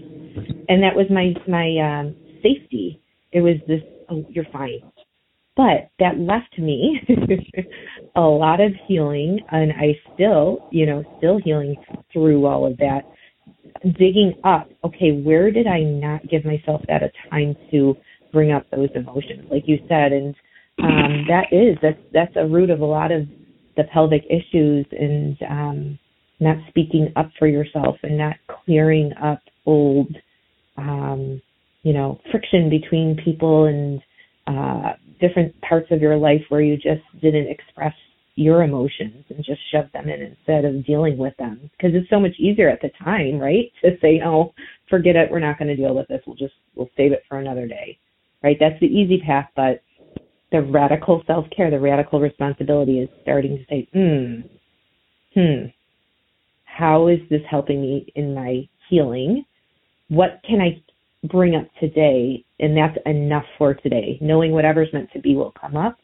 And 0.68 0.82
that 0.82 0.94
was 0.94 1.06
my 1.10 1.32
my 1.48 1.76
um 1.78 2.14
safety. 2.42 3.00
It 3.32 3.40
was 3.40 3.56
this 3.66 3.80
oh 4.10 4.24
you're 4.28 4.46
fine. 4.52 4.80
But 5.56 5.90
that 5.98 6.18
left 6.18 6.56
me 6.58 7.00
a 8.14 8.20
lot 8.20 8.60
of 8.60 8.72
healing 8.86 9.40
and 9.50 9.72
i 9.72 9.98
still 10.14 10.68
you 10.70 10.86
know 10.86 11.02
still 11.18 11.40
healing 11.42 11.74
through 12.12 12.46
all 12.46 12.66
of 12.66 12.76
that. 12.78 13.02
Digging 13.82 14.34
up 14.44 14.68
okay 14.84 15.12
where 15.12 15.50
did 15.50 15.66
i 15.66 15.80
not 15.80 16.28
give 16.28 16.44
myself 16.44 16.82
that 16.88 17.02
a 17.02 17.10
time 17.30 17.56
to 17.70 17.96
bring 18.30 18.52
up 18.52 18.66
those 18.70 18.90
emotions? 18.94 19.46
Like 19.50 19.62
you 19.66 19.78
said 19.88 20.12
and 20.12 20.34
um, 20.82 21.24
that 21.28 21.46
is 21.52 21.76
that's 21.82 22.00
that's 22.12 22.36
a 22.36 22.46
root 22.46 22.70
of 22.70 22.80
a 22.80 22.84
lot 22.84 23.12
of 23.12 23.22
the 23.76 23.84
pelvic 23.92 24.24
issues 24.28 24.86
and 24.92 25.36
um, 25.48 25.98
not 26.40 26.56
speaking 26.68 27.12
up 27.16 27.30
for 27.38 27.46
yourself 27.46 27.96
and 28.02 28.18
not 28.18 28.36
clearing 28.64 29.12
up 29.22 29.40
old 29.66 30.14
um, 30.76 31.40
you 31.82 31.92
know 31.92 32.20
friction 32.30 32.70
between 32.70 33.16
people 33.24 33.64
and 33.66 34.00
uh, 34.46 34.92
different 35.20 35.54
parts 35.62 35.88
of 35.90 36.00
your 36.00 36.16
life 36.16 36.42
where 36.48 36.60
you 36.60 36.76
just 36.76 37.02
didn't 37.20 37.48
express 37.48 37.94
your 38.34 38.62
emotions 38.62 39.24
and 39.30 39.44
just 39.44 39.60
shove 39.72 39.90
them 39.92 40.08
in 40.08 40.22
instead 40.22 40.64
of 40.64 40.86
dealing 40.86 41.18
with 41.18 41.36
them. 41.38 41.68
Because 41.72 41.90
it's 41.94 42.08
so 42.08 42.20
much 42.20 42.34
easier 42.38 42.70
at 42.70 42.80
the 42.80 42.90
time 43.02 43.38
right? 43.38 43.70
To 43.82 43.90
say 44.00 44.20
oh 44.24 44.54
forget 44.88 45.16
it. 45.16 45.30
We're 45.30 45.40
not 45.40 45.58
going 45.58 45.68
to 45.68 45.76
deal 45.76 45.94
with 45.94 46.08
this. 46.08 46.22
We'll 46.26 46.36
just 46.36 46.54
we'll 46.74 46.90
save 46.96 47.12
it 47.12 47.24
for 47.28 47.38
another 47.38 47.66
day. 47.66 47.98
Right? 48.42 48.56
That's 48.58 48.78
the 48.80 48.86
easy 48.86 49.20
path 49.24 49.48
but 49.56 49.82
the 50.52 50.62
radical 50.62 51.22
self 51.26 51.46
care, 51.54 51.70
the 51.70 51.80
radical 51.80 52.20
responsibility 52.20 53.00
is 53.00 53.08
starting 53.22 53.58
to 53.58 53.64
say, 53.68 53.88
hmm, 53.92 54.40
hmm, 55.38 55.66
how 56.64 57.08
is 57.08 57.18
this 57.28 57.42
helping 57.50 57.82
me 57.82 58.12
in 58.14 58.34
my 58.34 58.68
healing? 58.88 59.44
What 60.08 60.40
can 60.48 60.60
I 60.60 60.82
bring 61.26 61.54
up 61.54 61.68
today? 61.80 62.44
And 62.60 62.76
that's 62.76 62.96
enough 63.04 63.44
for 63.58 63.74
today. 63.74 64.18
Knowing 64.20 64.52
whatever's 64.52 64.92
meant 64.92 65.10
to 65.12 65.20
be 65.20 65.34
will 65.34 65.52
come 65.60 65.76
up. 65.76 65.98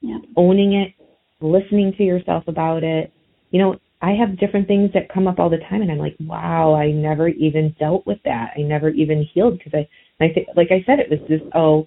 Yeah. 0.00 0.18
Owning 0.36 0.74
it, 0.74 0.94
listening 1.40 1.92
to 1.98 2.02
yourself 2.02 2.44
about 2.46 2.82
it. 2.82 3.12
You 3.50 3.60
know, 3.60 3.76
I 4.00 4.12
have 4.12 4.38
different 4.38 4.66
things 4.66 4.90
that 4.94 5.12
come 5.12 5.28
up 5.28 5.38
all 5.38 5.48
the 5.48 5.58
time, 5.70 5.82
and 5.82 5.90
I'm 5.90 5.98
like, 5.98 6.16
wow, 6.20 6.74
I 6.74 6.90
never 6.90 7.28
even 7.28 7.74
dealt 7.78 8.04
with 8.04 8.18
that. 8.24 8.50
I 8.56 8.62
never 8.62 8.88
even 8.88 9.26
healed 9.32 9.58
because 9.58 9.74
I, 9.74 10.24
I 10.24 10.32
think, 10.32 10.48
like 10.56 10.72
I 10.72 10.82
said, 10.86 10.98
it 10.98 11.08
was 11.08 11.20
just, 11.28 11.44
oh, 11.54 11.86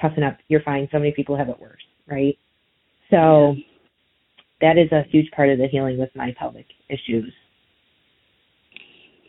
toughen 0.00 0.22
up, 0.22 0.38
you're 0.48 0.62
fine. 0.62 0.88
So 0.92 0.98
many 0.98 1.12
people 1.12 1.36
have 1.36 1.48
it 1.48 1.60
worse, 1.60 1.82
right? 2.06 2.36
So 3.10 3.54
yeah. 3.56 3.62
that 4.60 4.78
is 4.78 4.90
a 4.92 5.02
huge 5.10 5.30
part 5.32 5.50
of 5.50 5.58
the 5.58 5.68
healing 5.68 5.98
with 5.98 6.10
my 6.14 6.34
pelvic 6.38 6.66
issues. 6.88 7.32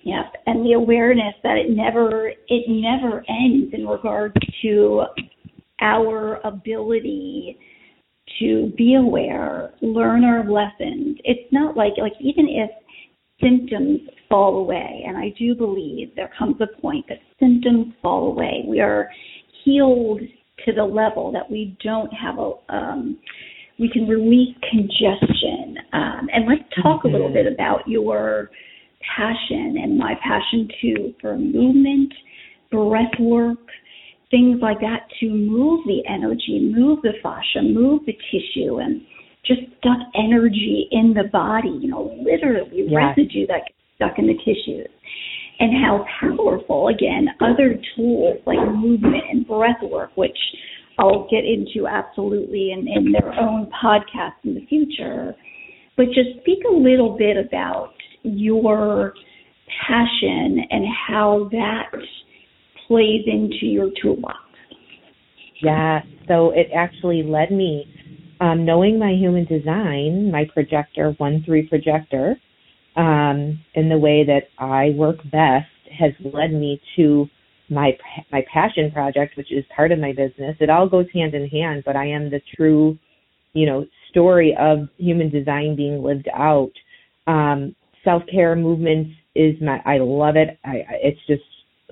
Yep, 0.03 0.33
and 0.45 0.65
the 0.65 0.73
awareness 0.73 1.33
that 1.43 1.57
it 1.57 1.69
never 1.69 2.29
it 2.29 2.63
never 2.69 3.25
ends 3.27 3.73
in 3.73 3.85
regards 3.85 4.35
to 4.61 5.03
our 5.81 6.39
ability 6.45 7.57
to 8.39 8.71
be 8.77 8.95
aware, 8.95 9.73
learn 9.81 10.23
our 10.23 10.49
lessons. 10.49 11.17
It's 11.25 11.51
not 11.51 11.75
like 11.75 11.93
like 11.97 12.13
even 12.21 12.47
if 12.47 12.69
symptoms 13.41 13.99
fall 14.29 14.59
away, 14.59 15.03
and 15.05 15.17
I 15.17 15.33
do 15.37 15.55
believe 15.55 16.15
there 16.15 16.31
comes 16.37 16.55
a 16.61 16.81
point 16.81 17.05
that 17.09 17.19
symptoms 17.39 17.93
fall 18.01 18.27
away. 18.31 18.63
We 18.65 18.79
are 18.79 19.09
healed 19.65 20.21
to 20.65 20.73
the 20.73 20.83
level 20.83 21.31
that 21.31 21.49
we 21.49 21.77
don't 21.83 22.11
have 22.13 22.37
a 22.39 22.53
um, 22.69 23.17
we 23.79 23.89
can 23.89 24.07
release 24.07 24.55
congestion. 24.71 25.77
Um, 25.93 26.27
and 26.33 26.47
let's 26.47 26.63
talk 26.81 26.99
mm-hmm. 26.99 27.09
a 27.09 27.11
little 27.11 27.27
mm-hmm. 27.27 27.45
bit 27.45 27.53
about 27.53 27.87
your 27.87 28.49
passion 29.15 29.77
and 29.81 29.97
my 29.97 30.15
passion 30.23 30.67
too 30.81 31.13
for 31.21 31.37
movement, 31.37 32.11
breath 32.71 33.13
work, 33.19 33.59
things 34.31 34.59
like 34.61 34.79
that 34.79 35.07
to 35.19 35.29
move 35.29 35.85
the 35.85 36.01
energy, 36.09 36.71
move 36.73 37.01
the 37.03 37.13
fascia, 37.21 37.61
move 37.61 38.01
the 38.05 38.17
tissue, 38.31 38.77
and 38.77 39.01
just 39.45 39.61
stuck 39.77 39.99
energy 40.15 40.87
in 40.91 41.13
the 41.13 41.29
body, 41.31 41.69
you 41.69 41.87
know, 41.87 42.17
literally 42.21 42.87
yes. 42.89 43.15
residue 43.15 43.47
that 43.47 43.61
gets 43.67 43.79
stuck 43.95 44.19
in 44.19 44.27
the 44.27 44.37
tissues 44.43 44.89
and 45.59 45.71
how 45.83 46.05
powerful, 46.19 46.87
again, 46.89 47.27
other 47.41 47.79
tools 47.95 48.37
like 48.45 48.59
movement 48.75 49.23
and 49.31 49.47
breath 49.47 49.81
work, 49.81 50.11
which 50.15 50.37
I'll 50.99 51.27
get 51.29 51.43
into 51.45 51.87
absolutely 51.87 52.71
in, 52.71 52.87
in 52.87 53.11
their 53.11 53.33
own 53.33 53.69
podcast 53.83 54.33
in 54.43 54.55
the 54.55 54.65
future. 54.67 55.35
But 55.95 56.07
just 56.07 56.41
speak 56.41 56.59
a 56.69 56.73
little 56.73 57.17
bit 57.17 57.37
about 57.37 57.93
your 58.23 59.13
passion 59.87 60.59
and 60.69 60.85
how 61.07 61.49
that 61.51 61.89
plays 62.87 63.21
into 63.25 63.65
your 63.65 63.89
toolbox. 64.01 64.37
Yeah, 65.61 66.01
so 66.27 66.51
it 66.51 66.67
actually 66.75 67.23
led 67.23 67.51
me, 67.51 67.85
um, 68.39 68.63
knowing 68.63 68.99
my 68.99 69.11
human 69.11 69.45
design, 69.45 70.31
my 70.31 70.45
projector, 70.53 71.13
1 71.17 71.43
3 71.45 71.67
projector, 71.67 72.35
um, 72.97 73.59
in 73.75 73.89
the 73.89 73.97
way 73.97 74.25
that 74.25 74.49
I 74.57 74.89
work 74.95 75.17
best 75.31 75.69
has 75.97 76.11
led 76.33 76.51
me 76.51 76.81
to 76.97 77.27
my 77.69 77.91
my 78.31 78.43
passion 78.51 78.91
project, 78.91 79.37
which 79.37 79.51
is 79.51 79.63
part 79.75 79.91
of 79.91 79.99
my 79.99 80.11
business. 80.11 80.55
It 80.59 80.69
all 80.69 80.89
goes 80.89 81.05
hand 81.13 81.33
in 81.33 81.47
hand, 81.47 81.83
but 81.85 81.95
I 81.95 82.07
am 82.07 82.29
the 82.29 82.41
true, 82.55 82.97
you 83.53 83.65
know, 83.65 83.85
story 84.09 84.55
of 84.59 84.89
human 84.97 85.29
design 85.29 85.75
being 85.75 86.01
lived 86.01 86.27
out. 86.33 86.71
Um, 87.27 87.75
Self 88.03 88.23
care 88.31 88.55
movements 88.55 89.11
is 89.35 89.55
my 89.61 89.81
I 89.85 89.97
love 89.97 90.37
it. 90.37 90.57
I, 90.63 90.83
it's 91.03 91.19
just 91.27 91.43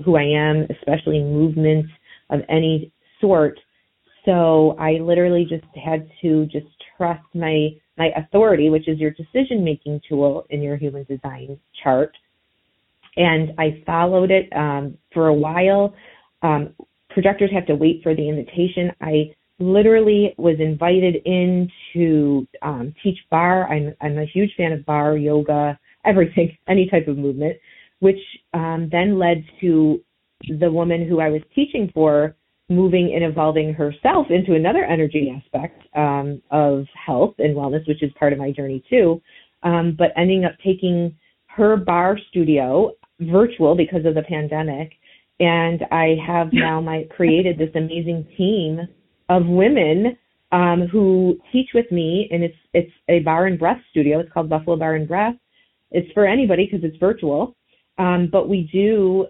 who 0.06 0.16
I 0.16 0.24
am, 0.24 0.66
especially 0.70 1.20
movements 1.20 1.90
of 2.30 2.40
any 2.50 2.92
sort. 3.20 3.60
So 4.24 4.76
I 4.80 4.94
literally 4.94 5.46
just 5.48 5.66
had 5.76 6.10
to 6.22 6.46
just 6.46 6.68
trust 6.98 7.24
my 7.34 7.70
my 7.98 8.10
authority, 8.18 8.70
which 8.70 8.88
is 8.88 9.00
your 9.00 9.12
decision 9.12 9.64
making 9.64 10.02
tool 10.08 10.46
in 10.50 10.62
your 10.62 10.76
human 10.76 11.06
design 11.06 11.58
chart. 11.82 12.16
And 13.16 13.54
I 13.58 13.82
followed 13.86 14.32
it 14.32 14.52
um, 14.54 14.98
for 15.14 15.28
a 15.28 15.34
while. 15.34 15.94
Um, 16.42 16.74
projectors 17.10 17.52
have 17.54 17.66
to 17.68 17.76
wait 17.76 18.04
for 18.04 18.14
the 18.14 18.28
invitation. 18.28 18.92
I 19.00 19.34
literally 19.60 20.36
was 20.38 20.58
invited 20.60 21.16
in 21.26 21.72
to 21.94 22.46
um, 22.62 22.94
teach 23.02 23.18
barre. 23.32 23.66
I'm, 23.70 23.96
I'm 24.02 24.18
a 24.18 24.26
huge 24.26 24.52
fan 24.58 24.74
of 24.74 24.86
barre, 24.86 25.18
yoga, 25.18 25.80
everything, 26.04 26.58
any 26.68 26.90
type 26.90 27.08
of 27.08 27.18
movement, 27.18 27.56
which 28.00 28.20
um, 28.54 28.90
then 28.92 29.18
led 29.18 29.46
to 29.62 30.02
the 30.60 30.70
woman 30.70 31.08
who 31.08 31.22
I 31.22 31.30
was 31.30 31.42
teaching 31.56 31.90
for 31.94 32.36
moving 32.70 33.14
and 33.14 33.24
evolving 33.24 33.74
herself 33.74 34.28
into 34.30 34.56
another 34.56 34.84
energy 34.84 35.34
aspect 35.36 35.84
um, 35.96 36.42
of 36.52 36.86
health 36.94 37.36
and 37.38 37.56
wellness, 37.56 37.88
which 37.88 38.02
is 38.02 38.12
part 38.18 38.34
of 38.34 38.40
my 38.40 38.52
journey 38.52 38.84
too. 38.90 39.22
Um, 39.64 39.96
but 39.98 40.12
ending 40.18 40.46
up 40.46 40.54
taking 40.64 41.16
her 41.48 41.78
barre 41.78 42.20
studio 42.30 42.92
virtual 43.20 43.76
because 43.76 44.06
of 44.06 44.16
the 44.16 44.24
pandemic, 44.24 44.92
and 45.40 45.82
I 45.92 46.16
have 46.26 46.50
now 46.54 46.82
my 46.82 47.06
created 47.16 47.58
this 47.58 47.70
amazing 47.76 48.28
team 48.38 48.80
of 49.30 49.46
women 49.46 50.18
um, 50.52 50.88
who 50.92 51.38
teach 51.52 51.70
with 51.74 51.92
me, 51.92 52.28
and 52.32 52.44
it's 52.44 52.58
it's 52.74 52.92
a 53.10 53.20
barre 53.20 53.48
and 53.48 53.60
breath 53.60 53.82
studio. 53.92 54.20
It's 54.20 54.32
called 54.32 54.50
Buffalo 54.50 54.76
Barre 54.76 54.98
and 54.98 55.08
Breath. 55.08 55.36
It's 55.92 56.12
for 56.14 56.26
anybody 56.26 56.68
because 56.70 56.84
it's 56.84 56.98
virtual, 56.98 57.56
um, 57.98 58.30
but 58.32 58.50
we 58.50 58.70
do 58.72 59.28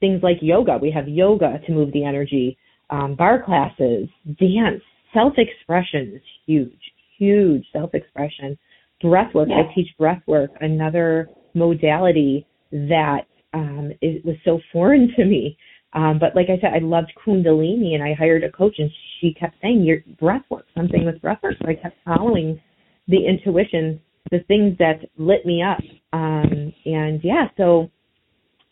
things 0.00 0.22
like 0.22 0.38
yoga. 0.40 0.78
We 0.80 0.90
have 0.90 1.08
yoga 1.08 1.60
to 1.66 1.72
move 1.72 1.92
the 1.92 2.04
energy 2.04 2.56
um, 2.92 3.14
barre 3.14 3.42
classes, 3.42 4.08
dance, 4.38 4.82
self 5.14 5.32
expression 5.38 6.12
is 6.14 6.22
huge, 6.46 6.92
huge 7.18 7.64
self 7.72 7.94
expression. 7.94 8.56
Breath 9.00 9.34
work, 9.34 9.48
I 9.50 9.74
teach 9.74 9.88
breath 9.98 10.22
work, 10.26 10.50
another 10.60 11.28
modality 11.54 12.46
that 12.70 13.22
um, 13.54 13.92
it 14.00 14.24
was 14.24 14.36
so 14.44 14.60
foreign 14.72 15.12
to 15.16 15.24
me. 15.24 15.56
Um, 15.94 16.18
but 16.20 16.36
like 16.36 16.46
I 16.48 16.60
said, 16.60 16.72
I 16.74 16.78
loved 16.78 17.12
Kundalini 17.26 17.94
and 17.94 18.02
I 18.02 18.14
hired 18.14 18.44
a 18.44 18.52
coach 18.52 18.76
and 18.78 18.90
she 19.20 19.34
kept 19.34 19.56
saying, 19.60 19.82
your 19.82 19.98
breath 20.20 20.44
work, 20.50 20.64
something 20.74 21.04
with 21.04 21.20
breath 21.20 21.40
work. 21.42 21.54
So 21.60 21.68
I 21.68 21.74
kept 21.74 21.96
following 22.04 22.60
the 23.08 23.26
intuition, 23.26 24.00
the 24.30 24.40
things 24.48 24.78
that 24.78 25.00
lit 25.18 25.44
me 25.44 25.62
up. 25.62 25.80
Um, 26.12 26.72
and 26.86 27.20
yeah, 27.22 27.48
so 27.56 27.90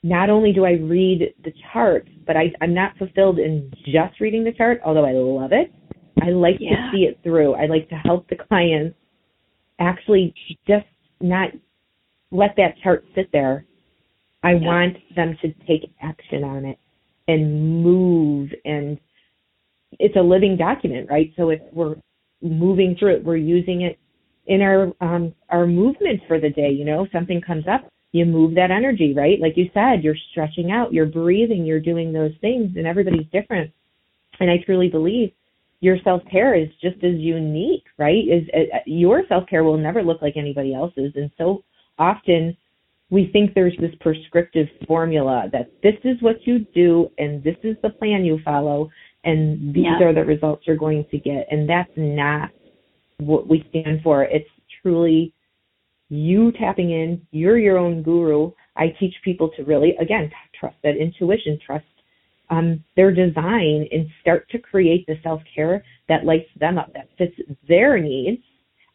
not 0.03 0.31
only 0.31 0.53
do 0.53 0.65
I 0.65 0.73
read 0.73 1.35
the 1.45 1.53
chart, 1.73 2.09
but 2.27 2.37
I, 2.37 2.53
I'm 2.61 2.75
not 2.75 2.97
fulfilled 2.97 3.39
in 3.39 3.71
just 3.85 4.21
reading 4.21 4.45
the 4.45 4.53
chart, 4.53 4.81
although 4.85 5.05
I 5.05 5.13
love 5.13 5.53
it. 5.53 5.73
I 6.23 6.31
like 6.31 6.57
yeah. 6.59 6.71
to 6.71 6.91
see 6.93 7.03
it 7.05 7.19
through. 7.23 7.55
I 7.55 7.67
like 7.67 7.89
to 7.91 7.97
help 7.97 8.29
the 8.29 8.37
clients 8.37 8.97
actually 9.79 10.35
just 10.67 10.87
not 11.21 11.51
let 12.31 12.55
that 12.57 12.75
chart 12.83 13.05
sit 13.15 13.31
there. 13.33 13.65
I 14.43 14.53
yeah. 14.53 14.67
want 14.67 14.97
them 15.17 15.37
to 15.43 15.53
take 15.67 15.91
action 16.03 16.45
on 16.45 16.65
it 16.65 16.79
and 17.29 17.83
move 17.83 18.51
and 18.65 18.99
it's 19.99 20.17
a 20.17 20.21
living 20.21 20.57
document, 20.57 21.09
right? 21.11 21.33
So 21.37 21.51
if 21.51 21.61
we're 21.73 21.97
moving 22.43 22.97
through 22.99 23.17
it, 23.17 23.25
we're 23.25 23.37
using 23.37 23.83
it 23.83 23.99
in 24.47 24.63
our 24.63 24.93
um, 25.01 25.35
our 25.49 25.67
movement 25.67 26.21
for 26.29 26.41
the 26.41 26.51
day. 26.51 26.71
You 26.71 26.85
know, 26.85 27.07
something 27.13 27.41
comes 27.41 27.65
up, 27.71 27.91
you 28.13 28.25
move 28.25 28.55
that 28.57 28.71
energy, 28.71 29.15
right? 29.15 29.41
Like 29.41 29.57
you 29.57 29.71
said, 29.73 30.03
you're 30.03 30.17
stretching 30.33 30.71
out, 30.71 30.93
you're 30.93 31.07
breathing, 31.07 31.65
you're 31.65 31.81
doing 31.81 32.13
those 32.13 32.33
things, 32.41 32.73
and 32.77 32.87
everybody's 32.87 33.27
different. 33.33 33.71
And 34.41 34.51
I 34.51 34.57
truly 34.65 34.89
believe 34.89 35.33
your 35.81 35.97
self 36.03 36.23
care 36.31 36.55
is 36.55 36.69
just 36.83 36.97
as 37.05 37.15
unique, 37.17 37.85
right? 37.99 38.25
Is 38.27 38.49
uh, 38.55 38.79
your 38.87 39.23
self 39.29 39.49
care 39.49 39.65
will 39.65 39.79
never 39.79 40.03
look 40.03 40.23
like 40.23 40.37
anybody 40.37 40.75
else's, 40.75 41.13
and 41.15 41.31
so 41.39 41.63
often 41.99 42.57
we 43.11 43.29
think 43.33 43.55
there's 43.55 43.77
this 43.81 43.95
prescriptive 44.01 44.69
formula 44.87 45.49
that 45.53 45.71
this 45.83 45.97
is 46.05 46.17
what 46.23 46.37
you 46.47 46.61
do 46.75 47.11
and 47.19 47.43
this 47.43 47.57
is 47.63 47.77
the 47.83 47.91
plan 47.91 48.25
you 48.25 48.39
follow 48.45 48.89
and 49.25 49.75
these 49.75 49.85
yeah. 49.85 50.07
are 50.07 50.15
the 50.15 50.25
results 50.25 50.63
you're 50.67 50.77
going 50.77 51.05
to 51.11 51.19
get 51.19 51.47
and 51.51 51.69
that's 51.69 51.91
not 51.97 52.51
what 53.19 53.49
we 53.49 53.65
stand 53.69 54.01
for 54.03 54.25
it's 54.25 54.49
truly 54.81 55.35
you 56.11 56.53
tapping 56.53 56.91
in 56.91 57.27
you're 57.31 57.59
your 57.59 57.79
own 57.79 58.03
guru. 58.03 58.51
I 58.77 58.95
teach 58.99 59.15
people 59.25 59.51
to 59.57 59.65
really 59.65 59.97
again 60.01 60.31
trust 60.59 60.77
that 60.83 60.97
intuition 60.97 61.59
trust 61.65 61.85
um, 62.51 62.85
their 62.97 63.13
design 63.13 63.87
and 63.93 64.09
start 64.21 64.49
to 64.51 64.59
create 64.59 65.07
the 65.07 65.15
self 65.23 65.41
care 65.55 65.83
that 66.09 66.25
lights 66.25 66.51
them 66.59 66.77
up 66.77 66.93
that 66.93 67.09
fits 67.17 67.35
their 67.67 67.99
needs. 67.99 68.43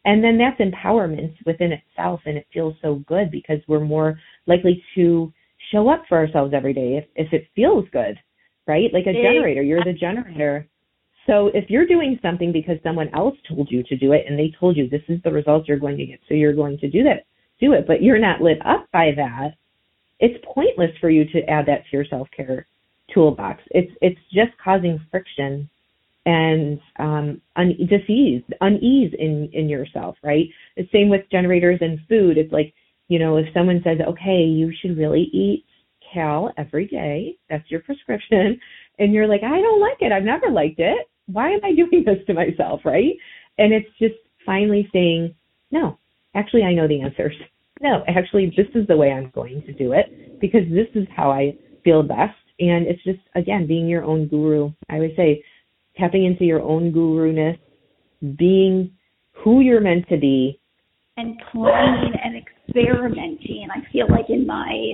And 0.04 0.22
then 0.22 0.38
that's 0.38 0.60
empowerment 0.60 1.34
within 1.44 1.72
itself 1.72 2.20
and 2.26 2.36
it 2.36 2.46
feels 2.52 2.74
so 2.80 3.02
good 3.08 3.30
because 3.32 3.58
we're 3.66 3.84
more 3.84 4.20
likely 4.46 4.84
to 4.94 5.32
show 5.72 5.88
up 5.88 6.04
for 6.08 6.16
ourselves 6.16 6.52
every 6.54 6.72
day 6.72 6.96
if, 6.96 7.26
if 7.26 7.32
it 7.32 7.48
feels 7.56 7.86
good 7.92 8.16
right? 8.66 8.92
Like 8.92 9.06
a 9.06 9.12
generator. 9.12 9.62
You're 9.62 9.84
the 9.84 9.92
generator 9.92 10.68
so 11.26 11.48
if 11.54 11.68
you're 11.68 11.86
doing 11.86 12.18
something 12.22 12.52
because 12.52 12.76
someone 12.82 13.08
else 13.14 13.36
told 13.48 13.70
you 13.70 13.82
to 13.84 13.96
do 13.96 14.12
it 14.12 14.24
and 14.28 14.38
they 14.38 14.52
told 14.58 14.76
you 14.76 14.88
this 14.88 15.02
is 15.08 15.20
the 15.24 15.32
results 15.32 15.68
you're 15.68 15.78
going 15.78 15.96
to 15.96 16.06
get 16.06 16.20
so 16.28 16.34
you're 16.34 16.54
going 16.54 16.78
to 16.78 16.90
do 16.90 17.02
that 17.02 17.24
do 17.60 17.72
it 17.72 17.86
but 17.86 18.02
you're 18.02 18.18
not 18.18 18.40
lit 18.40 18.58
up 18.64 18.86
by 18.92 19.10
that 19.16 19.50
it's 20.20 20.42
pointless 20.54 20.90
for 21.00 21.10
you 21.10 21.24
to 21.24 21.42
add 21.50 21.66
that 21.66 21.82
to 21.84 21.96
your 21.96 22.04
self-care 22.08 22.66
toolbox 23.12 23.62
it's 23.70 23.92
it's 24.00 24.20
just 24.32 24.50
causing 24.62 25.00
friction 25.10 25.68
and 26.26 26.80
um, 26.98 27.40
un- 27.54 27.78
disease, 27.88 28.42
unease 28.60 29.12
in 29.18 29.48
in 29.52 29.68
yourself, 29.68 30.16
right? 30.22 30.46
The 30.76 30.88
same 30.92 31.08
with 31.08 31.22
generators 31.30 31.78
and 31.80 32.00
food. 32.08 32.36
It's 32.36 32.52
like 32.52 32.74
you 33.08 33.20
know, 33.20 33.36
if 33.36 33.46
someone 33.54 33.80
says, 33.84 33.98
okay, 34.06 34.42
you 34.42 34.72
should 34.80 34.98
really 34.98 35.30
eat 35.32 35.64
kale 36.12 36.50
every 36.58 36.86
day, 36.86 37.36
that's 37.48 37.70
your 37.70 37.80
prescription, 37.80 38.60
and 38.98 39.12
you're 39.14 39.28
like, 39.28 39.42
I 39.44 39.60
don't 39.60 39.80
like 39.80 39.98
it. 40.00 40.10
I've 40.10 40.24
never 40.24 40.50
liked 40.50 40.80
it. 40.80 41.06
Why 41.26 41.50
am 41.50 41.60
I 41.64 41.74
doing 41.74 42.04
this 42.04 42.24
to 42.26 42.34
myself, 42.34 42.80
right? 42.84 43.14
And 43.58 43.72
it's 43.72 43.88
just 43.98 44.14
finally 44.44 44.88
saying, 44.92 45.34
no, 45.70 45.98
actually, 46.34 46.62
I 46.62 46.74
know 46.74 46.86
the 46.86 47.02
answers. 47.02 47.34
No, 47.80 48.04
actually, 48.08 48.52
this 48.56 48.68
is 48.74 48.86
the 48.86 48.96
way 48.96 49.12
I'm 49.12 49.30
going 49.34 49.62
to 49.66 49.72
do 49.72 49.92
it 49.92 50.40
because 50.40 50.62
this 50.70 50.88
is 50.94 51.06
how 51.14 51.30
I 51.30 51.56
feel 51.84 52.02
best. 52.02 52.34
And 52.58 52.86
it's 52.86 53.02
just, 53.04 53.18
again, 53.34 53.66
being 53.66 53.86
your 53.86 54.04
own 54.04 54.28
guru. 54.28 54.72
I 54.88 54.94
always 54.94 55.16
say, 55.16 55.42
tapping 55.98 56.24
into 56.24 56.44
your 56.44 56.62
own 56.62 56.92
guru-ness, 56.92 57.58
being 58.38 58.92
who 59.32 59.60
you're 59.60 59.80
meant 59.80 60.08
to 60.08 60.16
be. 60.16 60.58
And 61.18 61.38
playing 61.52 62.12
and 62.22 62.36
experimenting. 62.36 63.68
I 63.74 63.90
feel 63.90 64.06
like 64.10 64.26
in 64.28 64.46
my 64.46 64.92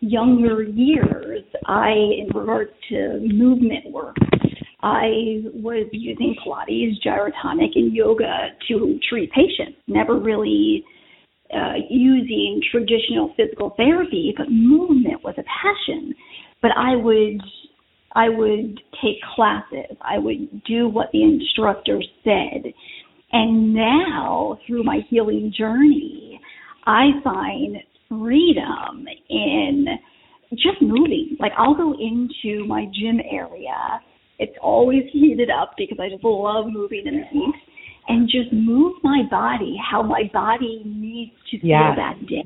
younger 0.00 0.62
years, 0.62 1.42
I, 1.66 1.90
in 1.90 2.28
regards 2.34 2.70
to 2.90 3.20
movement 3.22 3.90
work, 3.90 4.16
I 4.80 5.42
was 5.54 5.88
using 5.92 6.36
Pilates, 6.44 7.02
gyrotonic, 7.04 7.70
and 7.74 7.92
yoga 7.92 8.48
to 8.68 8.98
treat 9.08 9.32
patients. 9.32 9.78
Never 9.88 10.18
really 10.18 10.84
uh, 11.52 11.74
using 11.90 12.60
traditional 12.70 13.34
physical 13.36 13.74
therapy, 13.76 14.34
but 14.36 14.50
movement 14.50 15.24
was 15.24 15.34
a 15.36 15.44
passion. 15.62 16.14
But 16.62 16.72
I 16.76 16.94
would 16.94 17.40
I 18.14 18.28
would 18.28 18.80
take 19.02 19.20
classes. 19.34 19.96
I 20.00 20.18
would 20.18 20.62
do 20.64 20.88
what 20.88 21.08
the 21.12 21.22
instructor 21.22 22.00
said. 22.24 22.72
And 23.32 23.74
now, 23.74 24.58
through 24.66 24.82
my 24.82 25.00
healing 25.10 25.52
journey, 25.56 26.40
I 26.86 27.10
find 27.22 27.76
freedom 28.08 29.06
in 29.28 29.86
just 30.52 30.80
moving. 30.80 31.36
Like, 31.38 31.52
I'll 31.58 31.74
go 31.74 31.92
into 31.92 32.66
my 32.66 32.86
gym 32.86 33.20
area. 33.30 34.00
It's 34.38 34.56
always 34.62 35.02
heated 35.12 35.50
up 35.50 35.72
because 35.76 35.98
I 36.00 36.08
just 36.08 36.24
love 36.24 36.66
moving 36.68 37.04
in 37.06 37.20
the 37.20 37.26
heat 37.30 37.54
and 38.08 38.28
just 38.28 38.52
move 38.52 38.94
my 39.02 39.22
body 39.30 39.76
how 39.78 40.02
my 40.02 40.22
body 40.32 40.82
needs 40.86 41.32
to 41.50 41.60
feel 41.60 41.70
yeah. 41.70 41.94
that 41.94 42.26
day. 42.26 42.44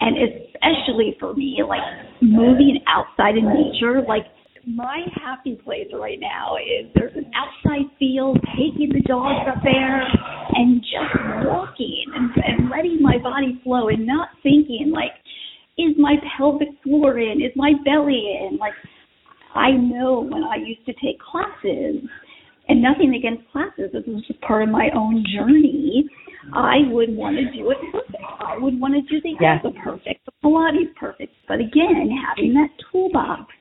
And 0.00 0.16
especially 0.18 1.16
for 1.20 1.34
me, 1.34 1.60
like 1.66 1.80
moving 2.20 2.80
outside 2.88 3.36
in 3.36 3.46
nature, 3.46 4.02
like 4.06 4.24
my 4.66 5.00
happy 5.14 5.58
place 5.64 5.86
right 5.92 6.18
now 6.20 6.56
is 6.56 6.90
there's 6.94 7.14
an 7.16 7.30
outside 7.36 7.86
field, 7.98 8.38
taking 8.56 8.90
the 8.92 9.02
dogs 9.02 9.46
up 9.48 9.62
there 9.62 10.02
and 10.54 10.80
just 10.80 11.46
walking 11.46 12.04
and, 12.14 12.30
and 12.44 12.70
letting 12.70 13.00
my 13.00 13.18
body 13.22 13.60
flow 13.62 13.88
and 13.88 14.06
not 14.06 14.28
thinking 14.42 14.92
like, 14.92 15.12
is 15.76 15.94
my 15.98 16.16
pelvic 16.36 16.68
floor 16.82 17.18
in? 17.18 17.42
Is 17.42 17.52
my 17.56 17.72
belly 17.84 18.38
in? 18.40 18.58
Like, 18.58 18.74
I 19.54 19.70
know 19.72 20.20
when 20.20 20.42
I 20.44 20.56
used 20.56 20.84
to 20.86 20.92
take 20.94 21.18
classes, 21.20 22.02
and 22.68 22.82
nothing 22.82 23.14
against 23.14 23.50
classes, 23.52 23.90
this 23.92 24.04
is 24.06 24.26
just 24.26 24.40
part 24.40 24.62
of 24.62 24.68
my 24.68 24.88
own 24.96 25.24
journey. 25.34 26.04
I 26.54 26.78
would 26.90 27.14
want 27.16 27.36
to 27.36 27.44
do 27.56 27.70
it 27.70 27.78
perfect. 27.92 28.16
I 28.40 28.58
would 28.58 28.78
want 28.78 28.94
to 28.94 29.00
do 29.02 29.20
the 29.22 29.34
yes. 29.40 29.60
yoga 29.62 29.78
perfect, 29.80 30.26
the 30.26 30.32
Pilates 30.42 30.94
perfect. 30.98 31.32
But 31.48 31.60
again, 31.60 32.10
having 32.28 32.54
that 32.54 32.68
toolbox 32.90 33.52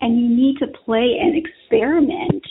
and 0.00 0.18
you 0.18 0.28
need 0.28 0.56
to 0.58 0.66
play 0.84 1.16
and 1.20 1.34
experiment. 1.36 2.42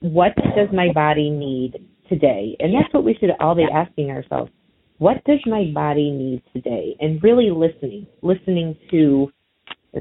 What 0.00 0.34
does 0.56 0.68
my 0.72 0.92
body 0.92 1.30
need 1.30 1.74
today? 2.08 2.56
And 2.58 2.74
that's 2.74 2.92
what 2.92 3.04
we 3.04 3.16
should 3.20 3.30
all 3.40 3.54
be 3.54 3.66
asking 3.72 4.10
ourselves. 4.10 4.50
What 4.98 5.22
does 5.24 5.40
my 5.46 5.70
body 5.74 6.10
need 6.10 6.42
today? 6.52 6.96
And 7.00 7.22
really 7.22 7.50
listening, 7.50 8.06
listening 8.22 8.76
to 8.90 9.30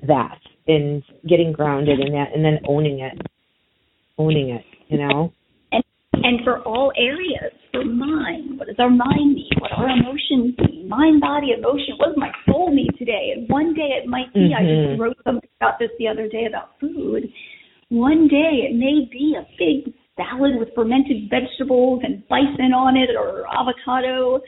that 0.07 0.39
and 0.67 1.03
getting 1.27 1.51
grounded 1.51 1.99
in 1.99 2.13
that 2.13 2.33
and 2.33 2.43
then 2.43 2.59
owning 2.67 2.99
it. 2.99 3.19
Owning 4.17 4.49
it, 4.49 4.63
you 4.87 4.97
know? 4.97 5.33
And 5.71 5.83
and 6.13 6.39
for 6.43 6.61
all 6.63 6.91
areas, 6.97 7.51
for 7.71 7.83
mind, 7.83 8.57
what 8.57 8.67
does 8.67 8.77
our 8.79 8.89
mind 8.89 9.35
need? 9.35 9.51
What 9.59 9.71
our 9.73 9.89
emotions 9.89 10.55
need? 10.57 10.87
Mind, 10.87 11.19
body, 11.19 11.51
emotion. 11.57 11.95
What 11.97 12.15
does 12.15 12.17
my 12.17 12.31
soul 12.45 12.73
need 12.73 12.91
today? 12.97 13.33
And 13.35 13.49
one 13.49 13.73
day 13.73 13.99
it 14.01 14.07
might 14.07 14.33
be, 14.33 14.51
mm-hmm. 14.51 14.55
I 14.55 14.61
just 14.63 14.95
mm-hmm. 14.95 15.01
wrote 15.01 15.17
something 15.23 15.49
about 15.59 15.77
this 15.79 15.89
the 15.99 16.07
other 16.07 16.29
day 16.29 16.45
about 16.47 16.79
food. 16.79 17.27
One 17.89 18.27
day 18.27 18.65
it 18.65 18.75
may 18.75 19.07
be 19.11 19.35
a 19.37 19.45
big 19.59 19.93
salad 20.15 20.55
with 20.57 20.69
fermented 20.73 21.29
vegetables 21.29 22.01
and 22.03 22.25
bison 22.27 22.71
on 22.71 22.95
it 22.95 23.11
or 23.19 23.45
avocado. 23.51 24.39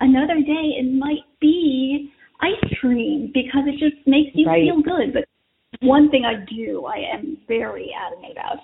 Another 0.00 0.40
day 0.40 0.80
it 0.80 0.90
might 0.98 1.28
be 1.40 2.10
ice 2.42 2.72
cream 2.80 3.30
because 3.32 3.64
it 3.66 3.78
just 3.78 4.06
makes 4.06 4.30
you 4.34 4.46
right. 4.46 4.64
feel 4.64 4.82
good. 4.82 5.12
But 5.12 5.24
one 5.80 6.10
thing 6.10 6.24
I 6.24 6.44
do, 6.48 6.86
I 6.86 6.98
am 7.14 7.38
very 7.48 7.94
adamant 7.94 8.32
about 8.32 8.58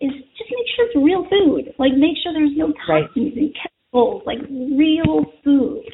is 0.00 0.12
just 0.36 0.50
make 0.50 0.66
sure 0.74 0.86
it's 0.86 0.96
real 0.96 1.26
food. 1.30 1.74
Like 1.78 1.92
make 1.96 2.16
sure 2.22 2.32
there's 2.32 2.56
no 2.56 2.72
toxins 2.86 3.32
right. 3.34 3.36
and 3.36 3.54
chemicals, 3.54 4.22
like 4.26 4.38
real 4.50 5.24
food. 5.44 5.90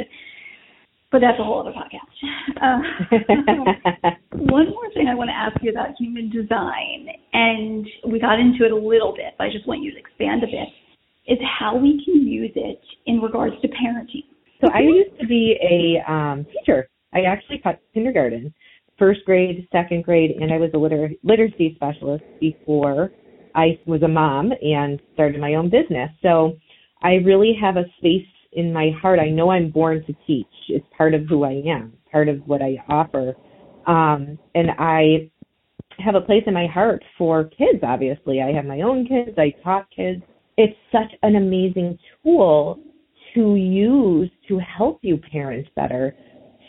But 1.10 1.20
that's 1.20 1.40
a 1.40 1.44
whole 1.44 1.60
other 1.60 1.72
podcast. 1.72 2.12
Uh, 2.60 4.10
one 4.32 4.68
more 4.68 4.92
thing 4.92 5.08
I 5.08 5.14
want 5.14 5.30
to 5.30 5.34
ask 5.34 5.56
you 5.62 5.70
about 5.70 5.96
human 5.98 6.28
design, 6.28 7.08
and 7.32 7.86
we 8.12 8.20
got 8.20 8.38
into 8.38 8.66
it 8.66 8.72
a 8.72 8.76
little 8.76 9.14
bit, 9.16 9.32
but 9.38 9.44
I 9.44 9.50
just 9.50 9.66
want 9.66 9.82
you 9.82 9.90
to 9.92 9.98
expand 9.98 10.42
a 10.42 10.46
bit, 10.46 10.68
is 11.26 11.38
how 11.58 11.76
we 11.76 12.04
can 12.04 12.26
use 12.26 12.52
it 12.54 12.80
in 13.06 13.20
regards 13.20 13.54
to 13.62 13.68
parenting. 13.68 14.24
So 14.60 14.68
I 14.74 14.80
used 14.80 15.18
to 15.20 15.26
be 15.26 15.56
a 15.62 16.10
um, 16.12 16.44
teacher. 16.44 16.88
I 17.14 17.22
actually 17.22 17.58
taught 17.58 17.78
kindergarten, 17.94 18.52
first 18.98 19.20
grade, 19.24 19.66
second 19.72 20.04
grade, 20.04 20.32
and 20.40 20.52
I 20.52 20.58
was 20.58 20.70
a 20.74 20.78
liter- 20.78 21.10
literacy 21.22 21.74
specialist 21.76 22.24
before 22.40 23.10
I 23.54 23.78
was 23.86 24.02
a 24.02 24.08
mom 24.08 24.52
and 24.62 25.00
started 25.14 25.40
my 25.40 25.54
own 25.54 25.70
business. 25.70 26.10
So 26.22 26.56
I 27.02 27.14
really 27.14 27.56
have 27.60 27.76
a 27.76 27.84
space 27.98 28.26
in 28.52 28.72
my 28.72 28.90
heart. 29.00 29.18
I 29.18 29.30
know 29.30 29.50
I'm 29.50 29.70
born 29.70 30.04
to 30.06 30.14
teach. 30.26 30.46
It's 30.68 30.86
part 30.96 31.14
of 31.14 31.26
who 31.26 31.44
I 31.44 31.62
am, 31.66 31.92
part 32.10 32.28
of 32.28 32.38
what 32.46 32.62
I 32.62 32.76
offer. 32.88 33.34
Um, 33.86 34.38
and 34.54 34.70
I 34.78 35.30
have 35.98 36.14
a 36.14 36.20
place 36.20 36.42
in 36.46 36.54
my 36.54 36.66
heart 36.66 37.02
for 37.16 37.44
kids, 37.44 37.80
obviously. 37.82 38.42
I 38.42 38.52
have 38.52 38.64
my 38.64 38.82
own 38.82 39.06
kids, 39.06 39.36
I 39.38 39.54
taught 39.62 39.88
kids. 39.94 40.22
It's 40.56 40.76
such 40.92 41.12
an 41.22 41.36
amazing 41.36 41.98
tool 42.22 42.80
to 43.34 43.56
use 43.56 44.30
to 44.48 44.58
help 44.58 45.00
you 45.02 45.18
parent 45.18 45.68
better, 45.76 46.16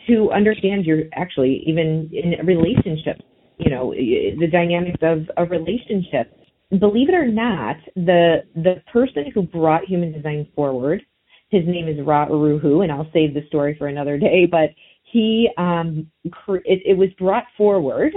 to 0.09 0.31
understand 0.31 0.85
your 0.85 1.03
actually 1.13 1.63
even 1.65 2.09
in 2.11 2.45
relationships, 2.45 3.21
you 3.57 3.69
know, 3.71 3.93
the 3.93 4.47
dynamics 4.51 4.99
of 5.01 5.29
a 5.37 5.45
relationship 5.45 6.33
believe 6.77 7.09
it 7.09 7.15
or 7.15 7.27
not, 7.27 7.77
the 7.95 8.43
the 8.55 8.81
person 8.91 9.31
who 9.33 9.43
brought 9.43 9.85
human 9.85 10.11
design 10.11 10.47
forward, 10.55 11.01
his 11.49 11.63
name 11.65 11.87
is 11.87 11.97
Ra 12.05 12.27
Uru 12.27 12.59
Hu, 12.59 12.81
and 12.81 12.91
I'll 12.91 13.09
save 13.11 13.33
the 13.33 13.45
story 13.47 13.75
for 13.77 13.87
another 13.87 14.17
day. 14.17 14.45
But 14.45 14.69
he, 15.11 15.49
um, 15.57 16.11
it, 16.23 16.81
it 16.85 16.97
was 16.97 17.09
brought 17.17 17.45
forward 17.57 18.13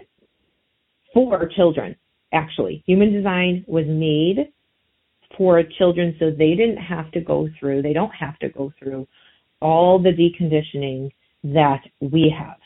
for 1.15 1.49
children. 1.57 1.97
Actually, 2.35 2.83
human 2.87 3.13
design 3.13 3.65
was 3.67 3.85
made 3.87 4.53
for 5.37 5.63
children 5.79 6.15
so 6.19 6.31
they 6.31 6.55
didn't 6.55 6.77
have 6.77 7.11
to 7.13 7.21
go 7.21 7.49
through. 7.59 7.81
They 7.81 7.95
don't 7.95 8.15
have 8.15 8.39
to 8.41 8.51
go 8.51 8.71
through 8.79 9.09
all 9.61 9.99
the 9.99 10.11
deconditioning 10.11 11.11
that 11.45 11.81
we 12.01 12.35
have, 12.37 12.59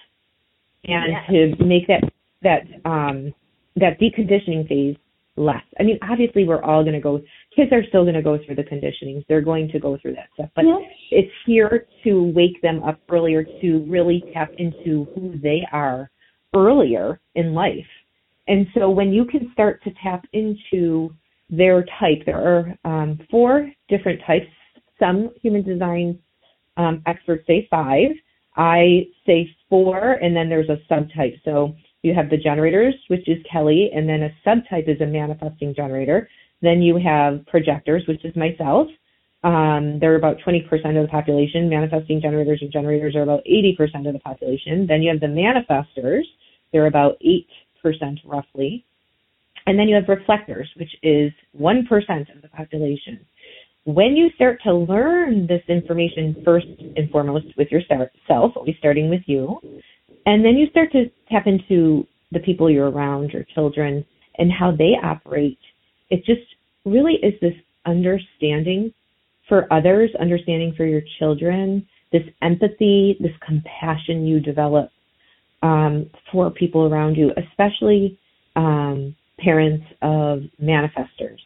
and 0.84 1.12
yes. 1.12 1.56
to 1.58 1.64
make 1.64 1.86
that 1.88 2.02
that 2.42 2.88
um, 2.88 3.34
that 3.76 3.98
deconditioning 4.00 4.68
phase 4.68 4.96
less. 5.36 5.62
I 5.78 5.82
mean, 5.82 5.98
obviously, 6.02 6.44
we're 6.44 6.62
all 6.62 6.82
going 6.82 6.94
to 6.94 7.00
go. 7.00 7.20
Kids 7.54 7.72
are 7.72 7.82
still 7.88 8.04
going 8.04 8.14
to 8.14 8.22
go 8.22 8.38
through 8.44 8.56
the 8.56 8.62
conditionings. 8.62 9.24
They're 9.28 9.42
going 9.42 9.68
to 9.68 9.78
go 9.78 9.98
through 10.00 10.14
that 10.14 10.28
stuff, 10.34 10.50
but 10.54 10.64
yeah. 10.64 10.78
it's 11.10 11.32
here 11.46 11.86
to 12.04 12.32
wake 12.34 12.60
them 12.62 12.82
up 12.82 12.98
earlier 13.10 13.44
to 13.44 13.84
really 13.88 14.24
tap 14.32 14.50
into 14.58 15.06
who 15.14 15.38
they 15.42 15.62
are 15.72 16.10
earlier 16.54 17.20
in 17.34 17.54
life. 17.54 17.86
And 18.48 18.66
so, 18.74 18.90
when 18.90 19.12
you 19.12 19.24
can 19.24 19.50
start 19.52 19.82
to 19.84 19.90
tap 20.02 20.24
into 20.32 21.14
their 21.50 21.84
type, 22.00 22.24
there 22.24 22.40
are 22.40 22.78
um, 22.84 23.18
four 23.30 23.70
different 23.88 24.20
types. 24.26 24.46
Some 24.98 25.30
human 25.42 25.62
design 25.62 26.18
um, 26.76 27.02
experts 27.06 27.46
say 27.46 27.66
five. 27.70 28.10
I 28.56 29.06
say 29.26 29.50
four, 29.68 30.12
and 30.12 30.34
then 30.34 30.48
there's 30.48 30.68
a 30.68 30.78
subtype. 30.90 31.40
So 31.44 31.74
you 32.02 32.14
have 32.14 32.30
the 32.30 32.36
generators, 32.36 32.94
which 33.08 33.28
is 33.28 33.38
Kelly, 33.50 33.90
and 33.94 34.08
then 34.08 34.22
a 34.22 34.30
subtype 34.46 34.88
is 34.88 35.00
a 35.00 35.06
manifesting 35.06 35.74
generator. 35.74 36.28
Then 36.62 36.80
you 36.80 36.96
have 36.96 37.44
projectors, 37.46 38.02
which 38.08 38.24
is 38.24 38.34
myself. 38.36 38.88
Um, 39.44 39.98
they're 40.00 40.16
about 40.16 40.38
20% 40.46 40.62
of 40.96 41.02
the 41.02 41.08
population. 41.10 41.68
Manifesting 41.68 42.20
generators 42.20 42.62
or 42.62 42.68
generators 42.68 43.14
are 43.14 43.22
about 43.22 43.44
80% 43.44 44.06
of 44.06 44.12
the 44.12 44.18
population. 44.20 44.86
Then 44.86 45.02
you 45.02 45.10
have 45.10 45.20
the 45.20 45.26
manifestors. 45.26 46.22
They're 46.72 46.86
about 46.86 47.16
8% 47.20 47.44
roughly. 48.24 48.84
And 49.66 49.78
then 49.78 49.88
you 49.88 49.96
have 49.96 50.08
reflectors, 50.08 50.68
which 50.76 50.94
is 51.02 51.32
1% 51.60 52.34
of 52.34 52.42
the 52.42 52.48
population. 52.48 53.26
When 53.86 54.16
you 54.16 54.30
start 54.34 54.58
to 54.64 54.74
learn 54.74 55.46
this 55.46 55.62
information 55.68 56.42
first 56.44 56.66
and 56.96 57.08
foremost 57.10 57.46
with 57.56 57.68
yourself, 57.70 58.08
always 58.56 58.74
starting 58.80 59.08
with 59.08 59.22
you, 59.26 59.60
and 60.26 60.44
then 60.44 60.56
you 60.56 60.66
start 60.70 60.90
to 60.90 61.04
tap 61.30 61.46
into 61.46 62.04
the 62.32 62.40
people 62.40 62.68
you're 62.68 62.90
around, 62.90 63.30
your 63.30 63.44
children, 63.54 64.04
and 64.38 64.50
how 64.50 64.72
they 64.72 64.94
operate. 65.00 65.60
It 66.10 66.24
just 66.24 66.42
really 66.84 67.14
is 67.22 67.34
this 67.40 67.54
understanding 67.86 68.92
for 69.48 69.72
others, 69.72 70.10
understanding 70.18 70.74
for 70.76 70.84
your 70.84 71.02
children, 71.20 71.86
this 72.10 72.24
empathy, 72.42 73.16
this 73.20 73.36
compassion 73.46 74.26
you 74.26 74.40
develop 74.40 74.90
um, 75.62 76.10
for 76.32 76.50
people 76.50 76.92
around 76.92 77.14
you, 77.14 77.30
especially 77.36 78.18
um, 78.56 79.14
parents 79.38 79.86
of 80.02 80.40
manifestors 80.60 81.38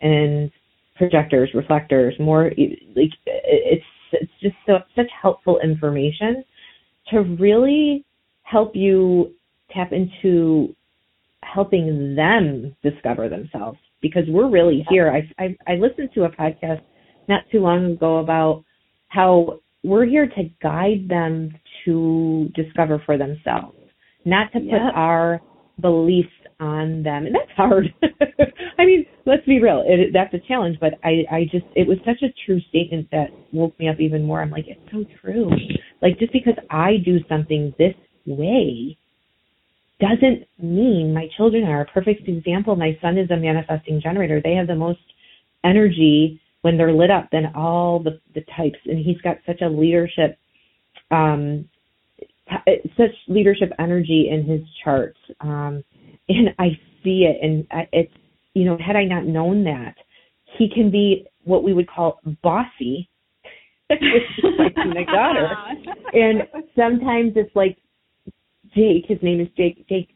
and 0.00 0.52
projectors, 1.00 1.48
reflectors. 1.54 2.14
More 2.20 2.52
like 2.94 3.10
it's 3.24 3.84
it's 4.12 4.32
just 4.42 4.54
so, 4.66 4.80
such 4.94 5.06
helpful 5.20 5.58
information 5.64 6.44
to 7.08 7.20
really 7.40 8.04
help 8.42 8.76
you 8.76 9.32
tap 9.74 9.92
into 9.92 10.76
helping 11.42 12.14
them 12.14 12.76
discover 12.82 13.30
themselves 13.30 13.78
because 14.02 14.24
we're 14.28 14.50
really 14.50 14.84
here. 14.90 15.10
I, 15.10 15.42
I, 15.42 15.56
I 15.66 15.76
listened 15.76 16.10
to 16.16 16.24
a 16.24 16.30
podcast 16.30 16.82
not 17.28 17.44
too 17.50 17.60
long 17.60 17.92
ago 17.92 18.18
about 18.18 18.62
how 19.08 19.60
we're 19.82 20.04
here 20.04 20.26
to 20.26 20.42
guide 20.62 21.08
them 21.08 21.50
to 21.86 22.50
discover 22.54 23.02
for 23.06 23.16
themselves, 23.16 23.78
not 24.26 24.52
to 24.52 24.58
put 24.60 24.68
yeah. 24.68 24.90
our 24.94 25.40
beliefs 25.80 26.28
on 26.60 27.02
them. 27.02 27.26
And 27.26 27.34
that's 27.34 27.50
hard. 27.56 27.92
I 28.78 28.84
mean, 28.84 29.06
let's 29.26 29.44
be 29.46 29.60
real. 29.60 29.82
It, 29.86 30.12
that's 30.12 30.34
a 30.34 30.46
challenge, 30.46 30.78
but 30.80 30.94
I, 31.04 31.24
I 31.30 31.44
just, 31.44 31.66
it 31.74 31.86
was 31.86 31.98
such 32.04 32.22
a 32.22 32.32
true 32.46 32.60
statement 32.68 33.08
that 33.12 33.28
woke 33.52 33.78
me 33.78 33.88
up 33.88 34.00
even 34.00 34.24
more. 34.24 34.42
I'm 34.42 34.50
like, 34.50 34.66
it's 34.68 34.80
so 34.92 35.04
true. 35.20 35.50
Like, 36.02 36.18
just 36.18 36.32
because 36.32 36.54
I 36.70 36.96
do 37.04 37.18
something 37.28 37.74
this 37.78 37.94
way 38.26 38.96
doesn't 40.00 40.46
mean 40.58 41.12
my 41.12 41.28
children 41.36 41.64
are 41.64 41.82
a 41.82 41.86
perfect 41.86 42.26
example. 42.26 42.74
My 42.74 42.96
son 43.02 43.18
is 43.18 43.30
a 43.30 43.36
manifesting 43.36 44.00
generator. 44.00 44.40
They 44.42 44.54
have 44.54 44.66
the 44.66 44.74
most 44.74 45.00
energy 45.64 46.40
when 46.62 46.76
they're 46.76 46.92
lit 46.92 47.10
up 47.10 47.28
than 47.30 47.52
all 47.54 48.02
the, 48.02 48.20
the 48.34 48.42
types. 48.56 48.78
And 48.86 48.98
he's 48.98 49.20
got 49.20 49.36
such 49.46 49.60
a 49.60 49.68
leadership, 49.68 50.38
um, 51.10 51.68
such 52.96 53.14
leadership 53.28 53.70
energy 53.78 54.28
in 54.30 54.44
his 54.44 54.60
charts. 54.82 55.18
Um, 55.40 55.84
and 56.30 56.50
I 56.58 56.78
see 57.02 57.28
it. 57.28 57.38
And 57.42 57.66
it's, 57.92 58.12
you 58.54 58.64
know, 58.64 58.78
had 58.84 58.96
I 58.96 59.04
not 59.04 59.24
known 59.24 59.64
that, 59.64 59.94
he 60.58 60.68
can 60.72 60.90
be 60.90 61.26
what 61.44 61.62
we 61.62 61.72
would 61.72 61.88
call 61.88 62.20
bossy, 62.42 63.08
which 63.90 64.00
is 64.02 64.44
like 64.58 64.76
my 64.76 65.04
daughter. 65.04 65.48
And 66.12 66.42
sometimes 66.74 67.34
it's 67.36 67.54
like 67.54 67.76
Jake, 68.74 69.04
his 69.06 69.18
name 69.22 69.40
is 69.40 69.46
Jake, 69.56 69.86
Jake, 69.88 70.08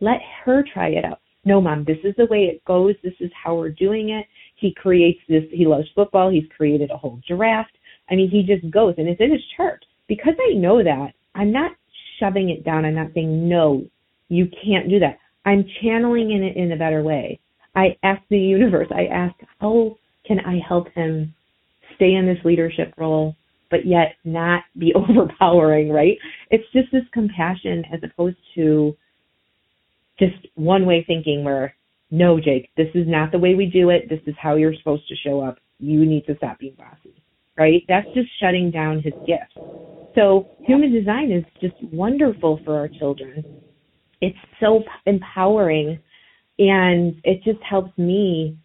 let 0.00 0.18
her 0.44 0.64
try 0.72 0.88
it 0.88 1.04
out. 1.04 1.20
No, 1.44 1.60
mom, 1.60 1.84
this 1.84 1.98
is 2.04 2.14
the 2.16 2.26
way 2.26 2.44
it 2.44 2.64
goes. 2.64 2.94
This 3.02 3.12
is 3.20 3.30
how 3.34 3.56
we're 3.56 3.68
doing 3.68 4.10
it. 4.10 4.26
He 4.56 4.72
creates 4.72 5.20
this. 5.28 5.42
He 5.52 5.66
loves 5.66 5.88
football. 5.94 6.30
He's 6.30 6.48
created 6.56 6.90
a 6.90 6.96
whole 6.96 7.20
draft. 7.28 7.76
I 8.10 8.14
mean, 8.14 8.30
he 8.30 8.42
just 8.42 8.70
goes 8.72 8.94
and 8.96 9.08
it's 9.08 9.20
in 9.20 9.30
his 9.30 9.42
chart. 9.56 9.84
Because 10.08 10.34
I 10.50 10.54
know 10.54 10.82
that, 10.82 11.12
I'm 11.34 11.52
not 11.52 11.72
shoving 12.18 12.50
it 12.50 12.64
down. 12.64 12.84
I'm 12.84 12.94
not 12.94 13.12
saying, 13.14 13.48
no, 13.48 13.84
you 14.28 14.46
can't 14.64 14.88
do 14.88 14.98
that. 15.00 15.18
I'm 15.44 15.64
channeling 15.82 16.32
in 16.32 16.42
it 16.42 16.56
in 16.56 16.72
a 16.72 16.76
better 16.76 17.02
way. 17.02 17.40
I 17.74 17.96
ask 18.02 18.22
the 18.28 18.38
universe, 18.38 18.88
I 18.90 19.06
ask, 19.06 19.34
how 19.60 19.96
can 20.26 20.40
I 20.40 20.58
help 20.66 20.88
him 20.92 21.34
stay 21.96 22.14
in 22.14 22.26
this 22.26 22.44
leadership 22.44 22.94
role? 22.96 23.34
but 23.72 23.86
yet 23.86 24.16
not 24.24 24.62
be 24.78 24.94
overpowering, 24.94 25.90
right? 25.90 26.16
It's 26.50 26.70
just 26.72 26.92
this 26.92 27.02
compassion 27.12 27.82
as 27.92 27.98
opposed 28.04 28.36
to 28.54 28.96
just 30.20 30.46
one 30.54 30.86
way 30.86 31.02
thinking 31.04 31.42
where, 31.42 31.74
no, 32.12 32.38
Jake, 32.38 32.68
this 32.76 32.88
is 32.94 33.08
not 33.08 33.32
the 33.32 33.38
way 33.38 33.54
we 33.54 33.66
do 33.66 33.90
it. 33.90 34.08
This 34.08 34.20
is 34.26 34.34
how 34.40 34.54
you're 34.54 34.74
supposed 34.76 35.08
to 35.08 35.16
show 35.16 35.40
up. 35.40 35.58
You 35.80 36.04
need 36.04 36.26
to 36.26 36.36
stop 36.36 36.60
being 36.60 36.76
bossy, 36.76 37.14
right? 37.58 37.82
That's 37.88 38.06
just 38.14 38.28
shutting 38.38 38.70
down 38.70 39.00
his 39.00 39.14
gift. 39.26 39.58
So 40.14 40.46
human 40.66 40.92
design 40.92 41.32
is 41.32 41.42
just 41.60 41.74
wonderful 41.92 42.60
for 42.64 42.78
our 42.78 42.88
children. 42.88 43.61
It's 44.22 44.38
so 44.60 44.82
empowering 45.04 45.98
and 46.58 47.20
it 47.24 47.42
just 47.44 47.62
helps 47.62 47.96
me 47.98 48.56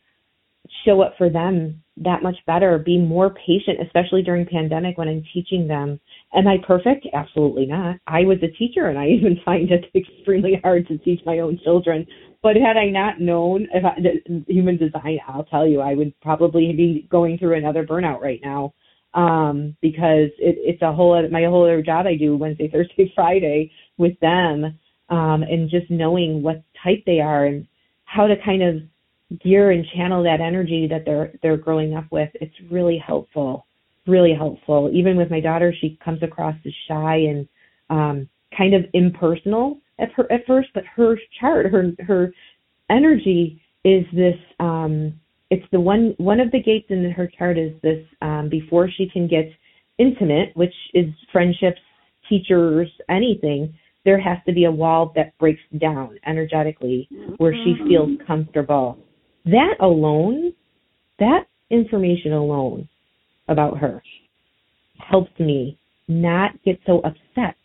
show 0.86 1.02
up 1.02 1.16
for 1.18 1.30
them 1.30 1.84
that 2.04 2.22
much 2.22 2.36
better, 2.46 2.78
be 2.78 3.00
more 3.00 3.32
patient, 3.32 3.80
especially 3.84 4.22
during 4.22 4.46
pandemic 4.46 4.98
when 4.98 5.08
I'm 5.08 5.24
teaching 5.34 5.68
them. 5.68 6.00
Am 6.36 6.48
I 6.48 6.58
perfect? 6.66 7.08
Absolutely 7.14 7.66
not. 7.66 7.98
I 8.06 8.22
was 8.22 8.38
a 8.44 8.56
teacher 8.56 8.88
and 8.88 9.00
I 9.00 9.08
even 9.18 9.40
find 9.44 9.70
it 9.72 9.86
extremely 9.96 10.60
hard 10.64 10.88
to 10.88 10.98
teach 11.00 11.22
my 11.26 11.40
own 11.40 11.60
children. 11.64 12.06
But 12.44 12.56
had 12.56 12.78
I 12.78 12.90
not 12.90 13.20
known 13.20 13.68
if 13.74 13.84
I, 13.84 13.98
human 14.48 14.78
design, 14.78 15.20
I'll 15.28 15.46
tell 15.46 15.68
you, 15.68 15.82
I 15.82 15.96
would 15.96 16.14
probably 16.22 16.72
be 16.74 17.08
going 17.10 17.40
through 17.40 17.58
another 17.58 17.84
burnout 17.84 18.22
right 18.22 18.40
now 18.44 18.74
um, 19.16 19.76
because 19.82 20.30
it, 20.38 20.56
it's 20.60 20.82
a 20.84 20.94
whole 20.94 21.28
my 21.30 21.46
whole 21.46 21.64
other 21.64 21.82
job 21.82 22.06
I 22.06 22.16
do 22.16 22.38
Wednesday, 22.38 22.70
Thursday, 22.72 23.12
Friday 23.16 23.72
with 23.98 24.18
them, 24.20 24.78
um, 25.10 25.44
and 25.44 25.70
just 25.70 25.90
knowing 25.90 26.42
what 26.42 26.64
type 26.84 27.04
they 27.06 27.20
are 27.20 27.46
and 27.46 27.68
how 28.06 28.28
to 28.28 28.36
kind 28.44 28.64
of 28.64 29.40
gear 29.42 29.72
and 29.72 29.86
channel 29.96 30.24
that 30.24 30.40
energy 30.40 30.88
that 30.90 31.04
they're 31.06 31.34
they're 31.42 31.58
growing 31.58 31.94
up 31.96 32.06
with 32.12 32.30
it's 32.36 32.56
really 32.72 32.98
helpful 32.98 33.68
really 34.08 34.34
helpful. 34.34 34.90
Even 34.94 35.18
with 35.18 35.30
my 35.30 35.40
daughter 35.40 35.74
she 35.80 36.00
comes 36.04 36.24
across 36.24 36.56
as 36.66 36.74
shy 36.88 37.16
and 37.16 37.48
um 37.90 38.30
kind 38.58 38.74
of 38.74 38.86
impersonal 38.94 39.80
at 40.00 40.12
her 40.14 40.32
at 40.32 40.46
first 40.48 40.70
but 40.74 40.84
her 40.86 41.18
chart 41.40 41.68
her 41.68 41.92
her 42.06 42.32
energy 42.90 43.62
is 43.84 44.06
this 44.14 44.36
um 44.60 45.14
it's 45.50 45.66
the 45.72 45.80
one 45.80 46.14
one 46.18 46.40
of 46.40 46.52
the 46.52 46.62
gates 46.62 46.88
in 46.90 47.10
her 47.12 47.30
chart 47.38 47.58
is 47.58 47.74
this 47.82 48.04
um 48.22 48.50
before 48.50 48.90
she 48.90 49.08
can 49.10 49.28
get 49.28 49.46
intimate 50.00 50.56
which 50.56 50.74
is 50.94 51.06
friendships 51.32 51.80
teachers 52.30 52.90
anything 53.10 53.74
there 54.06 54.20
has 54.20 54.38
to 54.46 54.54
be 54.54 54.66
a 54.66 54.72
wall 54.72 55.12
that 55.16 55.38
breaks 55.38 55.62
down 55.80 56.18
energetically 56.26 57.10
where 57.38 57.54
she 57.54 57.74
mm-hmm. 57.74 57.88
feels 57.88 58.10
comfortable 58.26 58.98
that 59.48 59.76
alone, 59.80 60.54
that 61.20 61.46
information 61.70 62.34
alone 62.34 62.88
about 63.48 63.78
her 63.78 64.04
helps 65.00 65.32
me 65.40 65.80
not 66.08 66.52
get 66.64 66.80
so 66.86 67.00
upset 67.00 67.56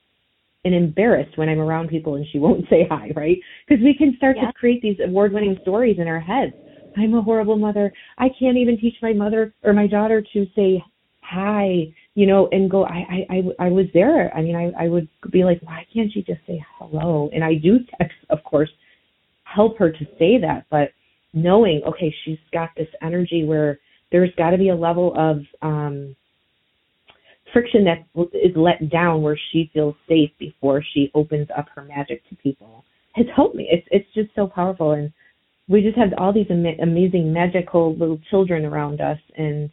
and 0.64 0.74
embarrassed 0.74 1.36
when 1.36 1.48
I'm 1.48 1.58
around 1.58 1.88
people 1.88 2.14
and 2.14 2.26
she 2.30 2.38
won't 2.38 2.64
say 2.70 2.86
hi, 2.88 3.10
right? 3.16 3.38
Because 3.66 3.82
we 3.82 3.94
can 3.96 4.14
start 4.16 4.36
yeah. 4.36 4.46
to 4.46 4.52
create 4.52 4.80
these 4.80 4.98
award 5.04 5.32
winning 5.32 5.58
stories 5.62 5.96
in 5.98 6.06
our 6.06 6.20
heads. 6.20 6.52
I'm 6.96 7.14
a 7.14 7.22
horrible 7.22 7.56
mother. 7.56 7.92
I 8.18 8.28
can't 8.38 8.58
even 8.58 8.78
teach 8.78 8.94
my 9.02 9.12
mother 9.12 9.54
or 9.64 9.72
my 9.72 9.86
daughter 9.86 10.22
to 10.34 10.46
say 10.54 10.82
hi, 11.22 11.92
you 12.14 12.26
know, 12.26 12.48
and 12.52 12.70
go, 12.70 12.84
I, 12.84 13.06
I, 13.10 13.26
I, 13.30 13.66
I 13.66 13.68
was 13.70 13.86
there. 13.94 14.34
I 14.36 14.42
mean, 14.42 14.56
I, 14.56 14.84
I 14.84 14.88
would 14.88 15.08
be 15.30 15.44
like, 15.44 15.60
why 15.62 15.86
can't 15.92 16.12
she 16.12 16.22
just 16.22 16.40
say 16.46 16.64
hello? 16.78 17.30
And 17.32 17.42
I 17.42 17.54
do 17.54 17.78
text, 17.98 18.16
of 18.30 18.42
course, 18.44 18.70
help 19.44 19.78
her 19.78 19.90
to 19.90 20.04
say 20.18 20.38
that, 20.40 20.66
but 20.70 20.90
knowing, 21.32 21.82
okay, 21.86 22.14
she's 22.24 22.38
got 22.52 22.70
this 22.76 22.88
energy 23.02 23.44
where 23.44 23.78
there's 24.10 24.30
got 24.36 24.50
to 24.50 24.58
be 24.58 24.68
a 24.68 24.76
level 24.76 25.14
of, 25.16 25.38
um, 25.62 26.14
friction 27.52 27.84
that 27.84 27.98
is 28.32 28.56
let 28.56 28.90
down 28.90 29.22
where 29.22 29.38
she 29.50 29.70
feels 29.74 29.94
safe 30.08 30.30
before 30.38 30.82
she 30.94 31.10
opens 31.14 31.48
up 31.56 31.66
her 31.74 31.82
magic 31.82 32.26
to 32.28 32.36
people 32.36 32.82
has 33.14 33.26
helped 33.34 33.54
me. 33.54 33.68
It's 33.70 33.86
it's 33.90 34.08
just 34.14 34.34
so 34.34 34.46
powerful, 34.46 34.92
and 34.92 35.12
we 35.68 35.82
just 35.82 35.96
have 35.96 36.08
all 36.18 36.32
these 36.32 36.46
am- 36.50 36.66
amazing 36.82 37.32
magical 37.32 37.94
little 37.96 38.18
children 38.30 38.64
around 38.64 39.00
us, 39.00 39.18
and 39.36 39.70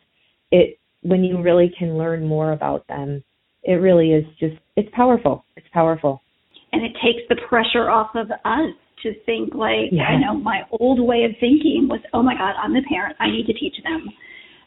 it 0.51 0.77
when 1.01 1.23
you 1.23 1.41
really 1.41 1.71
can 1.77 1.97
learn 1.97 2.25
more 2.25 2.51
about 2.51 2.87
them, 2.87 3.23
it 3.63 3.73
really 3.73 4.11
is 4.11 4.25
just 4.39 4.55
it's 4.75 4.89
powerful. 4.93 5.45
It's 5.55 5.67
powerful, 5.73 6.21
and 6.71 6.83
it 6.83 6.91
takes 7.03 7.21
the 7.29 7.37
pressure 7.47 7.89
off 7.89 8.11
of 8.15 8.31
us 8.31 8.73
to 9.03 9.13
think 9.25 9.53
like 9.53 9.91
yeah. 9.91 10.03
I 10.03 10.19
know 10.19 10.35
my 10.35 10.61
old 10.71 10.99
way 10.99 11.23
of 11.23 11.31
thinking 11.39 11.87
was, 11.89 11.99
oh 12.13 12.21
my 12.21 12.33
God, 12.33 12.53
I'm 12.61 12.73
the 12.73 12.83
parent, 12.89 13.15
I 13.19 13.27
need 13.29 13.45
to 13.47 13.53
teach 13.53 13.75
them. 13.83 14.09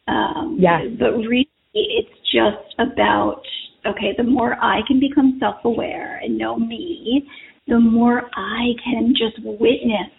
Um, 0.09 0.57
yeah. 0.61 0.81
But 0.99 1.19
really, 1.19 1.49
it's 1.75 2.09
just 2.33 2.75
about 2.79 3.43
okay, 3.87 4.13
the 4.17 4.25
more 4.25 4.55
I 4.63 4.81
can 4.87 5.01
become 5.01 5.39
self 5.41 5.57
aware 5.65 6.19
and 6.23 6.39
know 6.39 6.59
me, 6.59 7.29
the 7.69 7.79
more 7.79 8.23
I 8.35 8.73
can 8.85 9.15
just 9.17 9.45
witness 9.45 10.11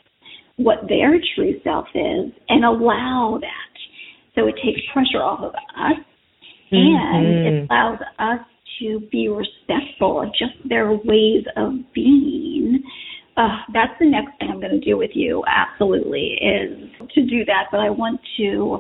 what 0.58 0.88
their 0.88 1.20
true 1.36 1.60
self 1.64 1.88
is 1.96 2.32
and 2.50 2.64
allow 2.64 3.40
that. 3.42 3.63
So 4.36 4.48
it 4.48 4.56
takes 4.64 4.82
pressure 4.92 5.22
off 5.22 5.42
of 5.42 5.54
us 5.54 6.00
mm-hmm. 6.72 7.16
and 7.16 7.48
it 7.48 7.68
allows 7.70 8.00
us 8.20 8.46
to 8.80 9.00
be 9.12 9.30
respectful 9.30 10.22
of 10.22 10.30
just 10.30 10.54
their 10.68 10.92
ways 10.92 11.44
of 11.56 11.74
being. 11.94 12.84
Uh, 13.38 13.58
that's 13.74 13.94
the 14.00 14.06
next 14.06 14.38
thing 14.40 14.50
I'm 14.52 14.60
going 14.60 14.80
to 14.80 14.86
do 14.86 14.98
with 14.98 15.12
you, 15.14 15.44
absolutely, 15.48 16.38
is 16.42 16.90
to 17.14 17.26
do 17.26 17.46
that. 17.46 17.66
But 17.72 17.80
I 17.80 17.90
want 17.90 18.20
to 18.38 18.80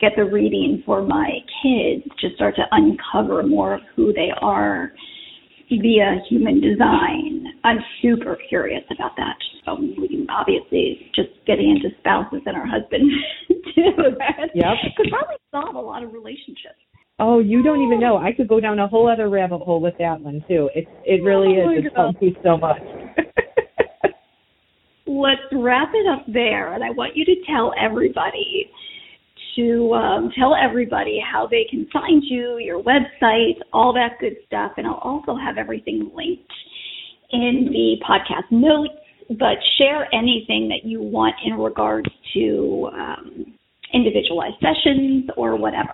get 0.00 0.12
the 0.16 0.24
reading 0.24 0.82
for 0.86 1.02
my 1.02 1.30
kids 1.62 2.04
to 2.20 2.34
start 2.34 2.56
to 2.56 2.62
uncover 2.70 3.42
more 3.42 3.74
of 3.74 3.80
who 3.94 4.12
they 4.12 4.30
are 4.40 4.92
via 5.70 6.22
human 6.28 6.60
design. 6.60 7.46
I'm 7.64 7.78
super 8.02 8.36
curious 8.48 8.82
about 8.90 9.12
that. 9.16 9.36
Um, 9.66 9.94
we 9.98 10.08
can 10.08 10.26
obviously 10.30 11.10
just 11.14 11.28
getting 11.46 11.70
into 11.70 11.94
spouses 12.00 12.40
and 12.46 12.56
our 12.56 12.66
husbands 12.66 13.12
too. 13.74 13.92
yep. 14.54 14.74
Could 14.96 15.10
probably 15.10 15.36
solve 15.50 15.76
a 15.76 15.80
lot 15.80 16.02
of 16.02 16.12
relationships. 16.12 16.80
Oh, 17.18 17.38
you 17.38 17.62
don't 17.62 17.82
even 17.82 18.00
know. 18.00 18.16
I 18.16 18.32
could 18.32 18.48
go 18.48 18.60
down 18.60 18.78
a 18.78 18.88
whole 18.88 19.06
other 19.06 19.28
rabbit 19.28 19.58
hole 19.58 19.80
with 19.80 19.94
that 19.98 20.20
one 20.20 20.42
too. 20.48 20.70
It 20.74 20.86
it 21.04 21.22
really 21.22 21.60
oh 21.60 21.70
is. 21.70 21.84
It's 21.84 21.94
helped 21.94 22.22
me 22.22 22.34
so 22.42 22.56
much. 22.56 22.80
Let's 25.06 25.42
wrap 25.52 25.90
it 25.92 26.06
up 26.08 26.24
there, 26.32 26.72
and 26.72 26.82
I 26.82 26.90
want 26.90 27.16
you 27.16 27.26
to 27.26 27.34
tell 27.46 27.74
everybody 27.78 28.70
to 29.60 29.92
um, 29.94 30.30
tell 30.38 30.54
everybody 30.54 31.18
how 31.20 31.46
they 31.46 31.66
can 31.68 31.86
find 31.92 32.22
you, 32.24 32.56
your 32.58 32.82
website, 32.82 33.58
all 33.72 33.92
that 33.92 34.18
good 34.18 34.36
stuff. 34.46 34.72
And 34.76 34.86
I'll 34.86 34.94
also 34.94 35.36
have 35.36 35.58
everything 35.58 36.10
linked 36.14 36.52
in 37.32 37.68
the 37.70 37.96
podcast 38.08 38.50
notes, 38.50 38.94
but 39.30 39.58
share 39.78 40.12
anything 40.14 40.68
that 40.68 40.88
you 40.88 41.02
want 41.02 41.34
in 41.44 41.54
regards 41.54 42.08
to 42.34 42.88
um, 42.94 43.56
individualized 43.92 44.54
sessions 44.60 45.28
or 45.36 45.56
whatever. 45.56 45.92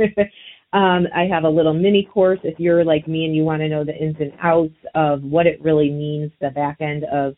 um, 0.72 1.06
I 1.14 1.26
have 1.30 1.44
a 1.44 1.48
little 1.48 1.74
mini 1.74 2.08
course 2.12 2.40
if 2.42 2.58
you're 2.58 2.84
like 2.84 3.06
me 3.06 3.24
and 3.24 3.36
you 3.36 3.44
want 3.44 3.62
to 3.62 3.68
know 3.68 3.84
the 3.84 3.96
ins 3.96 4.16
and 4.18 4.32
outs 4.42 4.74
of 4.96 5.22
what 5.22 5.46
it 5.46 5.62
really 5.62 5.90
means, 5.90 6.32
the 6.40 6.50
back 6.50 6.78
end 6.80 7.04
of 7.04 7.36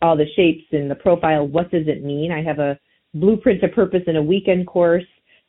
all 0.00 0.16
the 0.16 0.24
shapes 0.34 0.64
and 0.72 0.90
the 0.90 0.94
profile. 0.94 1.46
What 1.46 1.70
does 1.70 1.86
it 1.86 2.02
mean? 2.02 2.32
I 2.32 2.42
have 2.42 2.58
a 2.58 2.78
Blueprint 3.14 3.60
to 3.62 3.68
Purpose 3.68 4.02
in 4.06 4.16
a 4.16 4.22
weekend 4.22 4.66
course. 4.66 5.04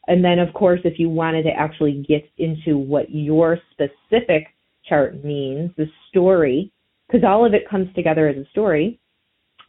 And 0.08 0.24
then, 0.24 0.40
of 0.40 0.54
course, 0.54 0.80
if 0.84 1.00
you 1.00 1.10
wanted 1.10 1.44
to 1.44 1.52
actually 1.52 2.04
get 2.08 2.28
into 2.38 2.78
what 2.78 3.10
your 3.10 3.60
specific 3.72 4.48
chart 4.88 5.24
means, 5.24 5.72
the 5.78 5.86
story, 6.10 6.72
because 7.08 7.24
all 7.24 7.46
of 7.46 7.54
it 7.54 7.70
comes 7.70 7.94
together 7.94 8.28
as 8.28 8.38
a 8.38 8.50
story. 8.50 9.00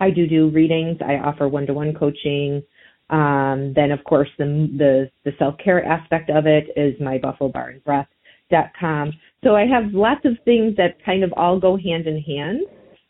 I 0.01 0.11
do 0.11 0.27
do 0.27 0.49
readings. 0.51 0.99
I 1.01 1.17
offer 1.17 1.49
one-to-one 1.49 1.95
coaching. 1.95 2.63
Um, 3.11 3.73
then, 3.75 3.91
of 3.91 4.03
course, 4.05 4.29
the 4.39 4.69
the, 4.79 5.11
the 5.25 5.33
self-care 5.39 5.85
aspect 5.85 6.31
of 6.31 6.47
it 6.47 6.69
is 6.77 6.99
my 7.01 7.19
Breath.com. 7.19 9.13
So 9.45 9.55
I 9.55 9.67
have 9.67 9.93
lots 9.93 10.25
of 10.25 10.33
things 10.45 10.77
that 10.77 11.05
kind 11.05 11.23
of 11.23 11.33
all 11.37 11.61
go 11.61 11.77
hand 11.77 12.07
in 12.07 12.21
hand. 12.21 12.63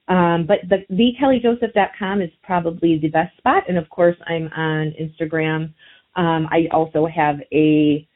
Um, 0.09 0.47
but 0.47 0.59
the 0.69 0.85
thekellejoseph.com 0.91 2.23
is 2.23 2.31
probably 2.43 2.99
the 2.99 3.09
best 3.09 3.37
spot. 3.39 3.65
And 3.69 3.79
of 3.79 3.89
course, 3.89 4.17
I'm 4.27 4.49
on 4.57 4.93
Instagram. 5.01 5.73
Um, 6.17 6.49
I 6.51 6.67
also 6.73 7.07
have 7.07 7.37
a 7.53 8.07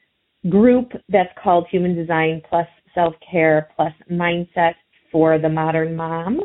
group 0.49 0.91
that's 1.09 1.31
called 1.41 1.67
Human 1.71 1.95
Design 1.95 2.41
plus 2.47 2.67
Self 2.93 3.13
Care 3.31 3.69
plus 3.75 3.93
Mindset 4.11 4.73
for 5.11 5.39
the 5.39 5.49
Modern 5.49 5.95
Mom 5.95 6.39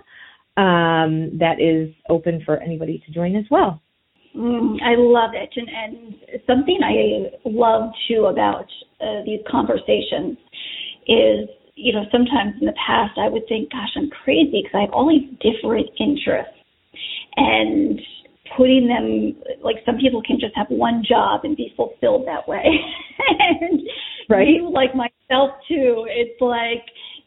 um, 0.57 1.39
that 1.39 1.61
is 1.61 1.95
open 2.09 2.43
for 2.45 2.59
anybody 2.59 3.03
to 3.07 3.13
join 3.13 3.37
as 3.37 3.45
well. 3.51 3.83
Mm, 4.37 4.77
I 4.83 4.95
love 4.97 5.31
it. 5.35 5.51
And, 5.57 5.69
and 5.69 6.15
something 6.47 6.79
I 6.83 7.37
love 7.45 7.91
too 8.09 8.27
about 8.27 8.67
uh, 9.01 9.23
these 9.27 9.41
conversations 9.51 10.39
is 11.07 11.49
you 11.75 11.93
know, 11.93 12.05
sometimes 12.13 12.55
in 12.61 12.67
the 12.67 12.77
past 12.87 13.19
I 13.19 13.29
would 13.29 13.47
think, 13.49 13.71
gosh, 13.71 13.91
I'm 13.97 14.11
crazy 14.25 14.63
because 14.63 14.75
I 14.75 14.81
have 14.83 14.93
all 14.93 15.09
these 15.09 15.29
different 15.41 15.89
interests. 15.99 16.59
And 17.37 17.99
putting 18.57 18.87
them, 18.87 19.43
like 19.63 19.77
some 19.87 19.97
people 19.97 20.23
can 20.23 20.39
just 20.39 20.55
have 20.55 20.67
one 20.69 21.03
job 21.07 21.41
and 21.45 21.57
be 21.57 21.73
fulfilled 21.77 22.27
that 22.27 22.47
way. 22.47 22.65
and 23.61 23.81
right. 24.29 24.47
you, 24.47 24.71
like 24.71 24.95
myself 24.95 25.51
too, 25.69 26.07
it's 26.09 26.41
like 26.41 26.85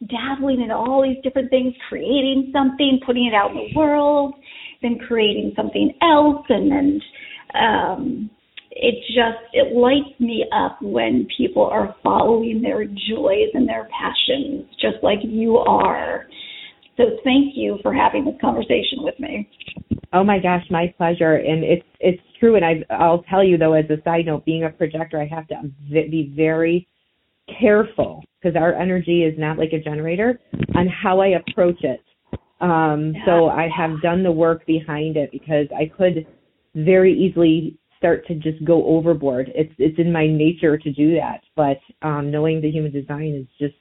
dabbling 0.10 0.62
in 0.62 0.72
all 0.72 1.02
these 1.02 1.22
different 1.24 1.50
things, 1.50 1.74
creating 1.89 2.52
something, 2.54 3.00
putting 3.06 3.26
it 3.26 3.34
out 3.34 3.52
in 3.52 3.58
the 3.58 3.76
world, 3.76 4.36
then 4.82 5.00
creating 5.08 5.54
something 5.56 5.91
else, 6.02 6.46
and 6.50 6.72
then 6.72 7.02
um, 7.56 8.30
it 8.76 8.96
just 9.08 9.40
it 9.54 9.74
lights 9.74 10.20
me 10.20 10.46
up 10.54 10.78
when 10.82 11.26
people 11.38 11.64
are 11.64 11.96
following 12.04 12.62
their 12.62 12.86
joys 12.86 13.50
and 13.54 13.68
their 13.68 13.88
passions 13.98 14.66
just 14.82 14.98
like 15.02 15.20
you 15.24 15.58
are. 15.58 16.28
So 16.98 17.04
thank 17.24 17.54
you 17.56 17.80
for 17.82 17.94
having 17.94 18.26
this 18.26 18.36
conversation 18.40 19.00
with 19.00 19.18
me. 19.20 19.50
Oh 20.14 20.24
my 20.24 20.40
gosh 20.40 20.64
my 20.70 20.94
pleasure. 20.98 21.36
And 21.36 21.64
it's 21.64 21.88
it's 22.02 22.22
true. 22.40 22.58
And 22.58 22.66
i 22.66 22.84
i'll 22.94 23.24
tell 23.24 23.44
you 23.44 23.58
though 23.58 23.74
as 23.74 23.86
a 23.90 24.02
side 24.04 24.26
note 24.26 24.44
being 24.46 24.66
a 24.66 24.70
projector 24.70 25.22
i 25.22 25.26
have 25.26 25.48
to 25.48 25.56
be 25.90 26.34
very 26.36 26.88
careful 27.60 28.24
because 28.42 28.58
our 28.58 28.74
energy 28.74 29.24
is 29.24 29.36
not 29.38 29.58
like 29.58 29.72
a 29.72 29.80
generator 29.80 30.40
on 30.76 30.88
how 30.88 31.22
i 31.22 31.28
approach 31.28 31.82
it. 31.82 32.02
Um 32.60 33.14
yeah. 33.16 33.26
so 33.26 33.48
i 33.48 33.70
have 33.76 34.02
done 34.02 34.22
the 34.22 34.32
work 34.32 34.66
behind 34.66 35.16
it 35.16 35.32
because 35.32 35.68
i 35.74 35.90
could 35.98 36.28
very 36.76 37.14
easily 37.18 37.78
start 37.98 38.26
to 38.28 38.36
just 38.36 38.64
go 38.66 38.86
overboard. 38.86 39.52
It's 39.56 39.74
it's 39.78 40.00
in 40.00 40.12
my 40.12 40.28
nature 40.28 40.78
to 40.78 40.91
do 40.91 41.16
that, 41.16 41.41
but 41.56 41.78
um, 42.02 42.32
knowing 42.32 42.62
the 42.62 42.72
human 42.72 42.91
design 42.91 43.34
is 43.34 43.48
just 43.60 43.80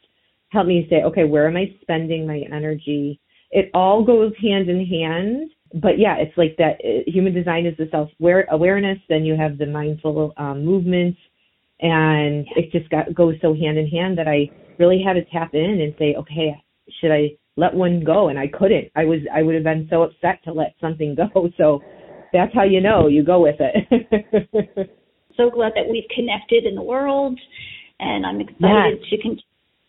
helped 0.55 0.69
me 0.69 0.87
say, 0.89 1.03
okay, 1.03 1.25
where 1.25 1.47
am 1.47 1.57
I 1.57 1.75
spending 1.83 2.27
my 2.27 2.43
energy? 2.53 3.21
It 3.51 3.71
all 3.75 4.05
goes 4.05 4.33
hand 4.41 4.69
in 4.69 4.87
hand. 4.87 5.51
But 5.83 5.99
yeah, 5.99 6.17
it's 6.17 6.37
like 6.37 6.57
that. 6.59 6.81
Uh, 6.85 7.03
human 7.07 7.35
design 7.35 7.67
is 7.67 7.77
the 7.77 7.89
self 7.91 8.09
awareness. 8.51 8.99
Then 9.09 9.25
you 9.25 9.37
have 9.37 9.59
the 9.59 9.67
mindful 9.67 10.33
um, 10.37 10.65
movements, 10.65 11.19
and 11.81 12.47
it 12.57 12.71
just 12.71 12.89
got 12.91 13.13
goes 13.15 13.35
so 13.43 13.55
hand 13.55 13.79
in 13.79 13.89
hand 13.89 14.17
that 14.19 14.29
I 14.29 14.49
really 14.79 15.03
had 15.05 15.15
to 15.15 15.25
tap 15.27 15.55
in 15.55 15.81
and 15.81 15.95
say, 15.99 16.15
okay, 16.17 16.55
should 17.01 17.11
I 17.11 17.31
let 17.57 17.75
one 17.75 18.05
go? 18.05 18.29
And 18.29 18.39
I 18.39 18.47
couldn't. 18.47 18.91
I 18.95 19.05
was 19.05 19.21
I 19.33 19.43
would 19.43 19.55
have 19.55 19.65
been 19.65 19.89
so 19.91 20.03
upset 20.03 20.43
to 20.45 20.53
let 20.53 20.75
something 20.81 21.17
go. 21.35 21.49
So 21.57 21.83
that's 22.35 22.53
how 22.53 22.65
you 22.65 22.81
know 22.81 23.07
you 23.07 23.25
go 23.25 23.41
with 23.41 23.57
it. 23.61 24.91
so 25.37 25.49
glad 25.49 25.73
that 25.77 25.89
we've 25.89 26.09
connected 26.15 26.67
in 26.67 26.75
the 26.75 26.83
world, 26.83 27.39
and 28.01 28.27
I'm 28.27 28.41
excited 28.41 28.99
yes. 29.01 29.11
to 29.11 29.17
continue 29.17 29.43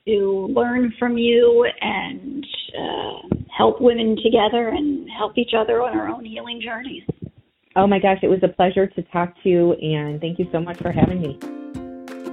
to 0.07 0.53
learn 0.53 0.93
from 0.99 1.17
you 1.17 1.67
and 1.81 2.45
uh, 2.77 3.35
help 3.57 3.81
women 3.81 4.15
together 4.23 4.69
and 4.69 5.09
help 5.17 5.37
each 5.37 5.53
other 5.57 5.81
on 5.81 5.97
our 5.97 6.07
own 6.07 6.23
healing 6.23 6.61
journeys. 6.63 7.03
Oh 7.75 7.87
my 7.87 7.99
gosh, 7.99 8.19
it 8.21 8.27
was 8.27 8.39
a 8.43 8.47
pleasure 8.47 8.87
to 8.87 9.01
talk 9.03 9.33
to 9.43 9.49
you, 9.49 9.73
and 9.73 10.21
thank 10.21 10.39
you 10.39 10.47
so 10.51 10.61
much 10.61 10.77
for 10.77 10.91
having 10.91 11.21
me. 11.21 11.39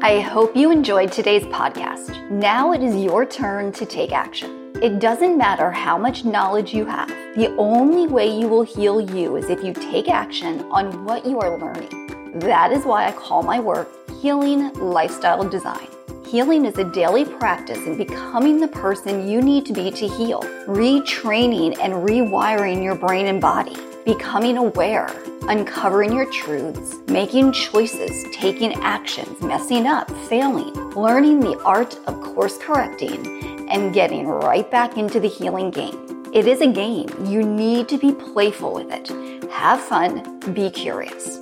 I 0.02 0.20
hope 0.20 0.56
you 0.56 0.70
enjoyed 0.70 1.10
today's 1.10 1.44
podcast. 1.44 2.30
Now 2.30 2.72
it 2.72 2.82
is 2.82 2.94
your 2.96 3.24
turn 3.24 3.72
to 3.72 3.86
take 3.86 4.12
action. 4.12 4.61
It 4.81 4.99
doesn't 4.99 5.37
matter 5.37 5.70
how 5.70 5.99
much 5.99 6.25
knowledge 6.25 6.73
you 6.73 6.85
have, 6.87 7.09
the 7.37 7.55
only 7.57 8.07
way 8.07 8.27
you 8.27 8.49
will 8.49 8.62
heal 8.62 9.01
you 9.01 9.37
is 9.37 9.51
if 9.51 9.62
you 9.62 9.73
take 9.73 10.09
action 10.09 10.62
on 10.73 11.05
what 11.05 11.27
you 11.27 11.39
are 11.39 11.59
learning. 11.59 12.39
That 12.41 12.73
is 12.73 12.85
why 12.85 13.07
I 13.07 13.12
call 13.12 13.43
my 13.43 13.61
work 13.61 13.89
Healing 14.20 14.73
Lifestyle 14.75 15.49
Design. 15.49 15.87
Healing 16.27 16.64
is 16.64 16.79
a 16.79 16.85
daily 16.91 17.25
practice 17.25 17.79
in 17.79 17.97
becoming 17.97 18.59
the 18.59 18.68
person 18.68 19.29
you 19.29 19.43
need 19.43 19.66
to 19.66 19.73
be 19.73 19.91
to 19.91 20.09
heal, 20.09 20.41
retraining 20.66 21.79
and 21.79 21.93
rewiring 21.93 22.83
your 22.83 22.95
brain 22.95 23.27
and 23.27 23.41
body, 23.41 23.77
becoming 24.05 24.57
aware, 24.57 25.09
uncovering 25.48 26.12
your 26.12 26.30
truths, 26.32 26.96
making 27.09 27.53
choices, 27.53 28.24
taking 28.32 28.74
actions, 28.82 29.40
messing 29.40 29.86
up, 29.86 30.11
failing, 30.28 30.72
learning 30.90 31.40
the 31.40 31.59
art 31.62 31.96
of 32.07 32.20
course 32.20 32.59
correcting, 32.59 33.68
and 33.70 33.94
getting 33.94 34.26
right 34.26 34.70
back 34.70 34.96
into 34.96 35.20
the 35.20 35.28
healing 35.28 35.70
game. 35.70 36.24
It 36.32 36.46
is 36.46 36.61
a 36.61 36.72
game. 36.72 37.09
You 37.26 37.42
need 37.42 37.88
to 37.88 37.98
be 37.98 38.12
playful 38.12 38.74
with 38.74 38.90
it. 38.90 39.09
Have 39.50 39.80
fun, 39.80 40.40
be 40.53 40.70
curious. 40.70 41.38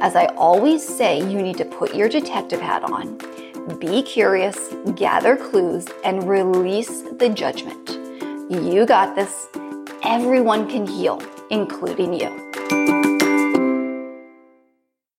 As 0.00 0.16
I 0.16 0.26
always 0.36 0.86
say, 0.86 1.18
you 1.18 1.40
need 1.40 1.56
to 1.58 1.64
put 1.64 1.94
your 1.94 2.08
detective 2.08 2.60
hat 2.60 2.84
on 2.84 3.18
be 3.78 4.02
curious, 4.02 4.58
gather 4.94 5.36
clues, 5.36 5.86
and 6.04 6.28
release 6.28 7.02
the 7.18 7.30
judgment. 7.30 7.90
You 8.50 8.84
got 8.84 9.16
this. 9.16 9.48
Everyone 10.02 10.68
can 10.68 10.86
heal, 10.86 11.18
including 11.50 12.14
you. 12.14 13.03